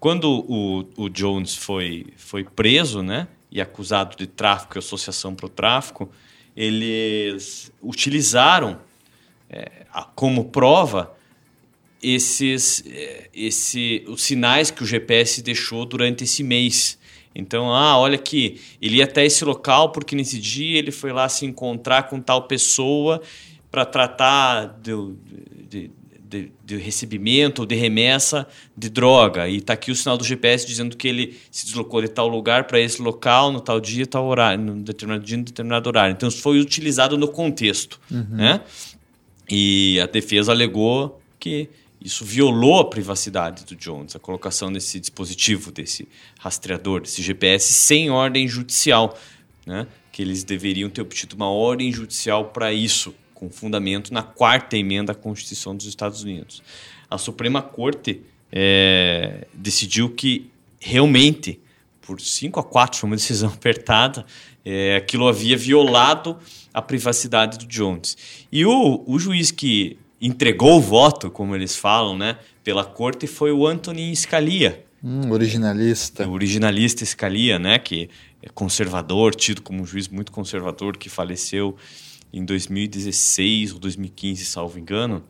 [0.00, 5.46] Quando o, o Jones foi, foi preso, né, e acusado de tráfico e associação para
[5.46, 6.10] o tráfico,
[6.56, 8.80] eles utilizaram
[9.48, 11.16] é, como prova
[12.02, 16.97] esses, é, esse, os sinais que o GPS deixou durante esse mês
[17.38, 21.28] então, ah, olha aqui, ele ia até esse local porque nesse dia ele foi lá
[21.28, 23.22] se encontrar com tal pessoa
[23.70, 24.90] para tratar de,
[25.70, 28.44] de, de, de, recebimento ou de remessa
[28.76, 29.48] de droga.
[29.48, 32.64] E está aqui o sinal do GPS dizendo que ele se deslocou de tal lugar
[32.64, 36.14] para esse local, no tal dia, tal horário, no determinado dia, no determinado horário.
[36.14, 38.00] Então, isso foi utilizado no contexto.
[38.10, 38.26] Uhum.
[38.30, 38.60] Né?
[39.48, 41.68] E a defesa alegou que
[42.00, 46.08] isso violou a privacidade do Jones, a colocação desse dispositivo, desse
[46.38, 49.18] rastreador, desse GPS, sem ordem judicial.
[49.66, 49.86] Né?
[50.12, 55.12] Que eles deveriam ter obtido uma ordem judicial para isso, com fundamento na quarta emenda
[55.12, 56.62] à Constituição dos Estados Unidos.
[57.10, 58.20] A Suprema Corte
[58.50, 60.50] é, decidiu que
[60.80, 61.60] realmente,
[62.00, 64.24] por 5 a 4, foi uma decisão apertada,
[64.64, 66.36] é, aquilo havia violado
[66.72, 68.16] a privacidade do Jones.
[68.52, 73.52] E o, o juiz que entregou o voto, como eles falam, né, pela corte foi
[73.52, 74.84] o Anthony Scalia.
[75.02, 76.26] Hum, originalista.
[76.28, 78.10] O originalista Scalia, né, que
[78.42, 81.76] é conservador, tido como um juiz muito conservador, que faleceu
[82.32, 85.22] em 2016 ou 2015, salvo engano,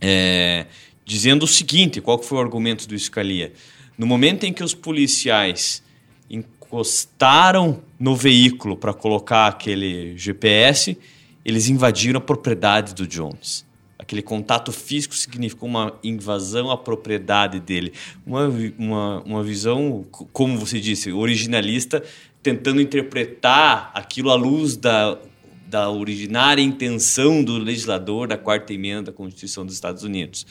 [0.00, 0.66] é,
[1.04, 3.52] dizendo o seguinte: qual foi o argumento do Scalia?
[3.96, 5.82] No momento em que os policiais
[6.28, 10.98] encostaram no veículo para colocar aquele GPS,
[11.44, 13.64] eles invadiram a propriedade do Jones.
[14.04, 17.94] Aquele contato físico significou uma invasão à propriedade dele.
[18.26, 18.48] Uma,
[18.78, 22.04] uma, uma visão, como você disse, originalista,
[22.42, 25.18] tentando interpretar aquilo à luz da
[25.66, 30.46] da originária intenção do legislador da quarta emenda da Constituição dos Estados Unidos.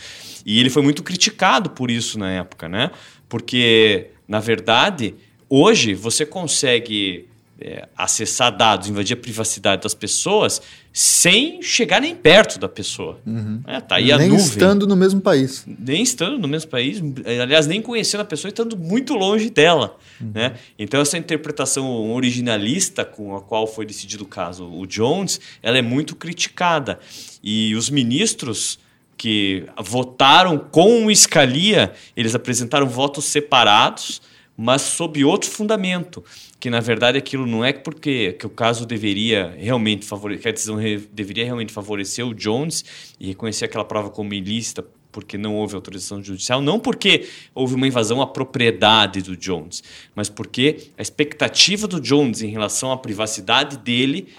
[0.45, 2.91] E ele foi muito criticado por isso na época, né?
[3.29, 5.15] Porque, na verdade,
[5.47, 10.61] hoje você consegue é, acessar dados, invadir a privacidade das pessoas
[10.95, 13.19] sem chegar nem perto da pessoa.
[13.25, 13.61] Uhum.
[13.65, 14.35] É, tá aí nem a nuvem.
[14.37, 15.65] estando no mesmo país.
[15.65, 17.01] Nem estando no mesmo país,
[17.41, 19.97] aliás, nem conhecendo a pessoa e estando muito longe dela.
[20.21, 20.31] Uhum.
[20.35, 20.53] Né?
[20.77, 25.81] Então, essa interpretação originalista com a qual foi decidido o caso, o Jones, ela é
[25.81, 26.99] muito criticada.
[27.43, 28.77] E os ministros
[29.17, 34.21] que votaram com o Scalia, eles apresentaram votos separados,
[34.55, 36.23] mas sob outro fundamento
[36.59, 40.51] que na verdade aquilo não é porque que o caso deveria realmente favorecer, que a
[40.51, 42.85] decisão re, deveria realmente favorecer o Jones
[43.19, 47.87] e reconhecer aquela prova como ilícita porque não houve autorização judicial, não porque houve uma
[47.87, 49.83] invasão à propriedade do Jones,
[50.15, 54.29] mas porque a expectativa do Jones em relação à privacidade dele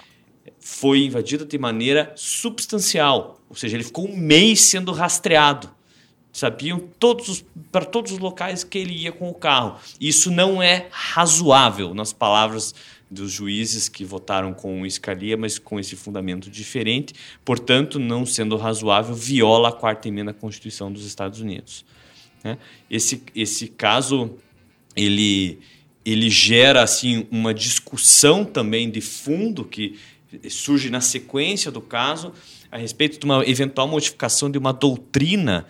[0.59, 5.71] foi invadida de maneira substancial, ou seja, ele ficou um mês sendo rastreado
[6.35, 9.79] sabiam todos para todos os locais que ele ia com o carro.
[10.01, 12.75] Isso não é razoável, nas palavras
[13.09, 17.15] dos juízes que votaram com o Scalia, mas com esse fundamento diferente.
[17.45, 21.85] Portanto, não sendo razoável, viola a quarta emenda da Constituição dos Estados Unidos.
[22.43, 22.59] Né?
[22.91, 24.35] Esse, esse caso
[24.97, 25.61] ele,
[26.05, 29.97] ele gera assim uma discussão também de fundo que
[30.51, 32.33] surge na sequência do caso
[32.73, 35.65] a respeito de uma eventual modificação de uma doutrina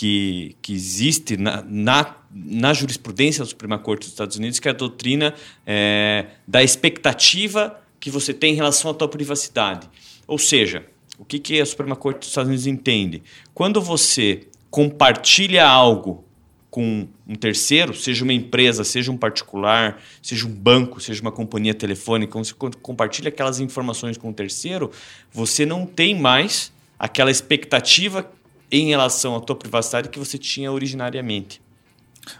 [0.00, 4.70] que, que existe na, na, na, jurisprudência da Suprema Corte dos Estados Unidos, que é
[4.70, 5.34] a doutrina
[5.66, 9.86] é, da expectativa que você tem em relação à tua privacidade.
[10.26, 10.86] Ou seja,
[11.18, 13.22] o que, que a Suprema Corte dos Estados Unidos entende?
[13.52, 16.24] Quando você compartilha algo
[16.70, 21.74] com um terceiro, seja uma empresa, seja um particular, seja um banco, seja uma companhia
[21.74, 24.90] telefônica, quando você compartilha aquelas informações com um terceiro,
[25.30, 28.30] você não tem mais aquela expectativa
[28.70, 31.60] em relação à tua privacidade que você tinha originariamente.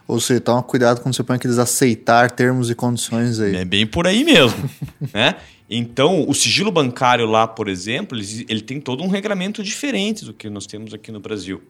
[0.06, 3.56] Ou seja, toma cuidado quando você põe aqueles aceitar termos e condições aí.
[3.56, 4.70] É bem por aí mesmo.
[5.12, 5.36] né?
[5.68, 10.34] Então, o sigilo bancário lá, por exemplo, ele, ele tem todo um regramento diferente do
[10.34, 11.62] que nós temos aqui no Brasil.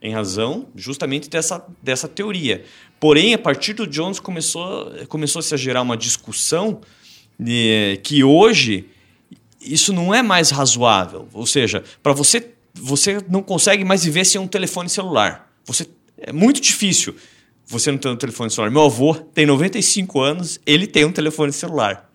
[0.00, 2.64] Em razão justamente dessa, dessa teoria.
[2.98, 6.80] Porém, a partir do Jones começou, começou -se a gerar uma discussão
[7.38, 8.86] de, que hoje
[9.60, 11.28] isso não é mais razoável.
[11.32, 15.50] Ou seja, para você você não consegue mais viver sem um telefone celular.
[15.64, 15.86] Você
[16.18, 17.14] é muito difícil
[17.66, 18.70] você não ter um telefone celular.
[18.70, 22.10] Meu avô tem 95 anos, ele tem um telefone celular.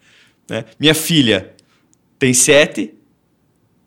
[0.49, 0.65] Né?
[0.79, 1.53] Minha filha
[2.19, 2.93] tem 7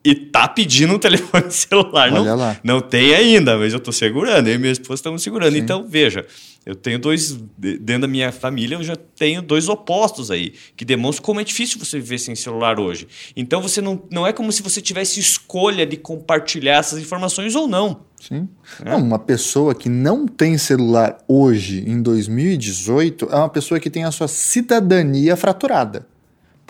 [0.03, 2.13] e tá pedindo um telefone celular.
[2.13, 2.61] Olha não, lá.
[2.63, 4.49] não tem ainda, mas eu estou segurando.
[4.49, 5.53] Eu e minha esposa estamos segurando.
[5.53, 5.59] Sim.
[5.59, 6.27] Então, veja,
[6.65, 11.25] eu tenho dois, dentro da minha família, eu já tenho dois opostos aí, que demonstram
[11.25, 13.09] como é difícil você viver sem celular hoje.
[13.35, 17.67] Então você não, não é como se você tivesse escolha de compartilhar essas informações ou
[17.67, 18.03] não.
[18.21, 18.47] Sim.
[18.85, 18.91] É.
[18.91, 24.05] Não, uma pessoa que não tem celular hoje, em 2018, é uma pessoa que tem
[24.05, 26.07] a sua cidadania fraturada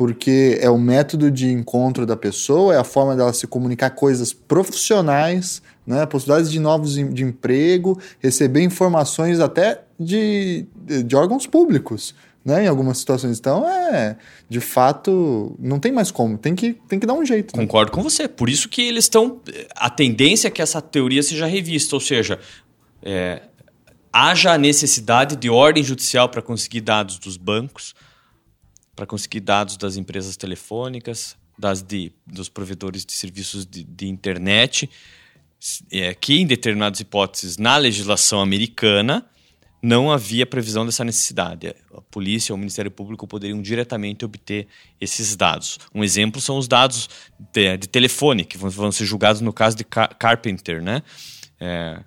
[0.01, 4.33] porque é o método de encontro da pessoa, é a forma dela se comunicar coisas
[4.33, 10.67] profissionais, né, possibilidades de novos de emprego, receber informações até de,
[11.05, 12.15] de órgãos públicos.
[12.45, 13.39] né, em algumas situações.
[13.39, 14.17] Então, é,
[14.49, 17.57] de fato, não tem mais como, tem que, tem que dar um jeito.
[17.57, 17.63] Né?
[17.63, 18.27] Concordo com você.
[18.27, 19.41] Por isso que eles estão.
[19.77, 22.39] A tendência é que essa teoria seja revista, ou seja,
[23.03, 23.43] é,
[24.13, 27.95] haja a necessidade de ordem judicial para conseguir dados dos bancos,
[28.97, 34.89] para conseguir dados das empresas telefônicas, das de, dos provedores de serviços de, de internet,
[35.93, 39.27] é, que em determinadas hipóteses na legislação americana
[39.83, 41.75] não havia previsão dessa necessidade.
[41.95, 44.67] A polícia ou o Ministério Público poderiam diretamente obter
[45.01, 45.79] esses dados.
[45.95, 47.09] Um exemplo são os dados
[47.53, 51.03] de, de telefone, que vão, ser julgados no caso de Carpenter, né?
[51.59, 52.03] É,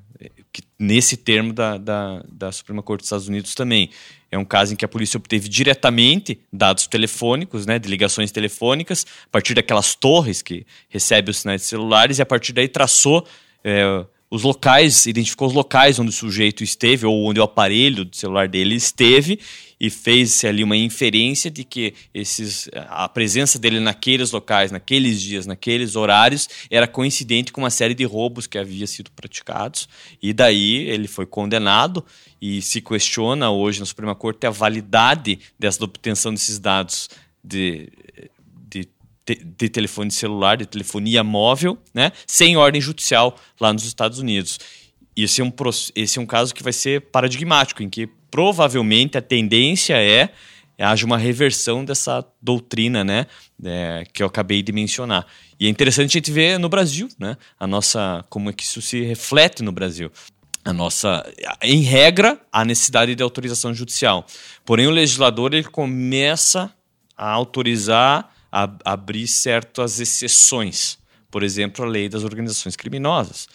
[0.51, 3.89] que, nesse termo da, da, da Suprema Corte dos Estados Unidos também.
[4.33, 9.05] É um caso em que a polícia obteve diretamente dados telefônicos, né, de ligações telefônicas,
[9.25, 13.27] a partir daquelas torres que recebem os sinais celulares, e a partir daí traçou
[13.63, 14.03] é,
[14.33, 18.47] os locais, identificou os locais onde o sujeito esteve ou onde o aparelho do celular
[18.47, 19.39] dele esteve
[19.79, 25.45] e fez ali uma inferência de que esses, a presença dele naqueles locais, naqueles dias,
[25.45, 29.87] naqueles horários era coincidente com uma série de roubos que havia sido praticados.
[30.19, 32.03] E daí ele foi condenado
[32.41, 37.07] e se questiona hoje na Suprema Corte a validade dessa obtenção desses dados
[37.43, 37.87] de
[39.25, 44.59] de telefone celular, de telefonia móvel, né, sem ordem judicial lá nos Estados Unidos.
[45.15, 45.51] Esse é um,
[45.95, 50.29] esse é um caso que vai ser paradigmático, em que provavelmente a tendência é
[50.79, 53.27] haja uma reversão dessa doutrina, né,
[53.63, 55.25] é, que eu acabei de mencionar.
[55.59, 58.81] E é interessante a gente ver no Brasil, né, a nossa como é que isso
[58.81, 60.11] se reflete no Brasil.
[60.65, 61.29] A nossa,
[61.61, 64.25] em regra, a necessidade de autorização judicial.
[64.63, 66.73] Porém, o legislador ele começa
[67.17, 70.99] a autorizar ab abrir certas exceções.
[71.31, 73.47] Por exemplo, a lei das organizações criminosas.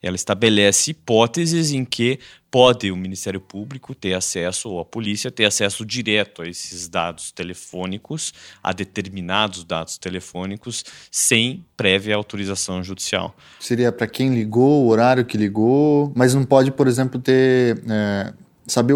[0.00, 2.20] Ela estabelece hipóteses em que
[2.50, 7.32] pode o Ministério Público ter acesso, ou a polícia ter acesso direto a esses dados
[7.32, 8.32] telefônicos,
[8.62, 13.34] a determinados dados telefônicos, sem prévia autorização judicial.
[13.58, 17.82] Seria para quem ligou, o horário que ligou, mas não pode, por exemplo, ter.
[17.90, 18.32] É,
[18.66, 18.94] saber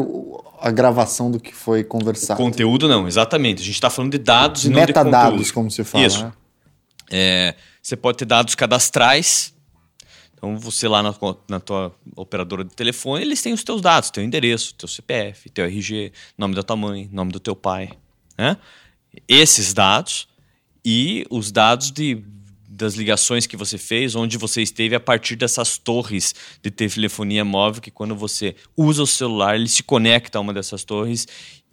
[0.60, 2.40] a gravação do que foi conversado.
[2.40, 3.62] O conteúdo não, exatamente.
[3.62, 5.52] A gente está falando de dados e não de conteúdo.
[5.52, 6.06] como se fala.
[6.06, 6.24] Isso.
[6.24, 6.32] Né?
[7.10, 9.54] É, você pode ter dados cadastrais.
[10.34, 11.14] Então, você lá na,
[11.48, 15.64] na tua operadora de telefone, eles têm os teus dados, teu endereço, teu CPF, teu
[15.64, 17.90] RG, nome da tua mãe, nome do teu pai.
[18.36, 18.56] Né?
[19.26, 20.28] Esses dados
[20.84, 22.22] e os dados de
[22.78, 27.82] das ligações que você fez, onde você esteve a partir dessas torres de telefonia móvel,
[27.82, 31.26] que quando você usa o celular, ele se conecta a uma dessas torres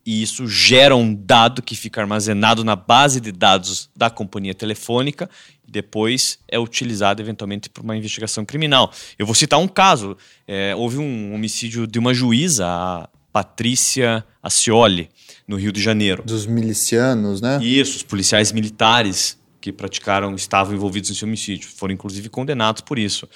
[0.06, 5.30] e isso gera um dado que fica armazenado na base de dados da companhia telefônica
[5.68, 8.92] e depois é utilizado eventualmente para uma investigação criminal.
[9.18, 10.16] Eu vou citar um caso.
[10.48, 15.10] É, houve um homicídio de uma juíza, a Patrícia Acioli,
[15.48, 16.24] no Rio de Janeiro.
[16.24, 17.60] Dos milicianos, né?
[17.64, 21.68] Isso, os policiais militares que praticaram, estavam envolvidos nesse homicídio.
[21.68, 23.28] Foram inclusive condenados por isso.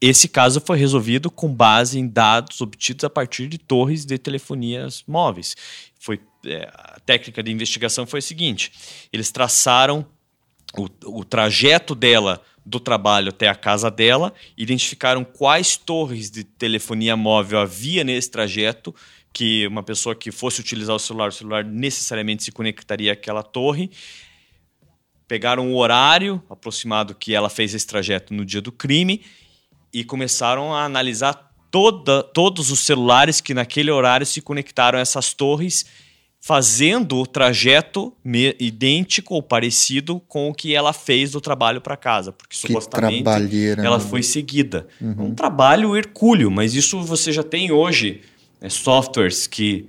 [0.00, 5.02] Esse caso foi resolvido com base em dados obtidos a partir de torres de telefonias
[5.08, 5.56] móveis.
[5.98, 8.72] Foi, é, a técnica de investigação foi a seguinte:
[9.12, 10.06] eles traçaram
[10.78, 10.86] o,
[11.18, 17.58] o trajeto dela do trabalho até a casa dela, identificaram quais torres de telefonia móvel
[17.58, 18.94] havia nesse trajeto,
[19.32, 23.90] que uma pessoa que fosse utilizar o celular, o celular necessariamente se conectaria àquela torre
[25.26, 29.22] pegaram o horário aproximado que ela fez esse trajeto no dia do crime
[29.92, 35.32] e começaram a analisar toda, todos os celulares que naquele horário se conectaram a essas
[35.32, 35.86] torres,
[36.40, 38.12] fazendo o trajeto
[38.58, 43.24] idêntico ou parecido com o que ela fez do trabalho para casa, porque que supostamente
[43.78, 44.04] ela né?
[44.04, 44.86] foi seguida.
[45.00, 45.26] Uhum.
[45.26, 48.22] Um trabalho hercúleo, mas isso você já tem hoje
[48.60, 49.88] né, softwares que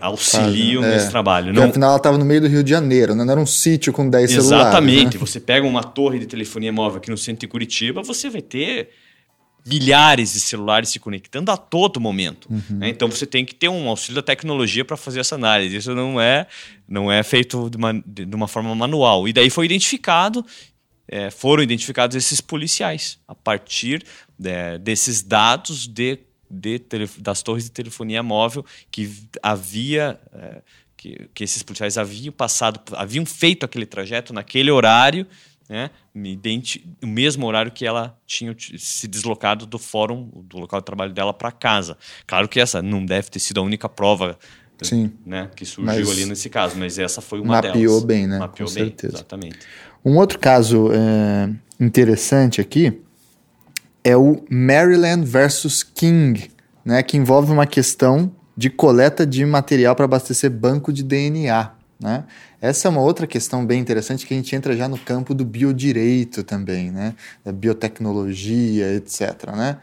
[0.00, 0.90] auxiliam é.
[0.90, 1.52] nesse trabalho.
[1.52, 1.64] Não...
[1.64, 3.24] afinal ela estava no meio do Rio de Janeiro, né?
[3.24, 4.48] não era um sítio com 10 Exatamente.
[4.48, 4.68] celulares.
[4.68, 5.14] Exatamente.
[5.14, 5.20] Né?
[5.20, 8.90] Você pega uma torre de telefonia móvel aqui no centro de Curitiba, você vai ter
[9.66, 12.48] milhares de celulares se conectando a todo momento.
[12.50, 12.78] Uhum.
[12.78, 12.88] Né?
[12.88, 15.76] Então você tem que ter um auxílio da tecnologia para fazer essa análise.
[15.76, 16.46] Isso não é,
[16.88, 19.28] não é feito de uma, de uma forma manual.
[19.28, 20.44] E daí foi identificado,
[21.06, 24.02] é, foram identificados esses policiais a partir
[24.42, 26.18] é, desses dados de
[26.50, 26.80] de
[27.18, 29.10] das torres de telefonia móvel que
[29.42, 30.62] havia é,
[30.98, 35.26] que, que esses policiais haviam passado, haviam feito aquele trajeto naquele horário,
[35.68, 35.90] né,
[37.02, 41.32] o mesmo horário que ela tinha se deslocado do fórum, do local de trabalho dela
[41.32, 41.96] para casa.
[42.26, 44.36] Claro que essa não deve ter sido a única prova
[44.82, 45.12] Sim.
[45.26, 47.92] Né, que surgiu ali nesse caso, mas essa foi uma mapeou delas.
[47.92, 48.38] Mapeou bem, né?
[48.38, 49.16] Mapeou Com bem, certeza.
[49.16, 49.58] exatamente.
[50.04, 51.50] Um outro caso é,
[51.80, 53.02] interessante aqui
[54.08, 56.50] é o Maryland versus King,
[56.82, 61.72] né, que envolve uma questão de coleta de material para abastecer banco de DNA.
[62.00, 62.24] Né?
[62.58, 65.44] Essa é uma outra questão bem interessante que a gente entra já no campo do
[65.44, 67.14] biodireito também, né?
[67.44, 69.46] da biotecnologia, etc.
[69.54, 69.76] Né?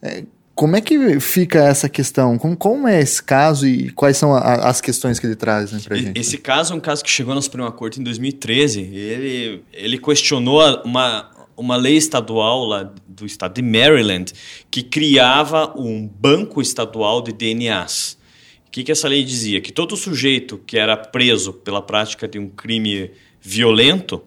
[0.00, 0.22] É,
[0.54, 2.38] como é que fica essa questão?
[2.38, 5.80] Como, como é esse caso e quais são a, as questões que ele traz né,
[5.84, 6.18] para gente?
[6.18, 8.80] Esse caso é um caso que chegou na Suprema Corte em 2013.
[8.80, 14.32] Ele, ele questionou uma, uma lei estadual lá do estado de Maryland
[14.70, 18.18] que criava um banco estadual de DNAs.
[18.66, 19.60] O que, que essa lei dizia?
[19.60, 23.10] Que todo sujeito que era preso pela prática de um crime
[23.40, 24.22] violento,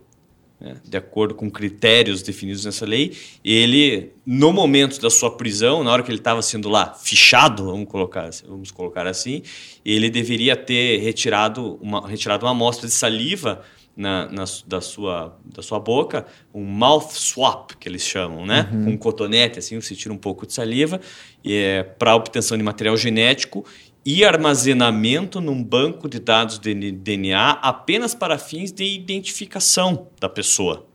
[0.59, 3.13] né, de acordo com critérios definidos nessa lei,
[3.43, 7.87] ele, no momento da sua prisão, na hora que ele estava sendo lá fichado, vamos
[7.87, 9.43] colocar, vamos colocar assim,
[9.85, 13.63] ele deveria ter retirado uma, retirado uma amostra de saliva
[13.97, 18.69] na, na, da, sua, da sua boca, um mouth swap, que eles chamam, né?
[18.71, 18.85] Uhum.
[18.85, 21.01] Com um cotonete, assim, você tira um pouco de saliva,
[21.43, 23.65] é, para obtenção de material genético
[24.05, 30.85] e armazenamento num banco de dados de DNA apenas para fins de identificação da pessoa.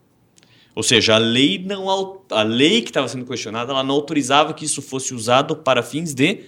[0.75, 4.65] Ou seja, a lei não a lei que estava sendo questionada, ela não autorizava que
[4.65, 6.45] isso fosse usado para fins de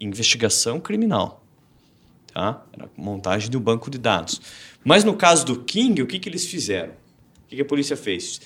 [0.00, 1.44] investigação criminal.
[2.32, 2.64] Tá?
[2.72, 4.40] Era montagem de um banco de dados.
[4.88, 6.94] Mas no caso do King, o que, que eles fizeram?
[7.44, 8.40] O que, que a polícia fez?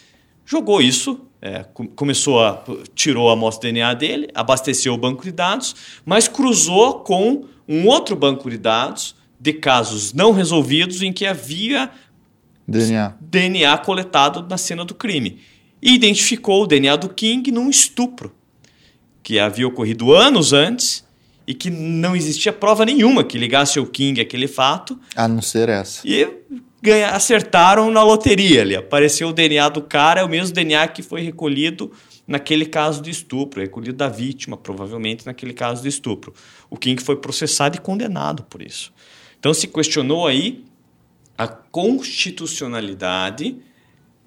[0.45, 1.65] Jogou isso, é,
[1.95, 2.65] começou a.
[2.97, 7.87] tirou a amostra de DNA dele, abasteceu o banco de dados, mas cruzou com um
[7.87, 11.89] outro banco de dados de casos não resolvidos em que havia
[12.67, 15.39] DNA, DNA coletado na cena do crime.
[15.81, 18.35] E identificou o DNA do King num estupro,
[19.23, 21.05] que havia ocorrido anos antes
[21.47, 24.99] e que não existia prova nenhuma que ligasse o King àquele fato.
[25.15, 26.03] A não ser essa.
[26.05, 26.29] E
[26.81, 28.77] ganha, acertaram na loteria ali.
[28.77, 31.93] Apareceu o DNA do cara, é o mesmo DNA que foi recolhido
[32.27, 36.33] naquele caso de estupro, recolhido da vítima, provavelmente naquele caso de estupro.
[36.71, 38.93] O King foi processado e condenado por isso.
[39.39, 40.65] Então se questionou aí
[41.37, 43.57] a constitucionalidade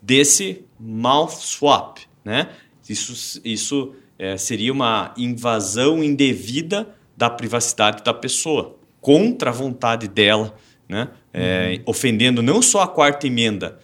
[0.02, 2.50] desse mouth swap, né?
[2.88, 10.56] Isso, isso é, seria uma invasão indevida da privacidade da pessoa, contra a vontade dela,
[10.88, 11.10] né?
[11.34, 11.84] É, uhum.
[11.88, 13.80] ofendendo não só a quarta emenda,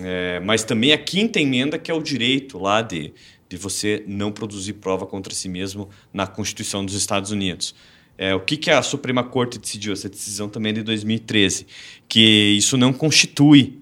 [0.00, 3.12] é, mas também a quinta emenda, que é o direito lá de,
[3.48, 7.74] de você não produzir prova contra si mesmo na Constituição dos Estados Unidos.
[8.16, 9.92] É, o que, que a Suprema Corte decidiu?
[9.92, 11.66] Essa decisão também é de 2013,
[12.08, 13.80] que isso não constitui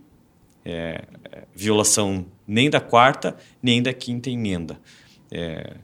[0.64, 1.04] é,
[1.54, 4.80] violação nem da quarta nem da quinta emenda.
[5.30, 5.74] É,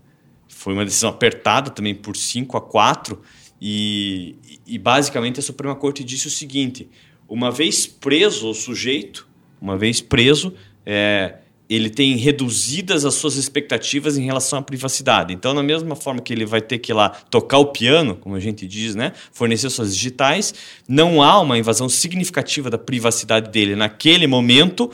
[0.69, 3.19] foi uma decisão apertada também por 5 a 4
[3.59, 4.36] e,
[4.66, 6.90] e basicamente a Suprema Corte disse o seguinte:
[7.27, 9.27] uma vez preso o sujeito,
[9.59, 10.53] uma vez preso,
[10.85, 11.36] é,
[11.70, 15.32] ele tem reduzidas as suas expectativas em relação à privacidade.
[15.32, 18.36] Então, na mesma forma que ele vai ter que ir lá tocar o piano, como
[18.36, 20.53] a gente diz, né, fornecer suas digitais,
[20.86, 24.90] não há uma invasão significativa da privacidade dele naquele momento,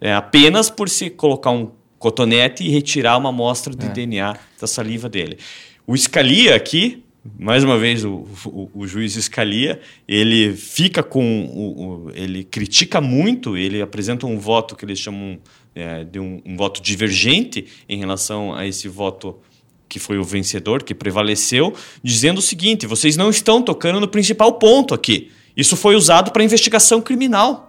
[0.00, 3.88] é, apenas por se colocar um cotonete e retirar uma amostra de é.
[3.90, 5.38] DNA da saliva dele.
[5.86, 7.02] O Scalia aqui,
[7.38, 13.56] mais uma vez o, o, o juiz Scalia, ele fica com, o, ele critica muito,
[13.56, 15.38] ele apresenta um voto que eles chamam
[15.74, 19.38] é, de um, um voto divergente em relação a esse voto
[19.88, 24.52] que foi o vencedor, que prevaleceu, dizendo o seguinte: vocês não estão tocando no principal
[24.54, 25.30] ponto aqui.
[25.56, 27.67] Isso foi usado para investigação criminal.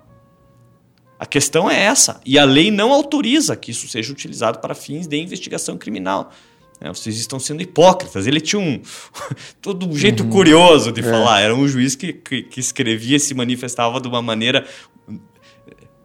[1.19, 2.21] A questão é essa.
[2.25, 6.31] E a lei não autoriza que isso seja utilizado para fins de investigação criminal.
[6.79, 8.25] É, vocês estão sendo hipócritas.
[8.25, 8.81] Ele tinha um
[9.61, 10.29] todo um jeito uhum.
[10.29, 11.03] curioso de é.
[11.03, 11.41] falar.
[11.41, 14.65] Era um juiz que, que, que escrevia e se manifestava de uma maneira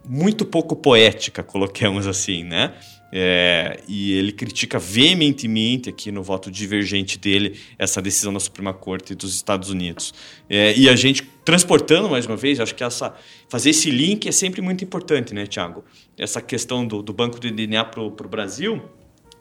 [0.06, 2.74] muito pouco poética, coloquemos assim, né?
[3.16, 9.14] É, e ele critica veementemente aqui no voto divergente dele essa decisão da Suprema Corte
[9.14, 10.12] dos Estados Unidos.
[10.50, 13.14] É, e a gente transportando mais uma vez, acho que essa
[13.48, 15.84] fazer esse link é sempre muito importante, né, Tiago?
[16.16, 18.82] Essa questão do, do banco de DNA para o Brasil,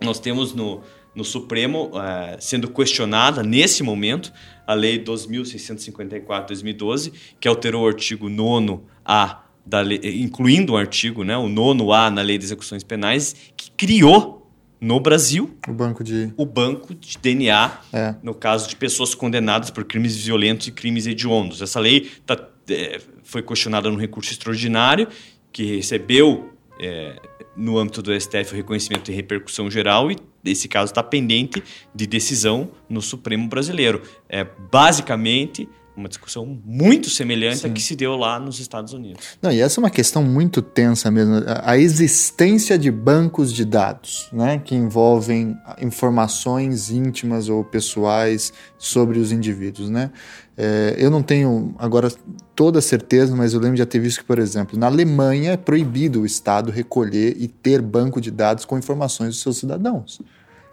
[0.02, 0.82] nós temos no,
[1.16, 4.34] no Supremo é, sendo questionada nesse momento
[4.68, 11.38] a Lei 2.654/2012, que alterou o artigo 9 a da lei, incluindo o artigo, né,
[11.38, 14.43] o nono A na Lei de Execuções Penais, que criou
[14.84, 18.16] no Brasil o banco de, o banco de DNA, é.
[18.22, 21.62] no caso de pessoas condenadas por crimes violentos e crimes hediondos.
[21.62, 22.38] Essa lei tá,
[22.70, 25.08] é, foi questionada no recurso extraordinário,
[25.54, 26.50] que recebeu,
[26.82, 27.16] é,
[27.56, 31.64] no âmbito do STF, o reconhecimento de repercussão geral e esse caso está pendente
[31.96, 34.02] de decisão no Supremo Brasileiro.
[34.28, 37.68] É, basicamente, uma discussão muito semelhante Sim.
[37.68, 39.38] à que se deu lá nos Estados Unidos.
[39.42, 44.28] Não, e essa é uma questão muito tensa mesmo, a existência de bancos de dados,
[44.34, 50.12] né, que envolvem informações íntimas ou pessoais sobre os indivíduos, né?
[50.56, 52.12] É, eu não tenho agora
[52.56, 55.58] toda certeza, mas eu lembro de já ter visto que, por exemplo, na Alemanha é
[55.58, 60.20] proibido o Estado recolher e ter banco de dados com informações dos seus cidadãos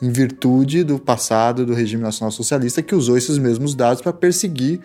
[0.02, 4.80] em virtude do passado do regime nacional socialista que usou esses mesmos dados para perseguir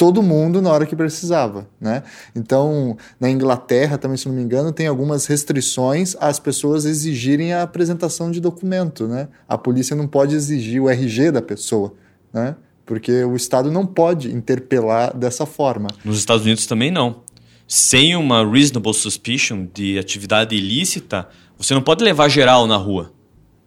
[0.00, 2.02] todo mundo na hora que precisava, né?
[2.34, 7.60] Então, na Inglaterra, também se não me engano, tem algumas restrições às pessoas exigirem a
[7.60, 9.28] apresentação de documento, né?
[9.46, 11.92] A polícia não pode exigir o RG da pessoa,
[12.32, 12.56] né?
[12.86, 15.88] Porque o Estado não pode interpelar dessa forma.
[16.02, 17.20] Nos Estados Unidos também não.
[17.68, 21.28] Sem uma reasonable suspicion de atividade ilícita,
[21.58, 23.12] você não pode levar geral na rua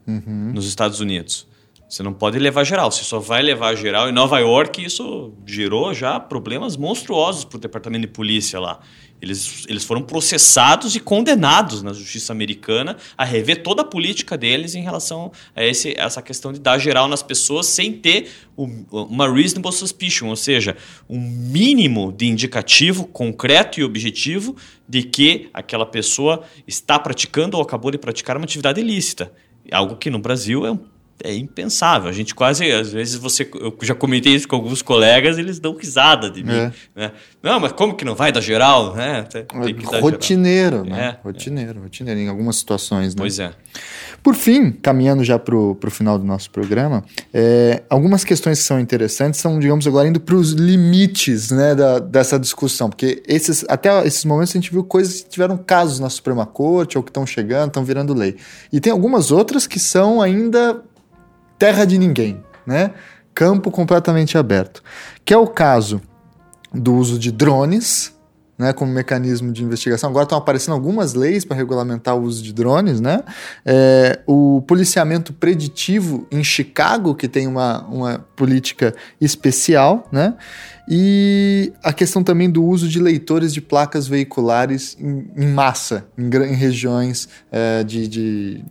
[0.07, 0.51] uhum.
[0.51, 1.45] nos Estados Unidos.
[1.93, 4.09] Você não pode levar geral, você só vai levar geral.
[4.09, 8.79] Em Nova York, isso gerou já problemas monstruosos para o departamento de polícia lá.
[9.21, 14.73] Eles, eles foram processados e condenados na justiça americana a rever toda a política deles
[14.73, 19.71] em relação a esse, essa questão de dar geral nas pessoas sem ter uma reasonable
[19.71, 20.75] suspicion, ou seja,
[21.07, 24.55] um mínimo de indicativo concreto e objetivo
[24.89, 29.31] de que aquela pessoa está praticando ou acabou de praticar uma atividade ilícita.
[29.71, 30.92] Algo que no Brasil é um
[31.23, 32.10] é impensável.
[32.10, 35.76] A gente quase, às vezes, você, eu já comentei isso com alguns colegas, eles dão
[35.76, 36.53] risada de mim.
[36.53, 36.72] É.
[36.95, 37.11] Né?
[37.41, 38.95] Não, mas como que não vai dar geral?
[38.95, 39.23] Né?
[39.23, 40.98] Tem, tem rotineiro, geral.
[40.98, 41.18] né?
[41.22, 41.84] É, rotineiro, é.
[41.84, 43.15] rotineiro, em algumas situações.
[43.15, 43.19] Né?
[43.19, 43.52] Pois é.
[44.22, 47.03] Por fim, caminhando já para o final do nosso programa,
[47.34, 51.99] é, algumas questões que são interessantes são, digamos, agora indo para os limites né, da,
[51.99, 56.10] dessa discussão, porque esses, até esses momentos a gente viu coisas que tiveram casos na
[56.10, 58.38] Suprema Corte ou que estão chegando, estão virando lei.
[58.72, 60.81] E tem algumas outras que são ainda
[61.57, 62.91] terra de ninguém, né?
[63.34, 64.84] Campo completamente aberto.
[65.25, 66.01] Que é o caso
[66.73, 68.13] do uso de drones,
[68.57, 70.09] né, como mecanismo de investigação.
[70.09, 73.21] Agora estão aparecendo algumas leis para regulamentar o uso de drones, né?
[73.65, 80.35] É, o policiamento preditivo em Chicago, que tem uma, uma política especial, né?
[80.88, 86.25] E a questão também do uso de leitores de placas veiculares em, em massa, em,
[86.25, 88.65] em regiões é, de, de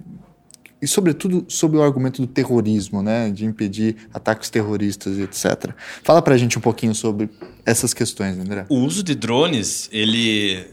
[0.82, 5.70] e sobretudo sobre o argumento do terrorismo, né, de impedir ataques terroristas e etc.
[6.02, 7.30] Fala pra gente um pouquinho sobre
[7.64, 8.66] essas questões, André.
[8.68, 10.66] O uso de drones, ele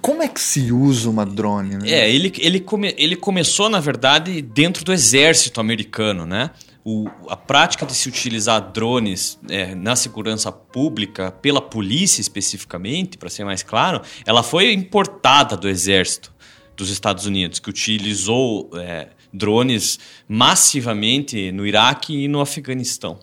[0.00, 1.76] como é que se usa uma drone?
[1.76, 1.90] Né?
[1.90, 6.50] É, ele, ele, come, ele começou, na verdade, dentro do exército americano, né?
[6.84, 13.28] O, a prática de se utilizar drones é, na segurança pública, pela polícia especificamente, para
[13.28, 16.32] ser mais claro, ela foi importada do exército
[16.78, 19.98] dos Estados Unidos, que utilizou é, drones
[20.28, 23.18] massivamente no Iraque e no Afeganistão.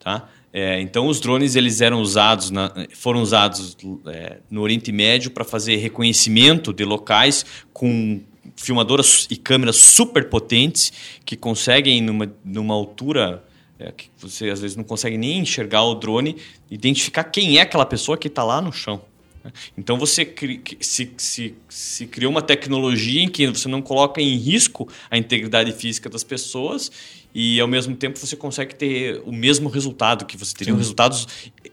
[0.00, 0.28] Tá?
[0.52, 3.76] É, então, os drones eles eram usados na, foram usados
[4.06, 8.20] é, no Oriente Médio para fazer reconhecimento de locais com
[8.56, 10.92] filmadoras e câmeras super potentes
[11.24, 13.42] que conseguem, numa, numa altura
[13.78, 16.36] é, que você às vezes não consegue nem enxergar o drone,
[16.68, 19.00] identificar quem é aquela pessoa que está lá no chão.
[19.76, 20.32] Então você
[20.80, 25.72] se, se, se criou uma tecnologia em que você não coloca em risco a integridade
[25.72, 26.90] física das pessoas
[27.34, 30.78] e ao mesmo tempo você consegue ter o mesmo resultado, que você teria Sim.
[30.78, 31.26] resultados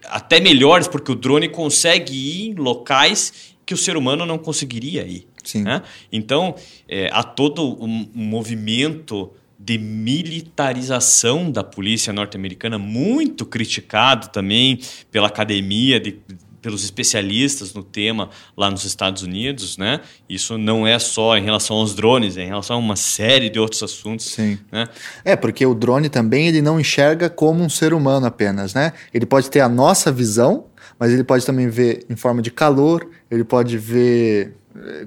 [0.06, 5.06] até melhores, porque o drone consegue ir em locais que o ser humano não conseguiria
[5.06, 5.28] ir.
[5.56, 5.82] Né?
[6.12, 6.56] Então,
[6.88, 14.80] é, há todo um, um movimento de militarização da polícia norte-americana, muito criticado também
[15.12, 16.20] pela academia de,
[16.62, 20.02] pelos especialistas no tema lá nos Estados Unidos, né?
[20.30, 23.60] Isso não é só em relação aos drones, é em relação a uma série de
[23.60, 24.28] outros assuntos.
[24.28, 24.60] Sim.
[24.72, 24.88] Né?
[25.26, 28.94] É, porque o drone também ele não enxerga como um ser humano apenas, né?
[29.14, 30.66] Ele pode ter a nossa visão,
[31.00, 34.56] mas ele pode também ver em forma de calor, ele pode ver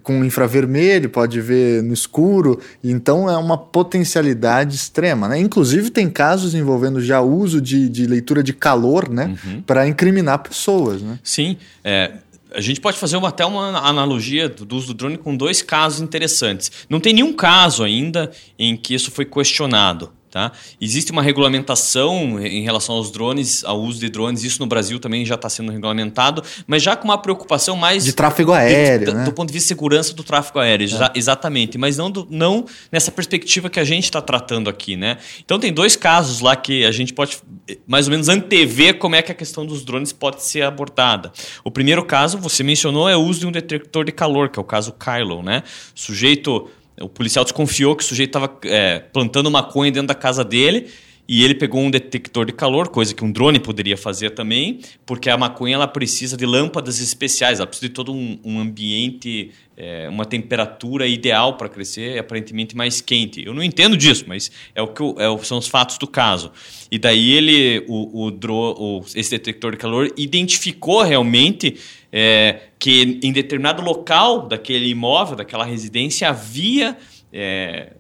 [0.02, 5.28] com infravermelho, pode ver no escuro, então é uma potencialidade extrema.
[5.28, 5.38] Né?
[5.38, 9.34] Inclusive, tem casos envolvendo já uso de, de leitura de calor né?
[9.44, 9.62] Uhum.
[9.62, 11.02] para incriminar pessoas.
[11.02, 11.18] Né?
[11.22, 11.56] Sim.
[11.82, 12.12] É,
[12.54, 16.00] a gente pode fazer uma, até uma analogia do uso do drone com dois casos
[16.00, 16.70] interessantes.
[16.88, 20.12] Não tem nenhum caso ainda em que isso foi questionado.
[20.34, 20.50] Tá?
[20.80, 25.24] Existe uma regulamentação em relação aos drones, ao uso de drones, isso no Brasil também
[25.24, 28.02] já está sendo regulamentado, mas já com uma preocupação mais.
[28.02, 29.06] De tráfego aéreo.
[29.06, 29.22] De, né?
[29.22, 30.88] Do ponto de vista de segurança do tráfego aéreo, é.
[30.88, 34.96] já, exatamente, mas não, do, não nessa perspectiva que a gente está tratando aqui.
[34.96, 35.18] Né?
[35.44, 37.38] Então, tem dois casos lá que a gente pode
[37.86, 41.32] mais ou menos antever como é que a questão dos drones pode ser abordada.
[41.62, 44.62] O primeiro caso, você mencionou, é o uso de um detector de calor, que é
[44.62, 45.44] o caso Kylo.
[45.44, 45.62] Né?
[45.94, 46.68] O sujeito
[47.00, 50.88] o policial desconfiou que o sujeito estava é, plantando maconha dentro da casa dele
[51.26, 55.30] e ele pegou um detector de calor, coisa que um drone poderia fazer também, porque
[55.30, 60.06] a maconha ela precisa de lâmpadas especiais, ela precisa de todo um, um ambiente, é,
[60.08, 63.42] uma temperatura ideal para crescer, aparentemente mais quente.
[63.42, 66.52] Eu não entendo disso, mas é o que é, são os fatos do caso.
[66.90, 71.78] E daí ele, o, o, dro, o esse detector de calor, identificou realmente
[72.16, 76.96] é, que em determinado local daquele imóvel, daquela residência, havia
[77.32, 77.94] é,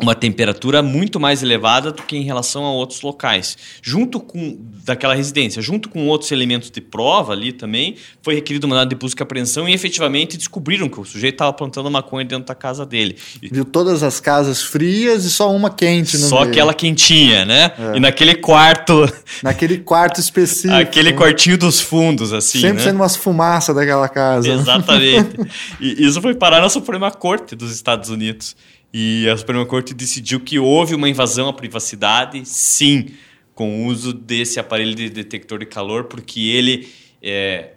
[0.00, 3.58] uma temperatura muito mais elevada do que em relação a outros locais.
[3.82, 8.70] Junto com daquela residência, junto com outros elementos de prova ali também, foi requerido um
[8.70, 12.46] mandado de busca e apreensão e efetivamente descobriram que o sujeito estava plantando maconha dentro
[12.46, 13.16] da casa dele.
[13.42, 16.52] Viu todas as casas frias e só uma quente no Só meio.
[16.52, 17.72] aquela quentinha, né?
[17.78, 17.96] É.
[17.96, 19.08] E naquele quarto...
[19.42, 20.74] Naquele quarto específico.
[20.74, 21.16] aquele né?
[21.16, 22.84] quartinho dos fundos, assim, Sempre né?
[22.84, 24.52] sendo umas fumaças daquela casa.
[24.52, 25.36] Exatamente.
[25.80, 28.56] e isso foi parar na Suprema Corte dos Estados Unidos.
[28.92, 33.08] E a Suprema Corte decidiu que houve uma invasão à privacidade, sim,
[33.54, 36.88] com o uso desse aparelho de detector de calor, porque ele,
[37.22, 37.72] é,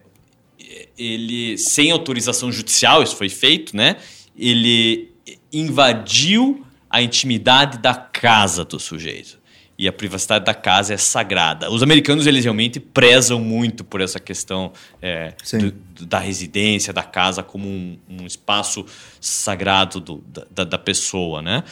[0.97, 3.97] ele sem autorização judicial, isso foi feito, né?
[4.37, 5.11] Ele
[5.51, 9.40] invadiu a intimidade da casa do sujeito
[9.81, 11.71] e a privacidade da casa é sagrada.
[11.71, 14.71] Os americanos eles realmente prezam muito por essa questão
[15.01, 18.85] é, do, da residência, da casa como um, um espaço
[19.19, 21.63] sagrado do, da, da, pessoa, né?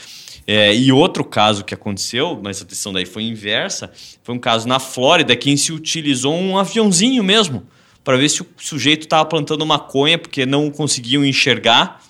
[0.47, 3.91] É, e outro caso que aconteceu, mas a decisão daí foi inversa,
[4.23, 7.67] foi um caso na Flórida que se utilizou um aviãozinho mesmo
[8.03, 12.01] para ver se o sujeito estava plantando maconha porque não conseguiam enxergar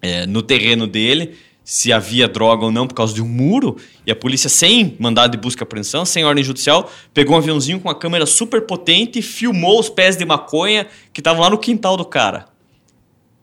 [0.00, 1.36] é, no terreno dele
[1.68, 3.76] se havia droga ou não por causa de um muro,
[4.06, 7.78] e a polícia, sem mandado de busca e apreensão, sem ordem judicial, pegou um aviãozinho
[7.78, 11.58] com uma câmera super potente e filmou os pés de maconha que estavam lá no
[11.58, 12.46] quintal do cara.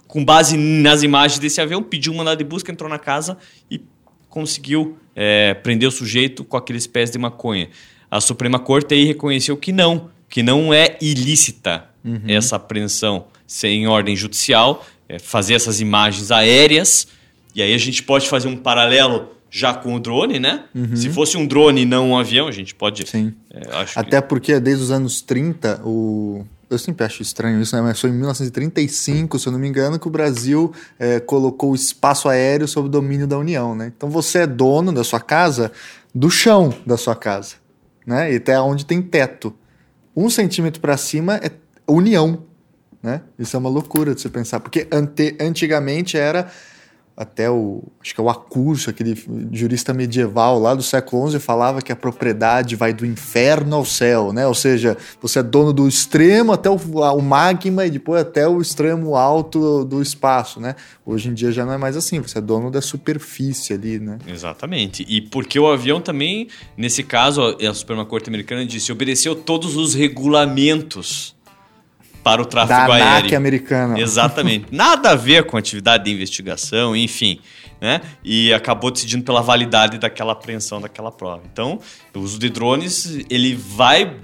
[0.08, 3.38] Com base nas imagens desse avião, pediu um mandado de busca, entrou na casa
[3.70, 3.80] e
[4.28, 7.70] conseguiu é, prender o sujeito com aqueles pés de maconha.
[8.10, 12.22] A Suprema Corte aí reconheceu que não, que não é ilícita uhum.
[12.28, 17.08] essa apreensão sem ordem judicial, é, fazer essas imagens aéreas
[17.56, 20.66] e aí a gente pode fazer um paralelo já com o drone, né?
[20.76, 20.96] Uhum.
[20.96, 23.08] Se fosse um drone e não um avião, a gente pode.
[23.08, 23.34] Sim.
[23.50, 23.62] É,
[23.96, 24.28] Até que...
[24.28, 26.46] porque desde os anos 30, o.
[26.70, 27.82] Eu sempre acho estranho isso, né?
[27.82, 31.76] Mas foi em 1935, se eu não me engano, que o Brasil é, colocou o
[31.76, 33.94] espaço aéreo sob o domínio da União, né?
[33.96, 35.72] Então você é dono da sua casa
[36.14, 37.56] do chão da sua casa,
[38.06, 38.34] né?
[38.34, 39.56] E até onde tem teto.
[40.14, 41.52] Um centímetro para cima é
[41.88, 42.44] União,
[43.02, 43.22] né?
[43.38, 46.52] Isso é uma loucura de você pensar, porque ante, antigamente era
[47.18, 49.18] até o acho que é o Acurso, aquele
[49.52, 54.34] jurista medieval lá do século XI falava que a propriedade vai do inferno ao céu,
[54.34, 54.46] né?
[54.46, 58.62] Ou seja, você é dono do extremo até o, o magma e depois até o
[58.62, 60.76] extremo alto do, espaço, né?
[61.06, 64.18] Hoje em dia já não é mais assim, você é dono da superfície ali, né?
[64.28, 65.06] Exatamente.
[65.08, 69.94] E porque o avião também, nesse caso, a Suprema Corte Americana disse, obedeceu todos os
[69.94, 71.35] regulamentos
[72.26, 73.08] para o tráfego da aéreo.
[73.08, 74.00] ANAC americana.
[74.00, 74.66] Exatamente.
[74.74, 77.40] Nada a ver com atividade de investigação, enfim.
[77.80, 78.02] Né?
[78.24, 81.44] E acabou decidindo pela validade daquela apreensão daquela prova.
[81.54, 81.80] Então,
[82.16, 84.16] o uso de drones, ele vai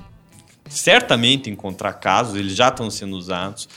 [0.67, 3.69] certamente encontrar casos, eles já estão sendo usados,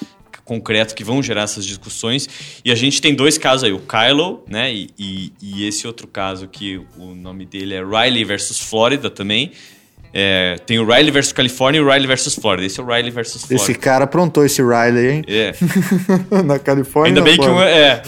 [0.43, 2.27] concretos que vão gerar essas discussões.
[2.65, 4.73] E a gente tem dois casos aí, o Kylo, né?
[4.73, 9.53] E, e, e esse outro caso que o nome dele é Riley versus Florida também,
[10.17, 12.65] é, tem o Riley versus Califórnia e o Riley versus Florida.
[12.65, 13.65] Esse é o Riley versus Florida.
[13.65, 15.25] Esse cara aprontou esse Riley, hein?
[15.27, 15.53] É.
[16.45, 17.11] Na Califórnia.
[17.11, 18.01] Ainda bem que um, é,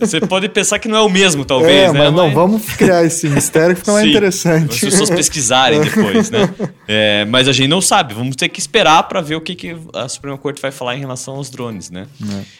[0.00, 1.98] você pode pensar que não é o mesmo, talvez, é, né?
[1.98, 4.72] Mas não, vamos criar esse mistério que fica mais interessante.
[4.72, 6.48] As pessoas pesquisarem depois, né?
[6.88, 8.14] É, mas a gente não sabe.
[8.14, 11.00] Vamos ter que esperar para ver o que, que a Suprema Corte vai falar em
[11.00, 12.06] relação aos drones, né?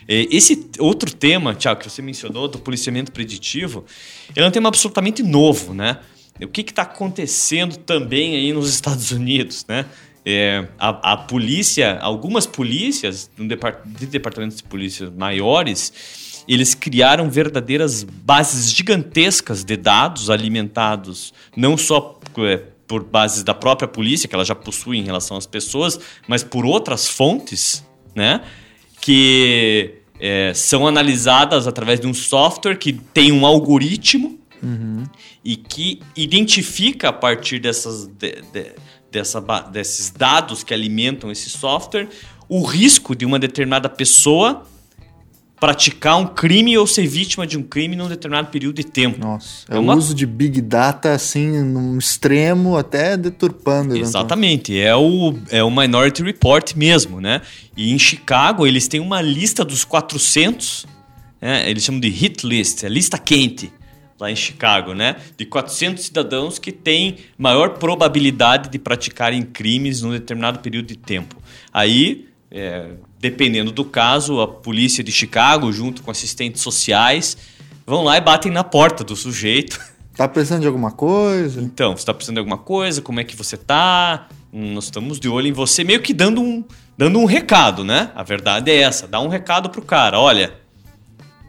[0.07, 0.27] É.
[0.31, 3.87] Esse outro tema, Tiago, que você mencionou, do policiamento preditivo,
[4.37, 5.97] ele é um tema absolutamente novo, né?
[6.41, 9.87] O que está acontecendo também aí nos Estados Unidos, né?
[10.25, 18.73] É, a, a, polícia, algumas polícias, de departamentos de polícia maiores, eles criaram verdadeiras bases
[18.73, 24.55] gigantescas de dados alimentados não só é, por bases da própria polícia, que ela já
[24.55, 25.99] possui em relação às pessoas,
[26.29, 27.85] mas por outras fontes,
[28.15, 28.43] né?
[29.01, 35.05] Que é, são analisadas através de um software que tem um algoritmo Uhum.
[35.45, 38.73] E que identifica a partir dessas, de, de,
[39.11, 39.41] dessa,
[39.73, 42.09] desses dados que alimentam esse software
[42.49, 44.65] o risco de uma determinada pessoa
[45.63, 49.21] praticar um crime ou ser vítima de um crime num determinado período de tempo.
[49.21, 49.95] Nossa, é, é uma...
[49.95, 53.97] o uso de Big Data assim, num extremo, até deturpando.
[53.97, 57.43] Exatamente, é o, é o Minority Report mesmo, né?
[57.77, 60.85] E em Chicago eles têm uma lista dos 400,
[61.41, 61.71] né?
[61.71, 63.73] eles chamam de hit list, é lista quente,
[64.23, 65.17] lá em Chicago, né?
[65.37, 71.37] De 400 cidadãos que têm maior probabilidade de praticarem crimes num determinado período de tempo.
[71.73, 77.37] Aí, é, dependendo do caso, a polícia de Chicago, junto com assistentes sociais,
[77.85, 79.79] vão lá e batem na porta do sujeito.
[80.15, 81.63] Tá precisando de alguma coisa?
[81.63, 83.01] Então, você tá precisando de alguma coisa?
[83.01, 84.29] Como é que você tá?
[84.53, 86.63] Hum, nós estamos de olho em você, meio que dando um,
[86.99, 88.11] dando um recado, né?
[88.15, 90.53] A verdade é essa, dá um recado pro cara, olha,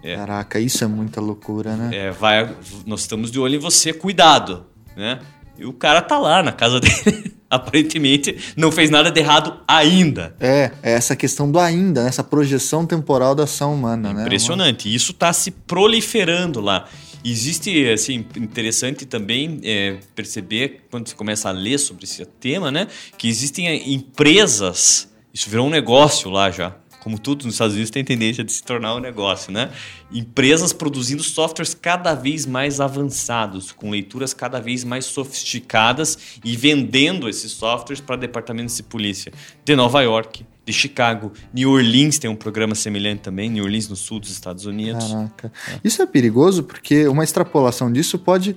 [0.03, 0.17] é.
[0.17, 1.95] Caraca, isso é muita loucura, né?
[1.95, 2.53] É, vai,
[2.85, 4.65] nós estamos de olho em você, cuidado,
[4.97, 5.19] né?
[5.57, 10.35] E o cara tá lá na casa dele, aparentemente não fez nada de errado ainda.
[10.41, 12.09] É, é essa questão do ainda, né?
[12.09, 14.15] essa projeção temporal da ação humana, Impressionante.
[14.17, 14.23] né?
[14.23, 14.93] Impressionante.
[14.93, 16.85] Isso está se proliferando lá.
[17.23, 22.87] Existe, assim, interessante também é, perceber, quando você começa a ler sobre esse tema, né?
[23.17, 28.03] Que existem empresas, isso virou um negócio lá já como tudo nos Estados Unidos, tem
[28.03, 29.69] tendência de se tornar um negócio, né?
[30.11, 37.27] Empresas produzindo softwares cada vez mais avançados, com leituras cada vez mais sofisticadas e vendendo
[37.27, 39.33] esses softwares para departamentos de polícia
[39.65, 43.97] de Nova York, de Chicago, New Orleans tem um programa semelhante também, New Orleans no
[43.97, 45.11] sul dos Estados Unidos.
[45.11, 45.51] Caraca.
[45.83, 48.55] Isso é perigoso porque uma extrapolação disso pode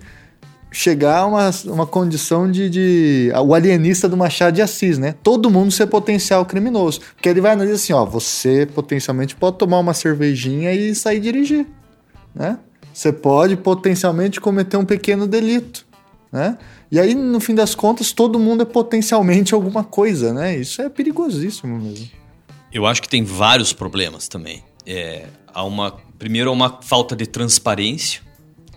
[0.71, 5.15] chegar a uma, uma condição de, de, o alienista do Machado de Assis, né?
[5.23, 7.01] Todo mundo ser potencial criminoso.
[7.15, 11.67] Porque ele vai analisar assim, ó, você potencialmente pode tomar uma cervejinha e sair dirigir,
[12.35, 12.59] né?
[12.93, 15.87] Você pode potencialmente cometer um pequeno delito,
[16.33, 16.59] né?
[16.91, 20.57] E aí, no fim das contas, todo mundo é potencialmente alguma coisa, né?
[20.57, 22.09] Isso é perigosíssimo mesmo.
[22.73, 24.63] Eu acho que tem vários problemas também.
[24.87, 28.26] É, há uma, primeiro, há uma falta de transparência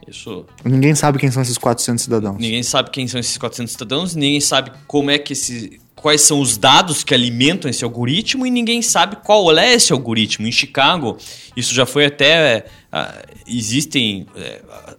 [0.10, 0.46] isso.
[0.64, 2.38] Ninguém sabe quem são esses 400 cidadãos.
[2.40, 6.40] Ninguém sabe quem são esses 400 cidadãos, ninguém sabe como é que esse, quais são
[6.40, 10.48] os dados que alimentam esse algoritmo e ninguém sabe qual é esse algoritmo.
[10.48, 11.18] Em Chicago,
[11.56, 12.66] isso já foi até.
[12.92, 14.98] Uh, existem uh,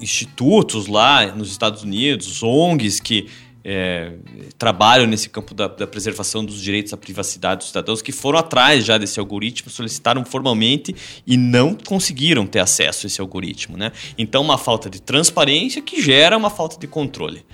[0.00, 3.28] institutos lá nos Estados Unidos, ONGs que
[3.68, 4.12] é,
[4.56, 8.84] trabalham nesse campo da, da, preservação dos direitos à privacidade dos cidadãos, que foram atrás
[8.84, 10.94] já desse algoritmo, solicitaram formalmente
[11.26, 13.76] e não conseguiram ter acesso a esse algoritmo.
[13.76, 13.90] Né?
[14.16, 17.44] Então, uma falta de transparência que gera uma falta de controle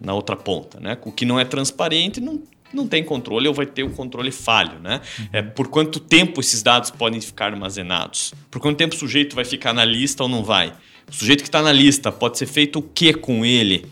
[0.00, 0.80] na outra ponta.
[0.80, 0.96] Né?
[1.04, 2.40] O que não é transparente não,
[2.72, 4.80] não tem controle ou vai ter um controle falho.
[4.80, 5.02] Né?
[5.34, 8.32] É, por quanto tempo esses dados podem ficar armazenados?
[8.50, 10.72] Por quanto tempo o sujeito vai ficar na lista ou não vai?
[11.06, 13.84] O sujeito que está na lista pode ser feito o que com ele?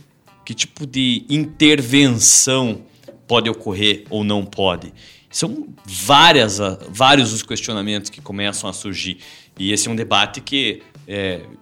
[0.51, 2.81] Que tipo de intervenção
[3.28, 4.93] pode ocorrer ou não pode?
[5.31, 6.59] São várias,
[6.89, 9.18] vários os questionamentos que começam a surgir.
[9.56, 10.82] E esse é um debate que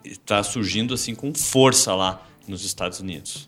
[0.03, 3.47] está é, surgindo assim com força lá nos Estados Unidos.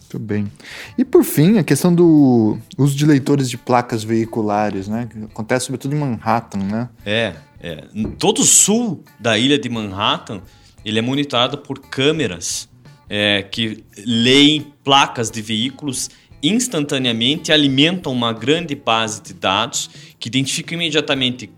[0.00, 0.50] Muito bem.
[0.96, 5.10] E por fim, a questão do uso de leitores de placas veiculares, né?
[5.12, 6.88] Que acontece sobretudo em Manhattan, né?
[7.04, 7.84] É, é.
[8.18, 10.40] Todo o sul da ilha de Manhattan,
[10.86, 12.66] ele é monitorado por câmeras
[13.08, 16.10] é, que leem placas de veículos
[16.42, 21.50] instantaneamente alimentam uma grande base de dados que identifica imediatamente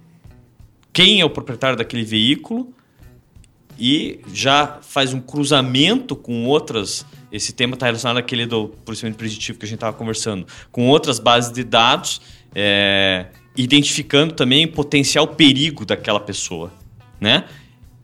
[0.92, 2.72] quem é o proprietário daquele veículo
[3.78, 7.06] e já faz um cruzamento com outras.
[7.32, 11.18] Esse tema está relacionado àquele do procedimento preditivo que a gente estava conversando, com outras
[11.18, 12.20] bases de dados,
[12.54, 16.72] é, identificando também o potencial perigo daquela pessoa,
[17.20, 17.44] né?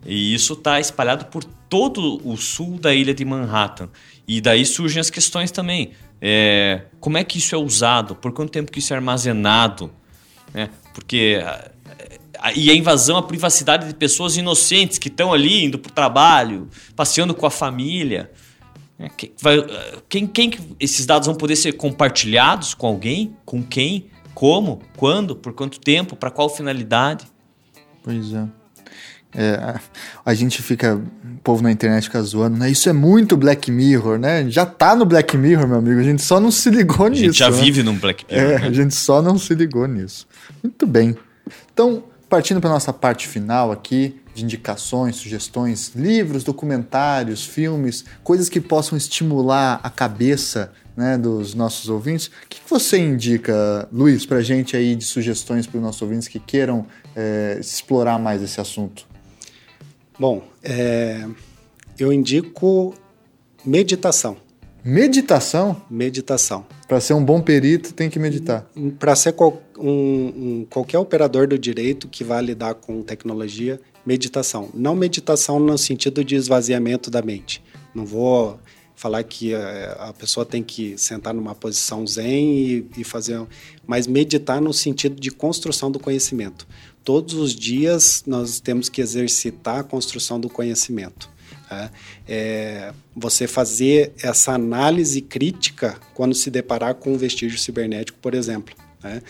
[0.05, 3.89] E isso está espalhado por todo o sul da ilha de Manhattan.
[4.27, 5.93] E daí surgem as questões também.
[6.21, 8.15] É, como é que isso é usado?
[8.15, 9.91] Por quanto tempo que isso é armazenado?
[10.53, 10.71] Né?
[10.95, 11.41] Porque
[12.39, 15.93] a, e a invasão à privacidade de pessoas inocentes que estão ali indo para o
[15.93, 18.31] trabalho, passeando com a família.
[18.99, 19.11] Né?
[19.17, 19.33] Quem,
[20.09, 23.37] quem, quem esses dados vão poder ser compartilhados com alguém?
[23.45, 24.07] Com quem?
[24.35, 24.81] Como?
[24.97, 25.35] Quando?
[25.35, 26.17] Por quanto tempo?
[26.17, 27.27] Para qual finalidade?
[28.03, 28.47] Pois é.
[29.35, 29.79] É,
[30.25, 32.71] a gente fica, o povo na internet fica zoando, né?
[32.71, 34.49] Isso é muito Black Mirror, né?
[34.49, 36.01] Já tá no Black Mirror, meu amigo.
[36.01, 37.23] A gente só não se ligou nisso.
[37.23, 37.61] A gente já né?
[37.61, 38.53] vive num Black Mirror.
[38.53, 38.67] É, né?
[38.67, 40.27] a gente só não se ligou nisso.
[40.63, 41.17] Muito bem.
[41.73, 48.61] Então, partindo para nossa parte final aqui, de indicações, sugestões, livros, documentários, filmes, coisas que
[48.61, 52.27] possam estimular a cabeça né, dos nossos ouvintes.
[52.27, 56.39] O que você indica, Luiz, para gente aí de sugestões para os nossos ouvintes que
[56.39, 59.07] queiram é, explorar mais esse assunto?
[60.19, 61.27] Bom, é,
[61.99, 62.95] eu indico
[63.65, 64.39] meditação.
[64.83, 65.83] Meditação?
[65.91, 66.65] Meditação.
[66.89, 68.67] Para ser um bom perito, tem que meditar.
[68.99, 74.71] Para ser qual, um, um, qualquer operador do direito que vá lidar com tecnologia, meditação.
[74.73, 77.63] Não meditação no sentido de esvaziamento da mente.
[77.95, 78.59] Não vou
[78.95, 83.45] falar que a, é, a pessoa tem que sentar numa posição zen e, e fazer,
[83.87, 86.67] mas meditar no sentido de construção do conhecimento
[87.07, 91.31] todos os dias nós temos que exercitar a construção do conhecimento.
[91.71, 91.91] Né?
[92.27, 98.75] É, você fazer essa análise crítica quando se deparar com um vestígio cibernético, por exemplo.
[99.05, 99.23] Né?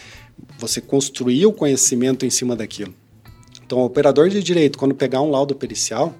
[0.59, 2.94] Você construir o conhecimento em cima daquilo.
[3.62, 6.15] Então, o operador de direito, quando pegar um laudo pericial,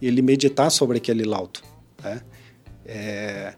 [0.00, 1.60] ele meditar sobre aquele laudo.
[2.02, 2.22] Né?
[2.86, 3.54] É,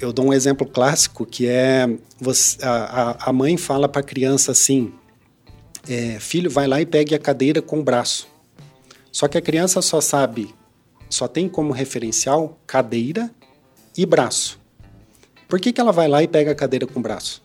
[0.00, 1.88] eu dou um exemplo clássico que é
[2.20, 4.92] você, a, a mãe fala para a criança assim:
[5.88, 8.28] é, filho, vai lá e pegue a cadeira com o braço.
[9.10, 10.54] Só que a criança só sabe
[11.14, 13.30] só tem como referencial cadeira
[13.96, 14.60] e braço.
[15.48, 17.42] Por que, que ela vai lá e pega a cadeira com o braço?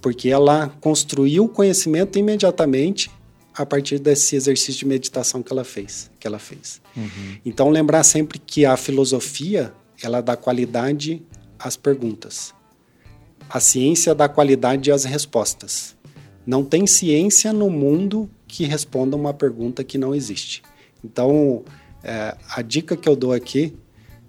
[0.00, 3.10] Porque ela construiu o conhecimento imediatamente
[3.54, 6.10] a partir desse exercício de meditação que ela fez.
[6.18, 6.80] Que ela fez.
[6.96, 7.36] Uhum.
[7.44, 9.72] Então lembrar sempre que a filosofia
[10.02, 11.22] ela dá qualidade
[11.58, 12.54] às perguntas.
[13.52, 15.94] A ciência dá qualidade às respostas.
[16.46, 20.62] Não tem ciência no mundo que responda uma pergunta que não existe.
[21.04, 21.62] Então,
[22.02, 23.76] é, a dica que eu dou aqui,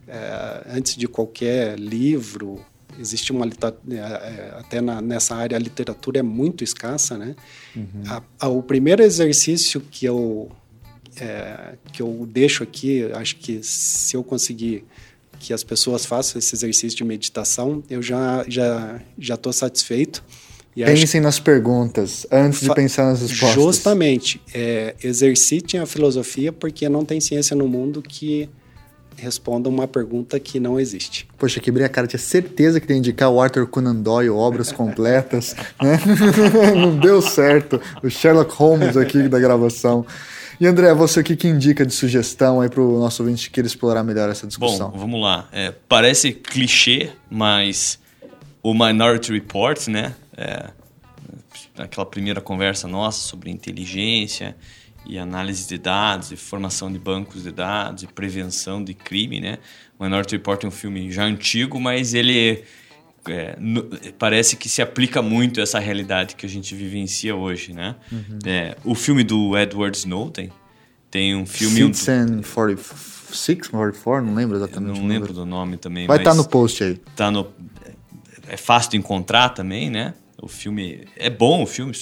[0.07, 2.59] é, antes de qualquer livro,
[2.99, 7.33] existe uma é, é, até na, nessa área a literatura é muito escassa, né?
[7.73, 8.03] Uhum.
[8.07, 10.51] A, a, o primeiro exercício que eu
[11.15, 14.83] é, que eu deixo aqui, acho que se eu conseguir
[15.43, 20.23] que as pessoas façam esse exercício de meditação, eu já já já estou satisfeito.
[20.75, 23.53] E Pensem nas perguntas antes de pensar nas respostas.
[23.53, 24.41] Justamente.
[24.53, 28.49] É, exercitem a filosofia porque não tem ciência no mundo que
[29.17, 31.27] responda uma pergunta que não existe.
[31.37, 32.07] Poxa, quebrei a cara.
[32.07, 35.55] Tinha certeza que ia indicar o Arthur Conan Doyle, obras completas.
[35.81, 35.99] né?
[36.73, 37.79] não deu certo.
[38.01, 40.05] O Sherlock Holmes aqui da gravação.
[40.63, 43.67] E André, você aqui que indica de sugestão aí para o nosso ouvinte que queira
[43.67, 44.91] explorar melhor essa discussão?
[44.91, 45.49] Bom, vamos lá.
[45.51, 47.99] É, parece clichê, mas
[48.61, 50.15] o Minority Report, né?
[50.37, 50.69] é,
[51.77, 54.55] aquela primeira conversa nossa sobre inteligência
[55.05, 59.57] e análise de dados, e formação de bancos de dados, e prevenção de crime, né?
[59.99, 62.63] O Minority Report é um filme já antigo, mas ele
[63.27, 63.83] é, no,
[64.17, 67.95] parece que se aplica muito essa realidade que a gente vivencia hoje, né?
[68.11, 68.39] Uhum.
[68.45, 70.51] É, o filme do Edward Snowden
[71.09, 71.75] tem um filme...
[71.75, 74.97] Citizen 46, 44, não lembro exatamente.
[74.97, 76.07] Eu não lembro do nome também.
[76.07, 76.97] Vai estar tá no post aí.
[77.15, 77.47] Tá no,
[78.47, 80.13] é fácil de encontrar também, né?
[80.41, 81.93] O filme é bom, o filme.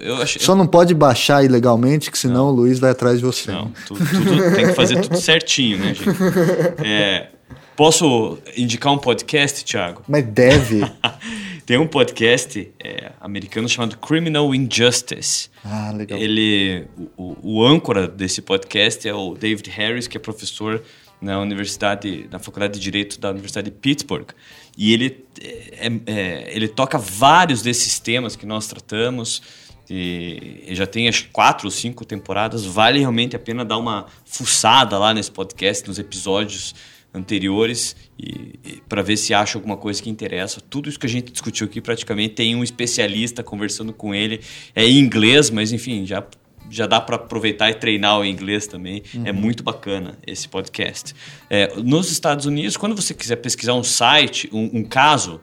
[0.00, 2.52] Eu achei, Só não pode baixar ilegalmente, que senão não.
[2.52, 3.50] o Luiz vai atrás de você.
[3.50, 6.08] Não, tudo, tudo tem que fazer tudo certinho, né, gente?
[6.86, 7.29] É,
[7.80, 10.02] posso indicar um podcast, Thiago?
[10.06, 10.82] Mas deve.
[11.64, 15.48] tem um podcast é, americano chamado Criminal Injustice.
[15.64, 16.18] Ah, legal.
[16.18, 16.86] Ele,
[17.16, 20.82] o, o âncora desse podcast é o David Harris, que é professor
[21.22, 24.28] na universidade, na faculdade de direito da Universidade de Pittsburgh.
[24.76, 29.42] E ele, é, é, ele toca vários desses temas que nós tratamos.
[29.88, 32.62] E já tem as quatro ou cinco temporadas.
[32.62, 36.74] Vale realmente a pena dar uma fuçada lá nesse podcast, nos episódios
[37.12, 40.60] anteriores e, e para ver se acha alguma coisa que interessa.
[40.60, 44.40] Tudo isso que a gente discutiu aqui praticamente tem um especialista conversando com ele.
[44.74, 46.24] É em inglês, mas enfim, já
[46.70, 49.02] já dá para aproveitar e treinar o inglês também.
[49.12, 49.26] É uhum.
[49.26, 51.14] É muito bacana esse podcast.
[51.48, 55.40] É, nos Estados Unidos, quando você quiser pesquisar um site, um, um caso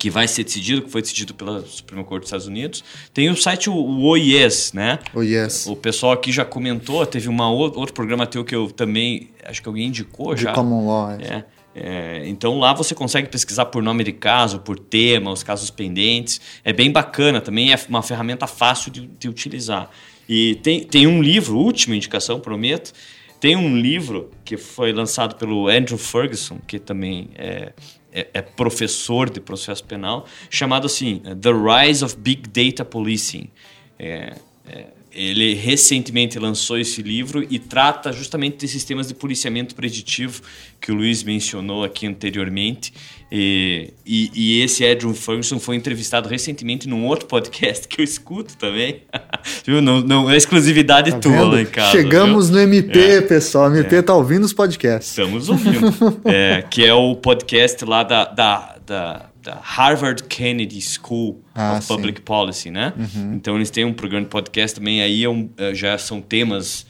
[0.00, 2.82] que vai ser decidido, que foi decidido pela Suprema Corte dos Estados Unidos,
[3.12, 4.98] tem o site o, o OIES, né?
[5.14, 5.66] OIES.
[5.66, 9.68] O pessoal aqui já comentou, teve uma outro programa teu que eu também, acho que
[9.68, 10.54] alguém indicou De já.
[10.54, 11.10] Common Law.
[11.10, 11.22] É.
[11.22, 11.44] é.
[11.72, 16.40] É, então lá você consegue pesquisar por nome de caso, por tema, os casos pendentes.
[16.64, 19.88] É bem bacana, também é uma ferramenta fácil de, de utilizar.
[20.28, 22.92] E tem, tem um livro, última indicação, prometo.
[23.38, 27.72] Tem um livro que foi lançado pelo Andrew Ferguson, que também é,
[28.12, 33.50] é, é, professor de processo penal, chamado assim The Rise of Big Data Policing.
[33.98, 40.42] É, é ele recentemente lançou esse livro e trata justamente desses temas de policiamento preditivo
[40.80, 42.92] que o Luiz mencionou aqui anteriormente.
[43.32, 48.56] E, e, e, esse Andrew Ferguson foi entrevistado recentemente num outro podcast que eu escuto
[48.56, 49.02] também.
[49.64, 49.80] viu?
[49.80, 51.92] Não, não é exclusividade tá tua lá em casa.
[51.92, 52.56] Chegamos viu?
[52.56, 53.20] no MP, é.
[53.20, 53.70] pessoal.
[53.70, 54.02] O MP é.
[54.02, 55.10] tá ouvindo os podcasts.
[55.10, 56.20] Estamos ouvindo.
[56.26, 59.29] é, que é o podcast lá da, da da
[59.60, 62.24] Harvard Kennedy School ah, of Public sim.
[62.24, 62.92] Policy, né?
[62.96, 63.34] Uhum.
[63.34, 66.86] Então eles têm um programa de podcast também, aí é um, é, já são temas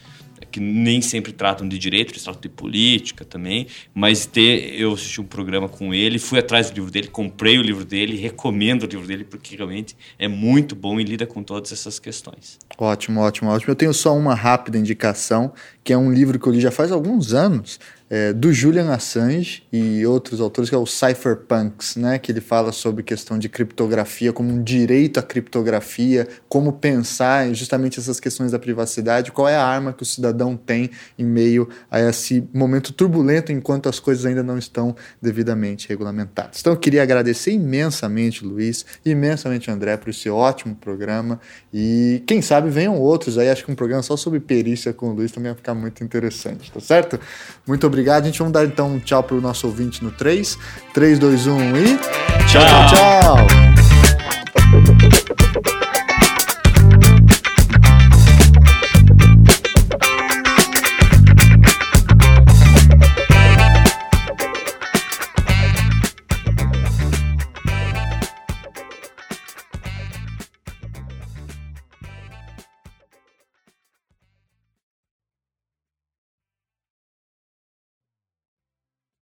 [0.51, 5.21] que nem sempre tratam de direito, eles tratam de política também, mas ter, eu assisti
[5.21, 8.85] um programa com ele, fui atrás do livro dele, comprei o livro dele, recomendo o
[8.85, 12.59] livro dele porque realmente é muito bom e lida com todas essas questões.
[12.77, 13.71] Ótimo, ótimo, ótimo.
[13.71, 16.91] Eu tenho só uma rápida indicação, que é um livro que eu li já faz
[16.91, 17.79] alguns anos,
[18.11, 22.73] é, do Julian Assange e outros autores, que é o Cypherpunks, né, que ele fala
[22.73, 28.59] sobre questão de criptografia, como um direito à criptografia, como pensar justamente essas questões da
[28.59, 33.53] privacidade, qual é a arma que o cidadão tem em meio a esse momento turbulento
[33.53, 36.59] enquanto as coisas ainda não estão devidamente regulamentadas.
[36.59, 41.39] Então eu queria agradecer imensamente, Luiz, imensamente, André, por esse ótimo programa
[41.73, 45.13] e quem sabe venham outros aí, acho que um programa só sobre perícia com o
[45.13, 47.17] Luiz também vai ficar muito interessante, tá certo?
[47.65, 48.23] Muito obrigado obrigado.
[48.23, 50.57] A gente vai dar então um tchau para o nosso ouvinte no 3.
[50.93, 51.97] 3, 2, 1 e.
[52.47, 52.87] Tchau, tchau.
[52.87, 53.90] tchau.